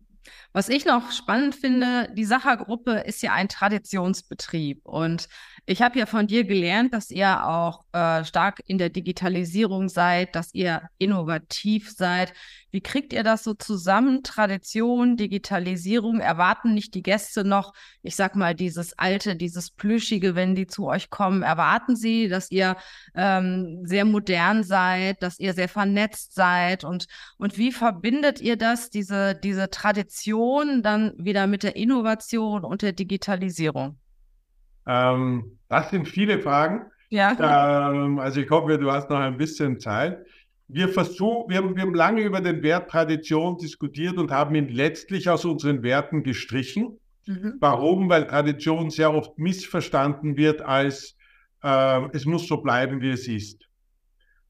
Was 0.53 0.69
ich 0.69 0.86
noch 0.86 1.11
spannend 1.11 1.53
finde, 1.53 2.09
die 2.15 2.26
Sachergruppe 2.26 2.99
ist 2.99 3.21
ja 3.21 3.34
ein 3.34 3.49
Traditionsbetrieb 3.49 4.86
und 4.86 5.28
ich 5.65 5.82
habe 5.82 5.99
ja 5.99 6.05
von 6.05 6.28
dir 6.28 6.43
gelernt, 6.43 6.93
dass 6.93 7.09
ihr 7.09 7.45
auch 7.45 7.86
äh, 7.91 8.23
stark 8.23 8.61
in 8.67 8.78
der 8.78 8.89
Digitalisierung 8.89 9.89
seid, 9.89 10.36
dass 10.36 10.53
ihr 10.53 10.84
innovativ 10.97 11.91
seid. 11.91 12.34
Wie 12.71 12.82
kriegt 12.82 13.13
ihr 13.13 13.23
das 13.23 13.43
so 13.43 13.53
zusammen? 13.53 14.21
Tradition, 14.21 15.17
Digitalisierung, 15.17 16.19
erwarten 16.19 16.73
nicht 16.73 16.93
die 16.93 17.01
Gäste 17.01 17.43
noch, 17.43 17.73
ich 18.03 18.15
sag 18.15 18.36
mal, 18.36 18.53
dieses 18.53 18.97
alte, 18.99 19.36
dieses 19.36 19.71
plüschige, 19.71 20.36
wenn 20.36 20.55
die 20.55 20.67
zu 20.67 20.88
euch 20.88 21.09
kommen, 21.09 21.41
erwarten 21.41 21.95
sie, 21.95 22.28
dass 22.28 22.51
ihr 22.51 22.78
ähm, 23.15 23.82
sehr 23.86 24.05
modern 24.05 24.63
seid, 24.63 25.23
dass 25.23 25.39
ihr 25.39 25.53
sehr 25.53 25.69
vernetzt 25.69 26.36
seid 26.36 26.84
und, 26.84 27.07
und 27.38 27.57
wie 27.57 27.71
verbindet 27.71 28.39
ihr 28.39 28.57
das, 28.57 28.89
diese, 28.89 29.36
diese 29.36 29.69
Tradition 29.69 30.14
dann 30.84 31.13
wieder 31.18 31.47
mit 31.47 31.63
der 31.63 31.76
Innovation 31.76 32.63
und 32.63 32.82
der 32.82 32.93
Digitalisierung? 32.93 33.97
Ähm, 34.88 35.57
das 35.70 35.89
sind 35.89 36.07
viele 36.07 36.39
Fragen. 36.39 36.86
Ja. 37.09 37.91
Ähm, 37.91 38.20
also 38.20 38.41
ich 38.41 38.49
hoffe, 38.49 38.78
du 38.78 38.91
hast 38.91 39.09
noch 39.09 39.20
ein 39.20 39.38
bisschen 39.38 39.80
Zeit. 39.80 40.20
Wir 40.68 40.89
versuchen, 40.89 41.49
wir 41.49 41.57
haben, 41.57 41.76
wir 41.76 41.84
haben 41.84 41.93
lange 41.93 42.22
über 42.22 42.41
den 42.41 42.63
Wert 42.63 42.89
Tradition 42.89 43.57
diskutiert 43.57 44.18
und 44.18 44.32
haben 44.32 44.55
ihn 44.55 44.70
letztlich 44.70 45.30
aus 45.30 45.45
unseren 45.45 45.84
Werten 45.84 46.24
gestrichen. 46.24 46.99
Mhm. 47.28 47.55
Warum? 47.59 48.09
Weil 48.09 48.28
Tradition 48.28 48.89
sehr 48.89 49.13
oft 49.13 49.38
missverstanden 49.38 50.38
wird 50.38 50.61
als 50.61 51.16
äh, 51.63 52.07
es 52.13 52.26
muss 52.26 52.47
so 52.47 52.57
bleiben, 52.57 53.01
wie 53.01 53.09
es 53.09 53.28
ist. 53.28 53.68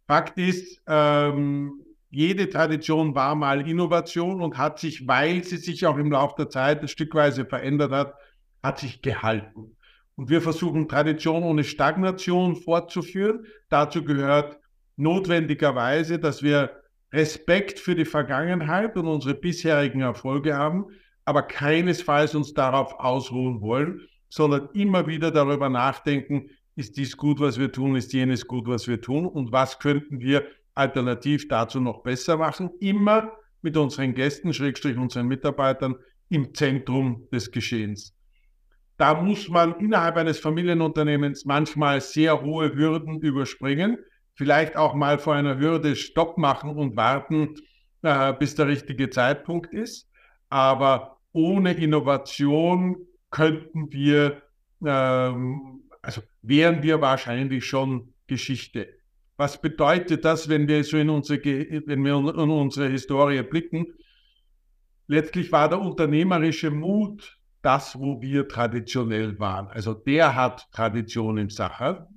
Fakt 0.08 0.38
ist, 0.38 0.82
ähm, 0.88 1.85
jede 2.16 2.48
Tradition 2.48 3.14
war 3.14 3.36
mal 3.36 3.68
Innovation 3.68 4.42
und 4.42 4.58
hat 4.58 4.80
sich, 4.80 5.06
weil 5.06 5.44
sie 5.44 5.58
sich 5.58 5.86
auch 5.86 5.98
im 5.98 6.14
Laufe 6.14 6.36
der 6.38 6.50
Zeit 6.50 6.80
ein 6.82 6.88
Stückweise 6.88 7.46
verändert 7.46 7.92
hat, 7.92 8.14
hat 8.64 8.80
sich 8.80 9.02
gehalten. 9.02 9.76
Und 10.16 10.30
wir 10.30 10.42
versuchen 10.42 10.88
Tradition 10.88 11.44
ohne 11.44 11.66
Stagnation 11.66 12.56
fortzuführen. 12.56 13.46
Dazu 13.68 14.06
gehört 14.06 14.58
notwendigerweise, 14.96 16.18
dass 16.18 16.42
wir 16.42 16.82
Respekt 17.12 17.80
für 17.80 17.96
die 17.96 18.06
Vergangenheit 18.06 18.96
und 18.96 19.08
unsere 19.08 19.36
bisherigen 19.36 20.00
Erfolge 20.00 20.56
haben, 20.56 20.86
aber 21.26 21.42
keinesfalls 21.42 22.34
uns 22.34 22.54
darauf 22.54 22.98
ausruhen 22.98 23.60
wollen, 23.60 24.00
sondern 24.30 24.70
immer 24.74 25.06
wieder 25.06 25.32
darüber 25.32 25.68
nachdenken, 25.68 26.50
ist 26.78 26.96
dies 26.96 27.18
gut, 27.18 27.42
was 27.42 27.60
wir 27.60 27.74
tun, 27.74 27.98
ist 27.98 28.14
jenes 28.14 28.48
gut, 28.48 28.68
was 28.68 28.88
wir 28.88 29.02
tun 29.02 29.26
und 29.26 29.52
was 29.52 29.80
könnten 29.80 30.22
wir 30.22 30.46
alternativ 30.76 31.48
dazu 31.48 31.80
noch 31.80 32.04
besser 32.04 32.38
machen, 32.38 32.70
immer 32.80 33.32
mit 33.62 33.76
unseren 33.78 34.14
Gästen, 34.14 34.54
Schrägstrich 34.54 34.98
unseren 34.98 35.28
Mitarbeitern 35.28 35.96
im 36.30 36.54
Zentrum 36.54 37.28
des 37.32 37.52
Geschehens. 37.52 38.16
Da 38.98 39.22
muss 39.22 39.50
man 39.50 39.80
innerhalb 39.80 40.16
eines 40.16 40.40
Familienunternehmens 40.40 41.46
manchmal 41.46 42.00
sehr 42.00 42.42
hohe 42.42 42.74
Hürden 42.76 43.20
überspringen, 43.20 43.98
vielleicht 44.36 44.78
auch 44.78 44.94
mal 44.94 45.18
vor 45.18 45.34
einer 45.36 45.58
Hürde 45.60 45.96
Stopp 45.96 46.38
machen 46.38 46.70
und 46.78 46.96
warten, 46.96 47.56
äh, 48.04 48.34
bis 48.34 48.56
der 48.56 48.68
richtige 48.68 49.10
Zeitpunkt 49.10 49.74
ist. 49.74 50.10
Aber 50.50 51.18
ohne 51.34 51.74
Innovation 51.74 52.98
könnten 53.32 53.92
wir, 53.92 54.42
ähm, 54.86 55.82
also 56.02 56.22
wären 56.42 56.84
wir 56.84 57.02
wahrscheinlich 57.02 57.66
schon 57.66 58.14
Geschichte. 58.28 58.95
Was 59.38 59.60
bedeutet 59.60 60.24
das, 60.24 60.48
wenn 60.48 60.68
wir 60.68 60.84
so 60.84 60.98
in 60.98 61.10
unsere, 61.10 61.44
wenn 61.44 62.04
wir 62.04 62.16
in 62.16 62.50
unsere 62.50 62.90
Historie 62.90 63.42
blicken? 63.44 63.88
Letztlich 65.08 65.52
war 65.52 65.70
der 65.70 65.82
unternehmerische 65.82 66.72
Mut 66.72 67.38
das, 67.62 68.00
wo 68.00 68.22
wir 68.22 68.48
traditionell 68.48 69.38
waren. 69.40 69.68
Also 69.68 69.94
der 69.94 70.36
hat 70.36 70.68
Tradition 70.72 71.38
im 71.38 71.50
Sacher. 71.50 72.08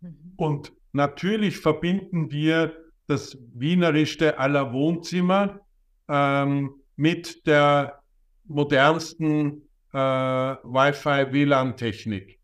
Mhm. 0.00 0.32
Und 0.36 0.72
natürlich 0.92 1.58
verbinden 1.58 2.30
wir 2.30 2.76
das 3.06 3.38
Wienerischste 3.54 4.38
aller 4.38 4.72
Wohnzimmer 4.72 5.60
ähm, 6.08 6.74
mit 6.96 7.46
der 7.46 8.00
modernsten 8.44 9.62
äh, 9.92 9.98
Wi-Fi-WLAN-Technik. 9.98 12.38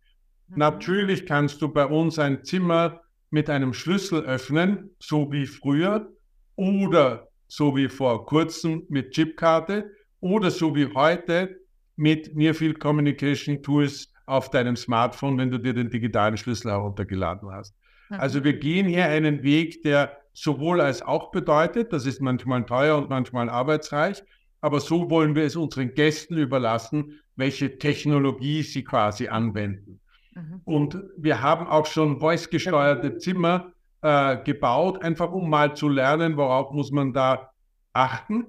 Mhm. 0.48 0.58
Natürlich 0.58 1.26
kannst 1.26 1.60
du 1.62 1.68
bei 1.68 1.84
uns 1.84 2.18
ein 2.18 2.44
Zimmer 2.44 3.01
mit 3.32 3.48
einem 3.48 3.72
Schlüssel 3.72 4.20
öffnen, 4.24 4.90
so 5.00 5.32
wie 5.32 5.46
früher, 5.46 6.12
oder 6.54 7.28
so 7.48 7.74
wie 7.74 7.88
vor 7.88 8.26
kurzem 8.26 8.84
mit 8.88 9.12
Chipkarte, 9.12 9.90
oder 10.20 10.50
so 10.50 10.76
wie 10.76 10.86
heute 10.94 11.56
mit 11.96 12.36
Nearfield 12.36 12.78
Communication 12.78 13.62
Tools 13.62 14.12
auf 14.26 14.50
deinem 14.50 14.76
Smartphone, 14.76 15.38
wenn 15.38 15.50
du 15.50 15.58
dir 15.58 15.72
den 15.72 15.90
digitalen 15.90 16.36
Schlüssel 16.36 16.70
heruntergeladen 16.70 17.50
hast. 17.50 17.74
Mhm. 18.10 18.20
Also 18.20 18.44
wir 18.44 18.52
gehen 18.52 18.86
hier 18.86 19.06
einen 19.06 19.42
Weg, 19.42 19.82
der 19.82 20.18
sowohl 20.34 20.82
als 20.82 21.00
auch 21.00 21.30
bedeutet, 21.30 21.92
das 21.92 22.04
ist 22.04 22.20
manchmal 22.20 22.66
teuer 22.66 22.98
und 22.98 23.08
manchmal 23.08 23.48
arbeitsreich, 23.48 24.22
aber 24.60 24.78
so 24.78 25.08
wollen 25.08 25.34
wir 25.34 25.44
es 25.44 25.56
unseren 25.56 25.94
Gästen 25.94 26.36
überlassen, 26.36 27.18
welche 27.36 27.78
Technologie 27.78 28.62
sie 28.62 28.84
quasi 28.84 29.28
anwenden. 29.28 30.01
Mhm. 30.34 30.60
Und 30.64 30.98
wir 31.16 31.42
haben 31.42 31.66
auch 31.66 31.86
schon 31.86 32.20
voice-gesteuerte 32.20 33.18
Zimmer 33.18 33.72
äh, 34.02 34.38
gebaut, 34.42 35.02
einfach 35.02 35.30
um 35.32 35.48
mal 35.48 35.74
zu 35.74 35.88
lernen, 35.88 36.36
worauf 36.36 36.72
muss 36.72 36.90
man 36.90 37.12
da 37.12 37.52
achten. 37.92 38.46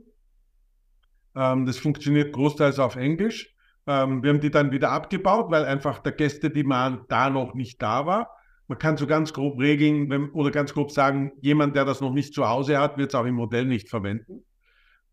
Ähm, 1.35 1.65
das 1.65 1.77
funktioniert 1.77 2.33
großteils 2.33 2.79
auf 2.79 2.95
Englisch. 2.95 3.53
Ähm, 3.85 4.23
wir 4.23 4.29
haben 4.31 4.39
die 4.39 4.51
dann 4.51 4.71
wieder 4.71 4.91
abgebaut, 4.91 5.51
weil 5.51 5.65
einfach 5.65 5.99
der 5.99 6.13
Gästedemand 6.13 7.11
da 7.11 7.29
noch 7.29 7.53
nicht 7.53 7.81
da 7.81 8.05
war. 8.05 8.29
Man 8.67 8.77
kann 8.77 8.95
so 8.95 9.05
ganz 9.07 9.33
grob 9.33 9.59
regeln 9.59 10.09
wenn, 10.09 10.29
oder 10.29 10.49
ganz 10.49 10.73
grob 10.73 10.91
sagen, 10.91 11.33
jemand, 11.41 11.75
der 11.75 11.85
das 11.85 11.99
noch 11.99 12.13
nicht 12.13 12.33
zu 12.33 12.47
Hause 12.47 12.79
hat, 12.79 12.97
wird 12.97 13.09
es 13.09 13.15
auch 13.15 13.25
im 13.25 13.35
Modell 13.35 13.65
nicht 13.65 13.89
verwenden. 13.89 14.45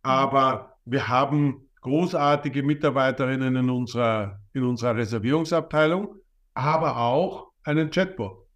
Aber 0.02 0.76
wir 0.84 1.08
haben 1.08 1.68
großartige 1.80 2.62
Mitarbeiterinnen 2.62 3.56
in 3.56 3.70
unserer, 3.70 4.40
in 4.52 4.62
unserer 4.64 4.96
Reservierungsabteilung, 4.96 6.14
aber 6.60 6.98
auch 6.98 7.52
einen 7.64 7.90
Chatbot. 7.90 8.46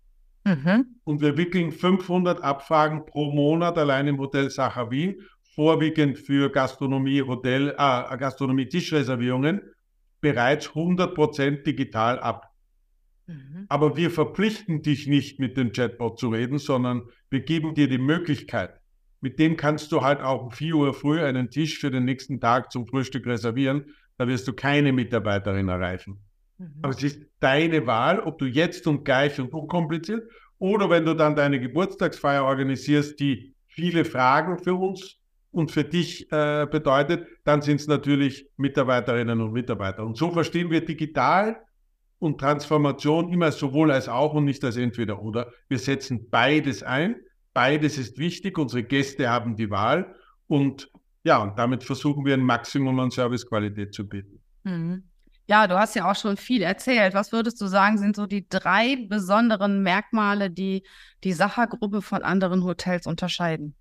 Mhm. 0.44 0.96
Und 1.04 1.20
wir 1.20 1.36
wickeln 1.36 1.72
500 1.72 2.42
Abfragen 2.42 3.06
pro 3.06 3.32
Monat 3.32 3.78
allein 3.78 4.08
im 4.08 4.18
Hotel 4.18 4.50
Sacher 4.50 4.90
Wien 4.90 5.16
vorwiegend 5.54 6.18
für 6.18 6.50
Gastronomie, 6.50 7.22
Hotel, 7.22 7.70
äh, 7.70 8.16
Gastronomie, 8.16 8.66
Tischreservierungen 8.66 9.62
bereits 10.20 10.74
100% 10.74 11.64
digital 11.64 12.18
ab. 12.18 12.50
Mhm. 13.26 13.66
Aber 13.68 13.96
wir 13.96 14.10
verpflichten 14.10 14.82
dich 14.82 15.06
nicht 15.06 15.38
mit 15.38 15.56
dem 15.56 15.72
Chatbot 15.72 16.18
zu 16.18 16.28
reden, 16.28 16.58
sondern 16.58 17.02
wir 17.30 17.40
geben 17.40 17.74
dir 17.74 17.88
die 17.88 17.98
Möglichkeit. 17.98 18.80
Mit 19.20 19.38
dem 19.38 19.56
kannst 19.56 19.92
du 19.92 20.02
halt 20.02 20.20
auch 20.20 20.44
um 20.44 20.50
4 20.50 20.74
Uhr 20.74 20.94
früh 20.94 21.20
einen 21.20 21.50
Tisch 21.50 21.78
für 21.78 21.90
den 21.90 22.04
nächsten 22.04 22.40
Tag 22.40 22.70
zum 22.70 22.86
Frühstück 22.86 23.26
reservieren. 23.26 23.86
Da 24.18 24.28
wirst 24.28 24.46
du 24.48 24.52
keine 24.52 24.92
Mitarbeiterin 24.92 25.68
erreichen. 25.68 26.20
Mhm. 26.58 26.78
Aber 26.82 26.92
es 26.92 27.02
ist 27.02 27.20
deine 27.40 27.86
Wahl, 27.86 28.20
ob 28.20 28.38
du 28.38 28.46
jetzt 28.46 28.86
und 28.86 29.04
gleich 29.04 29.40
und 29.40 29.52
unkompliziert 29.52 30.22
oder 30.58 30.88
wenn 30.88 31.04
du 31.04 31.14
dann 31.14 31.36
deine 31.36 31.60
Geburtstagsfeier 31.60 32.44
organisierst, 32.44 33.18
die 33.20 33.54
viele 33.66 34.04
Fragen 34.04 34.58
für 34.58 34.74
uns 34.74 35.18
und 35.50 35.70
für 35.70 35.84
dich 35.84 36.30
äh, 36.32 36.66
bedeutet, 36.70 37.26
dann 37.44 37.62
sind 37.62 37.80
es 37.80 37.86
natürlich 37.86 38.48
Mitarbeiterinnen 38.56 39.40
und 39.40 39.52
Mitarbeiter. 39.52 40.04
Und 40.04 40.16
so 40.16 40.30
verstehen 40.30 40.70
wir 40.70 40.84
digital 40.84 41.60
und 42.18 42.40
Transformation 42.40 43.32
immer 43.32 43.52
sowohl 43.52 43.90
als 43.90 44.08
auch 44.08 44.34
und 44.34 44.44
nicht 44.44 44.64
als 44.64 44.76
entweder 44.76 45.20
oder. 45.20 45.52
Wir 45.68 45.78
setzen 45.78 46.28
beides 46.30 46.82
ein. 46.82 47.16
Beides 47.52 47.98
ist 47.98 48.18
wichtig. 48.18 48.58
Unsere 48.58 48.82
Gäste 48.82 49.28
haben 49.28 49.56
die 49.56 49.70
Wahl 49.70 50.14
und 50.46 50.90
ja, 51.24 51.42
und 51.42 51.58
damit 51.58 51.84
versuchen 51.84 52.24
wir 52.24 52.34
ein 52.34 52.42
Maximum 52.42 53.00
an 53.00 53.10
Servicequalität 53.10 53.94
zu 53.94 54.06
bieten. 54.06 54.40
Mhm. 54.64 55.04
Ja, 55.46 55.66
du 55.66 55.78
hast 55.78 55.94
ja 55.94 56.10
auch 56.10 56.16
schon 56.16 56.36
viel 56.36 56.62
erzählt. 56.62 57.12
Was 57.12 57.32
würdest 57.32 57.60
du 57.60 57.66
sagen, 57.66 57.98
sind 57.98 58.16
so 58.16 58.26
die 58.26 58.48
drei 58.48 59.06
besonderen 59.08 59.82
Merkmale, 59.82 60.50
die 60.50 60.84
die 61.22 61.32
Sachergruppe 61.32 62.00
von 62.00 62.22
anderen 62.22 62.64
Hotels 62.64 63.06
unterscheiden? 63.06 63.74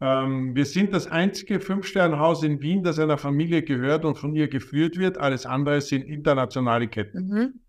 Ähm, 0.00 0.54
wir 0.54 0.66
sind 0.66 0.92
das 0.92 1.06
einzige 1.06 1.60
Fünf-Sterne-Haus 1.60 2.42
in 2.42 2.60
Wien, 2.60 2.82
das 2.82 2.98
einer 2.98 3.18
Familie 3.18 3.62
gehört 3.62 4.04
und 4.04 4.16
von 4.16 4.34
ihr 4.34 4.48
geführt 4.48 4.98
wird. 4.98 5.18
Alles 5.18 5.46
andere 5.46 5.80
sind 5.80 6.02
internationale 6.02 6.86
Ketten. 6.86 7.28
Mhm. 7.28 7.60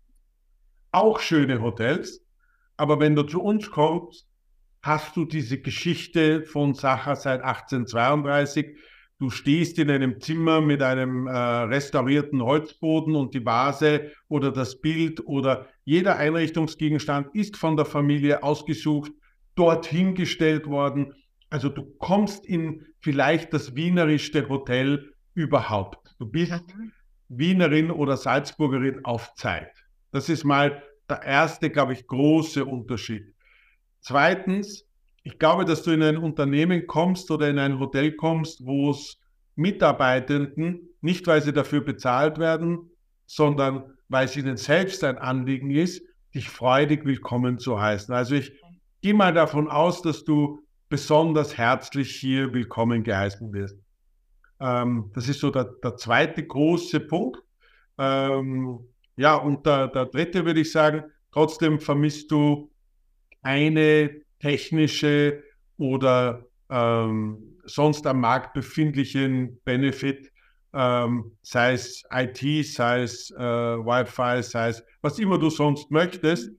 Auch 0.92 1.20
schöne 1.20 1.60
Hotels. 1.60 2.22
Aber 2.76 3.00
wenn 3.00 3.16
du 3.16 3.22
zu 3.22 3.42
uns 3.42 3.70
kommst, 3.70 4.26
hast 4.82 5.16
du 5.16 5.24
diese 5.24 5.58
Geschichte 5.60 6.44
von 6.44 6.74
Sacher 6.74 7.16
seit 7.16 7.42
1832. 7.42 8.76
Du 9.20 9.28
stehst 9.28 9.78
in 9.78 9.90
einem 9.90 10.18
Zimmer 10.18 10.62
mit 10.62 10.82
einem 10.82 11.26
äh, 11.26 11.30
restaurierten 11.30 12.42
Holzboden 12.42 13.14
und 13.14 13.34
die 13.34 13.44
Vase 13.44 14.12
oder 14.28 14.50
das 14.50 14.80
Bild 14.80 15.26
oder 15.26 15.68
jeder 15.84 16.16
Einrichtungsgegenstand 16.16 17.34
ist 17.34 17.58
von 17.58 17.76
der 17.76 17.84
Familie 17.84 18.42
ausgesucht, 18.42 19.12
dorthin 19.56 20.14
gestellt 20.14 20.66
worden 20.66 21.12
Also 21.50 21.68
du 21.68 21.84
kommst 21.98 22.46
in 22.46 22.86
vielleicht 23.00 23.52
das 23.52 23.74
wienerischste 23.74 24.48
Hotel 24.48 25.12
überhaupt. 25.34 26.14
Du 26.18 26.26
bist 26.26 26.52
mhm. 26.74 26.92
Wienerin 27.28 27.90
oder 27.90 28.16
Salzburgerin 28.16 29.04
auf 29.04 29.34
Zeit. 29.34 29.70
Das 30.12 30.30
ist 30.30 30.44
mal 30.44 30.82
der 31.10 31.22
erste, 31.22 31.68
glaube 31.68 31.92
ich, 31.92 32.06
große 32.06 32.64
Unterschied. 32.64 33.34
Zweitens, 34.00 34.86
ich 35.30 35.38
glaube, 35.38 35.64
dass 35.64 35.82
du 35.84 35.92
in 35.92 36.02
ein 36.02 36.16
Unternehmen 36.16 36.88
kommst 36.88 37.30
oder 37.30 37.48
in 37.48 37.58
ein 37.58 37.78
Hotel 37.78 38.12
kommst, 38.12 38.66
wo 38.66 38.90
es 38.90 39.20
Mitarbeitenden, 39.54 40.88
nicht 41.00 41.26
weil 41.28 41.40
sie 41.40 41.52
dafür 41.52 41.82
bezahlt 41.82 42.38
werden, 42.38 42.90
sondern 43.26 43.84
weil 44.08 44.24
es 44.24 44.36
ihnen 44.36 44.56
selbst 44.56 45.04
ein 45.04 45.18
Anliegen 45.18 45.70
ist, 45.70 46.02
dich 46.34 46.48
freudig 46.48 47.04
willkommen 47.04 47.60
zu 47.60 47.80
heißen. 47.80 48.12
Also 48.12 48.34
ich 48.34 48.52
gehe 49.02 49.14
mal 49.14 49.32
davon 49.32 49.70
aus, 49.70 50.02
dass 50.02 50.24
du 50.24 50.64
besonders 50.88 51.56
herzlich 51.56 52.16
hier 52.16 52.52
willkommen 52.52 53.04
geheißen 53.04 53.52
wirst. 53.52 53.78
Ähm, 54.58 55.12
das 55.14 55.28
ist 55.28 55.38
so 55.38 55.50
der, 55.50 55.64
der 55.64 55.96
zweite 55.96 56.44
große 56.44 56.98
Punkt. 56.98 57.40
Ähm, 57.98 58.80
ja, 59.16 59.36
und 59.36 59.64
der, 59.64 59.86
der 59.88 60.06
dritte 60.06 60.44
würde 60.44 60.60
ich 60.60 60.72
sagen, 60.72 61.04
trotzdem 61.30 61.78
vermisst 61.78 62.32
du 62.32 62.68
eine 63.42 64.10
technische 64.40 65.42
oder 65.78 66.44
ähm, 66.68 67.38
sonst 67.64 68.06
am 68.06 68.20
Markt 68.20 68.54
befindlichen 68.54 69.60
Benefit, 69.64 70.30
ähm, 70.72 71.32
sei 71.42 71.72
es 71.72 72.02
IT, 72.12 72.66
sei 72.66 73.02
es 73.02 73.30
äh, 73.30 73.38
Wi-Fi, 73.38 74.42
sei 74.42 74.68
es 74.68 74.84
was 75.02 75.18
immer 75.18 75.38
du 75.38 75.50
sonst 75.50 75.90
möchtest. 75.90 76.50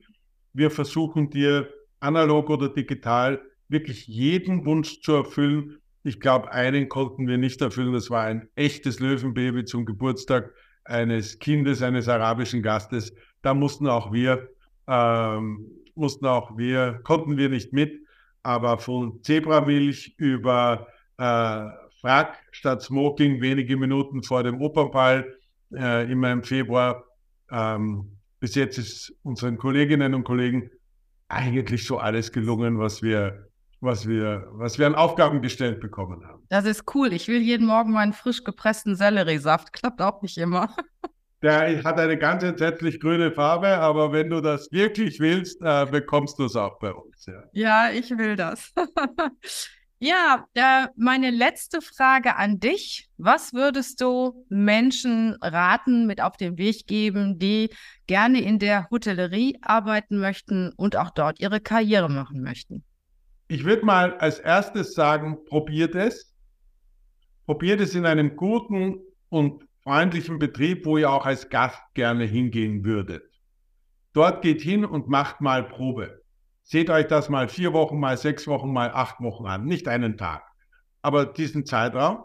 Wir 0.52 0.70
versuchen 0.70 1.30
dir 1.30 1.68
analog 2.00 2.50
oder 2.50 2.68
digital 2.68 3.40
wirklich 3.68 4.06
jeden 4.06 4.66
Wunsch 4.66 5.00
zu 5.00 5.12
erfüllen. 5.14 5.78
Ich 6.04 6.20
glaube, 6.20 6.52
einen 6.52 6.88
konnten 6.88 7.26
wir 7.26 7.38
nicht 7.38 7.60
erfüllen. 7.62 7.92
Das 7.92 8.10
war 8.10 8.24
ein 8.24 8.48
echtes 8.56 9.00
Löwenbaby 9.00 9.64
zum 9.64 9.86
Geburtstag 9.86 10.52
eines 10.84 11.38
Kindes, 11.38 11.80
eines 11.80 12.08
arabischen 12.08 12.62
Gastes. 12.62 13.14
Da 13.40 13.54
mussten 13.54 13.86
auch 13.86 14.12
wir, 14.12 14.48
ähm, 14.88 15.70
mussten 15.94 16.26
auch 16.26 16.56
wir, 16.56 17.00
konnten 17.04 17.36
wir 17.36 17.48
nicht 17.48 17.72
mit. 17.72 18.00
Aber 18.42 18.78
von 18.78 19.22
Zebramilch 19.22 20.14
über 20.16 20.88
äh, 21.18 21.66
Frack 22.00 22.38
statt 22.50 22.82
Smoking 22.82 23.40
wenige 23.40 23.76
Minuten 23.76 24.22
vor 24.22 24.42
dem 24.42 24.60
Opernball 24.60 25.36
äh, 25.74 26.10
immer 26.10 26.32
im 26.32 26.42
Februar. 26.42 27.04
Ähm, 27.50 28.16
bis 28.40 28.56
jetzt 28.56 28.78
ist 28.78 29.14
unseren 29.22 29.56
Kolleginnen 29.56 30.14
und 30.14 30.24
Kollegen 30.24 30.70
eigentlich 31.28 31.86
so 31.86 31.98
alles 31.98 32.32
gelungen, 32.32 32.78
was 32.78 33.02
wir, 33.02 33.48
was 33.80 34.08
wir, 34.08 34.48
was 34.52 34.78
wir 34.78 34.86
an 34.86 34.96
Aufgaben 34.96 35.40
gestellt 35.40 35.80
bekommen 35.80 36.26
haben. 36.26 36.42
Das 36.48 36.64
ist 36.64 36.84
cool. 36.94 37.12
Ich 37.12 37.28
will 37.28 37.40
jeden 37.40 37.66
Morgen 37.66 37.92
meinen 37.92 38.12
frisch 38.12 38.42
gepressten 38.42 38.96
Selleriesaft. 38.96 39.72
Klappt 39.72 40.02
auch 40.02 40.22
nicht 40.22 40.36
immer. 40.38 40.74
Der 41.42 41.82
hat 41.82 41.98
eine 41.98 42.16
ganz 42.16 42.44
entsetzlich 42.44 43.00
grüne 43.00 43.32
Farbe, 43.32 43.68
aber 43.78 44.12
wenn 44.12 44.30
du 44.30 44.40
das 44.40 44.70
wirklich 44.70 45.18
willst, 45.18 45.60
äh, 45.60 45.86
bekommst 45.90 46.38
du 46.38 46.44
es 46.44 46.54
auch 46.54 46.78
bei 46.78 46.92
uns. 46.92 47.26
Ja, 47.26 47.42
ja 47.52 47.90
ich 47.90 48.10
will 48.16 48.36
das. 48.36 48.72
Ja, 50.04 50.48
äh, 50.54 50.88
meine 50.96 51.30
letzte 51.30 51.80
Frage 51.80 52.34
an 52.34 52.58
dich. 52.58 53.08
Was 53.18 53.54
würdest 53.54 54.00
du 54.00 54.44
Menschen 54.48 55.36
raten, 55.40 56.08
mit 56.08 56.20
auf 56.20 56.36
den 56.36 56.58
Weg 56.58 56.88
geben, 56.88 57.38
die 57.38 57.70
gerne 58.08 58.40
in 58.42 58.58
der 58.58 58.88
Hotellerie 58.90 59.60
arbeiten 59.62 60.18
möchten 60.18 60.72
und 60.76 60.96
auch 60.96 61.10
dort 61.10 61.38
ihre 61.38 61.60
Karriere 61.60 62.10
machen 62.10 62.42
möchten? 62.42 62.82
Ich 63.46 63.62
würde 63.62 63.86
mal 63.86 64.18
als 64.18 64.40
erstes 64.40 64.94
sagen, 64.94 65.38
probiert 65.44 65.94
es. 65.94 66.34
Probiert 67.46 67.80
es 67.80 67.94
in 67.94 68.04
einem 68.04 68.34
guten 68.34 68.98
und 69.28 69.62
freundlichen 69.82 70.38
Betrieb, 70.38 70.86
wo 70.86 70.98
ihr 70.98 71.10
auch 71.10 71.26
als 71.26 71.48
Gast 71.48 71.80
gerne 71.94 72.24
hingehen 72.24 72.84
würdet. 72.84 73.22
Dort 74.12 74.42
geht 74.42 74.60
hin 74.60 74.84
und 74.84 75.08
macht 75.08 75.40
mal 75.40 75.64
Probe. 75.64 76.22
Seht 76.62 76.90
euch 76.90 77.06
das 77.08 77.28
mal 77.28 77.48
vier 77.48 77.72
Wochen, 77.72 77.98
mal 77.98 78.16
sechs 78.16 78.46
Wochen, 78.46 78.72
mal 78.72 78.90
acht 78.90 79.20
Wochen 79.20 79.46
an, 79.46 79.64
nicht 79.64 79.88
einen 79.88 80.16
Tag, 80.16 80.42
aber 81.00 81.26
diesen 81.26 81.66
Zeitraum. 81.66 82.18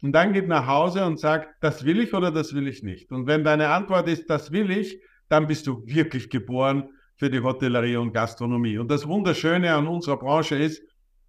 Und 0.00 0.12
dann 0.12 0.32
geht 0.32 0.48
nach 0.48 0.66
Hause 0.66 1.04
und 1.04 1.20
sagt, 1.20 1.48
das 1.60 1.84
will 1.84 2.00
ich 2.00 2.12
oder 2.14 2.32
das 2.32 2.54
will 2.54 2.66
ich 2.66 2.82
nicht. 2.82 3.12
Und 3.12 3.26
wenn 3.26 3.44
deine 3.44 3.68
Antwort 3.68 4.08
ist, 4.08 4.28
das 4.28 4.50
will 4.50 4.70
ich, 4.70 5.00
dann 5.28 5.46
bist 5.46 5.66
du 5.66 5.84
wirklich 5.86 6.28
geboren 6.28 6.88
für 7.16 7.30
die 7.30 7.40
Hotellerie 7.40 7.96
und 7.96 8.12
Gastronomie. 8.12 8.78
Und 8.78 8.90
das 8.90 9.06
Wunderschöne 9.06 9.72
an 9.72 9.86
unserer 9.86 10.18
Branche 10.18 10.56
ist, 10.56 10.82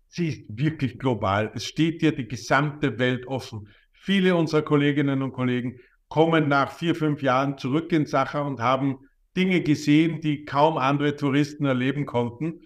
sie 0.07 0.29
ist 0.29 0.43
wirklich 0.49 0.97
global. 0.97 1.51
Es 1.53 1.65
steht 1.65 2.01
dir 2.01 2.15
die 2.15 2.27
gesamte 2.27 2.97
Welt 2.97 3.27
offen. 3.27 3.67
Viele 4.05 4.35
unserer 4.35 4.63
Kolleginnen 4.63 5.21
und 5.21 5.31
Kollegen 5.31 5.79
kommen 6.09 6.49
nach 6.49 6.73
vier, 6.73 6.93
fünf 6.93 7.21
Jahren 7.21 7.57
zurück 7.57 7.89
in 7.93 8.05
Sacher 8.05 8.45
und 8.45 8.59
haben 8.59 8.97
Dinge 9.37 9.61
gesehen, 9.61 10.19
die 10.19 10.43
kaum 10.43 10.77
andere 10.77 11.15
Touristen 11.15 11.63
erleben 11.63 12.05
konnten. 12.05 12.63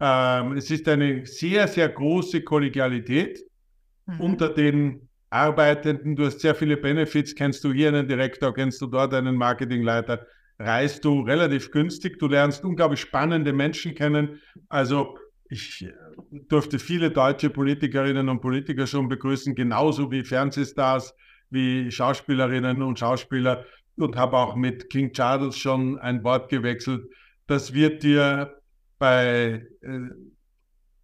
Ähm, 0.00 0.56
es 0.56 0.72
ist 0.72 0.88
eine 0.88 1.24
sehr, 1.24 1.68
sehr 1.68 1.88
große 1.88 2.42
Kollegialität 2.42 3.38
mhm. 4.06 4.20
unter 4.20 4.48
den 4.48 5.08
Arbeitenden. 5.30 6.16
Du 6.16 6.24
hast 6.24 6.40
sehr 6.40 6.56
viele 6.56 6.76
Benefits. 6.76 7.36
Kennst 7.36 7.62
du 7.62 7.72
hier 7.72 7.86
einen 7.86 8.08
Direktor, 8.08 8.52
kennst 8.52 8.82
du 8.82 8.88
dort 8.88 9.14
einen 9.14 9.36
Marketingleiter, 9.36 10.26
reist 10.58 11.04
du 11.04 11.20
relativ 11.20 11.70
günstig. 11.70 12.18
Du 12.18 12.26
lernst 12.26 12.64
unglaublich 12.64 13.02
spannende 13.02 13.52
Menschen 13.52 13.94
kennen. 13.94 14.40
Also 14.68 15.16
ich 15.48 15.86
durfte 16.48 16.78
viele 16.78 17.10
deutsche 17.10 17.50
Politikerinnen 17.50 18.28
und 18.28 18.40
Politiker 18.40 18.86
schon 18.86 19.08
begrüßen, 19.08 19.54
genauso 19.54 20.10
wie 20.10 20.24
Fernsehstars, 20.24 21.14
wie 21.50 21.90
Schauspielerinnen 21.90 22.82
und 22.82 22.98
Schauspieler 22.98 23.64
und 23.96 24.16
habe 24.16 24.36
auch 24.36 24.56
mit 24.56 24.90
King 24.90 25.12
Charles 25.12 25.56
schon 25.56 25.98
ein 25.98 26.24
Wort 26.24 26.48
gewechselt. 26.48 27.04
Das 27.46 27.74
wird 27.74 28.02
dir 28.02 28.56
bei, 28.98 29.66
äh, 29.82 29.98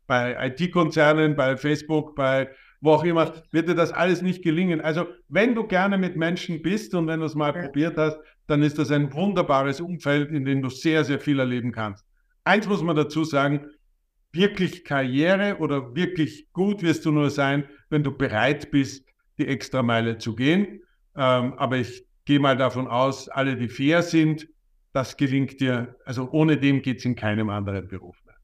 bei 0.06 0.48
IT-Konzernen, 0.48 1.36
bei 1.36 1.56
Facebook, 1.56 2.14
bei 2.14 2.48
wo 2.80 2.92
auch 2.92 3.04
immer, 3.04 3.32
wird 3.50 3.68
dir 3.68 3.74
das 3.74 3.92
alles 3.92 4.22
nicht 4.22 4.42
gelingen. 4.42 4.80
Also 4.80 5.06
wenn 5.28 5.54
du 5.54 5.66
gerne 5.66 5.98
mit 5.98 6.16
Menschen 6.16 6.62
bist 6.62 6.94
und 6.94 7.08
wenn 7.08 7.20
du 7.20 7.26
es 7.26 7.34
mal 7.34 7.54
ja. 7.54 7.62
probiert 7.62 7.96
hast, 7.96 8.18
dann 8.46 8.62
ist 8.62 8.78
das 8.78 8.90
ein 8.90 9.12
wunderbares 9.12 9.80
Umfeld, 9.80 10.30
in 10.30 10.44
dem 10.44 10.62
du 10.62 10.70
sehr, 10.70 11.04
sehr 11.04 11.18
viel 11.18 11.38
erleben 11.38 11.72
kannst. 11.72 12.04
Eins 12.44 12.66
muss 12.66 12.82
man 12.82 12.96
dazu 12.96 13.24
sagen, 13.24 13.66
wirklich 14.32 14.84
Karriere 14.84 15.58
oder 15.58 15.94
wirklich 15.94 16.52
gut 16.52 16.82
wirst 16.82 17.04
du 17.04 17.12
nur 17.12 17.30
sein, 17.30 17.68
wenn 17.90 18.02
du 18.02 18.16
bereit 18.16 18.70
bist, 18.70 19.06
die 19.38 19.46
extra 19.46 19.82
Meile 19.82 20.18
zu 20.18 20.34
gehen. 20.34 20.80
Ähm, 21.16 21.54
aber 21.54 21.78
ich 21.78 22.04
gehe 22.24 22.40
mal 22.40 22.56
davon 22.56 22.86
aus, 22.86 23.28
alle, 23.28 23.56
die 23.56 23.68
fair 23.68 24.02
sind, 24.02 24.48
das 24.92 25.16
gelingt 25.16 25.60
dir. 25.60 25.96
Also 26.04 26.30
ohne 26.30 26.56
dem 26.56 26.82
geht 26.82 26.98
es 26.98 27.04
in 27.04 27.16
keinem 27.16 27.50
anderen 27.50 27.88
Beruf 27.88 28.16
mehr. 28.24 28.34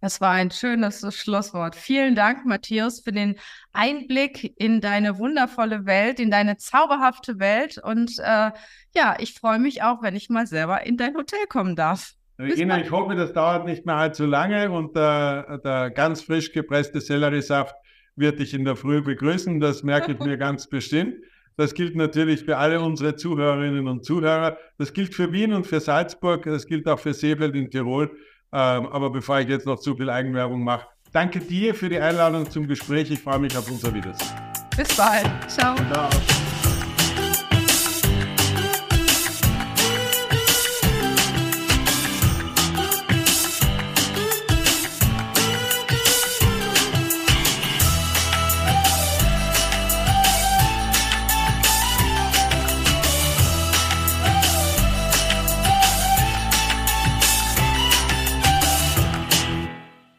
Das 0.00 0.20
war 0.20 0.30
ein 0.30 0.50
schönes 0.50 1.04
Schlusswort. 1.16 1.74
Vielen 1.74 2.14
Dank, 2.14 2.46
Matthias, 2.46 3.00
für 3.00 3.10
den 3.10 3.36
Einblick 3.72 4.54
in 4.56 4.80
deine 4.80 5.18
wundervolle 5.18 5.86
Welt, 5.86 6.20
in 6.20 6.30
deine 6.30 6.56
zauberhafte 6.56 7.40
Welt. 7.40 7.78
Und 7.78 8.18
äh, 8.18 8.52
ja, 8.94 9.16
ich 9.18 9.34
freue 9.34 9.58
mich 9.58 9.82
auch, 9.82 10.02
wenn 10.02 10.14
ich 10.14 10.28
mal 10.28 10.46
selber 10.46 10.86
in 10.86 10.96
dein 10.96 11.16
Hotel 11.16 11.46
kommen 11.48 11.74
darf. 11.74 12.14
Regina, 12.38 12.80
ich 12.80 12.90
hoffe, 12.90 13.16
das 13.16 13.32
dauert 13.32 13.66
nicht 13.66 13.84
mehr 13.84 13.96
allzu 13.96 14.24
lange 14.24 14.70
und 14.70 14.96
äh, 14.96 15.58
der 15.58 15.90
ganz 15.94 16.22
frisch 16.22 16.52
gepresste 16.52 17.00
Selleriesaft 17.00 17.74
wird 18.14 18.38
dich 18.38 18.54
in 18.54 18.64
der 18.64 18.76
Früh 18.76 19.02
begrüßen. 19.02 19.60
Das 19.60 19.82
merke 19.82 20.12
ich 20.12 20.18
mir 20.20 20.36
ganz 20.38 20.68
bestimmt. 20.68 21.14
Das 21.56 21.74
gilt 21.74 21.96
natürlich 21.96 22.44
für 22.44 22.56
alle 22.56 22.80
unsere 22.80 23.16
Zuhörerinnen 23.16 23.88
und 23.88 24.04
Zuhörer. 24.04 24.56
Das 24.78 24.92
gilt 24.92 25.12
für 25.12 25.32
Wien 25.32 25.52
und 25.52 25.66
für 25.66 25.80
Salzburg. 25.80 26.44
Das 26.44 26.66
gilt 26.66 26.86
auch 26.86 27.00
für 27.00 27.12
Seefeld 27.12 27.56
in 27.56 27.68
Tirol. 27.68 28.10
Ähm, 28.52 28.86
aber 28.86 29.10
bevor 29.10 29.40
ich 29.40 29.48
jetzt 29.48 29.66
noch 29.66 29.80
zu 29.80 29.96
viel 29.96 30.08
Eigenwerbung 30.08 30.62
mache, 30.62 30.86
danke 31.12 31.40
dir 31.40 31.74
für 31.74 31.88
die 31.88 31.98
Einladung 31.98 32.48
zum 32.48 32.68
Gespräch. 32.68 33.10
Ich 33.10 33.18
freue 33.18 33.40
mich 33.40 33.56
auf 33.56 33.68
unser 33.68 33.92
Wiedersehen. 33.92 34.30
Bis 34.76 34.96
bald. 34.96 35.28
Ciao. 35.48 35.74
Ciao. 35.74 36.08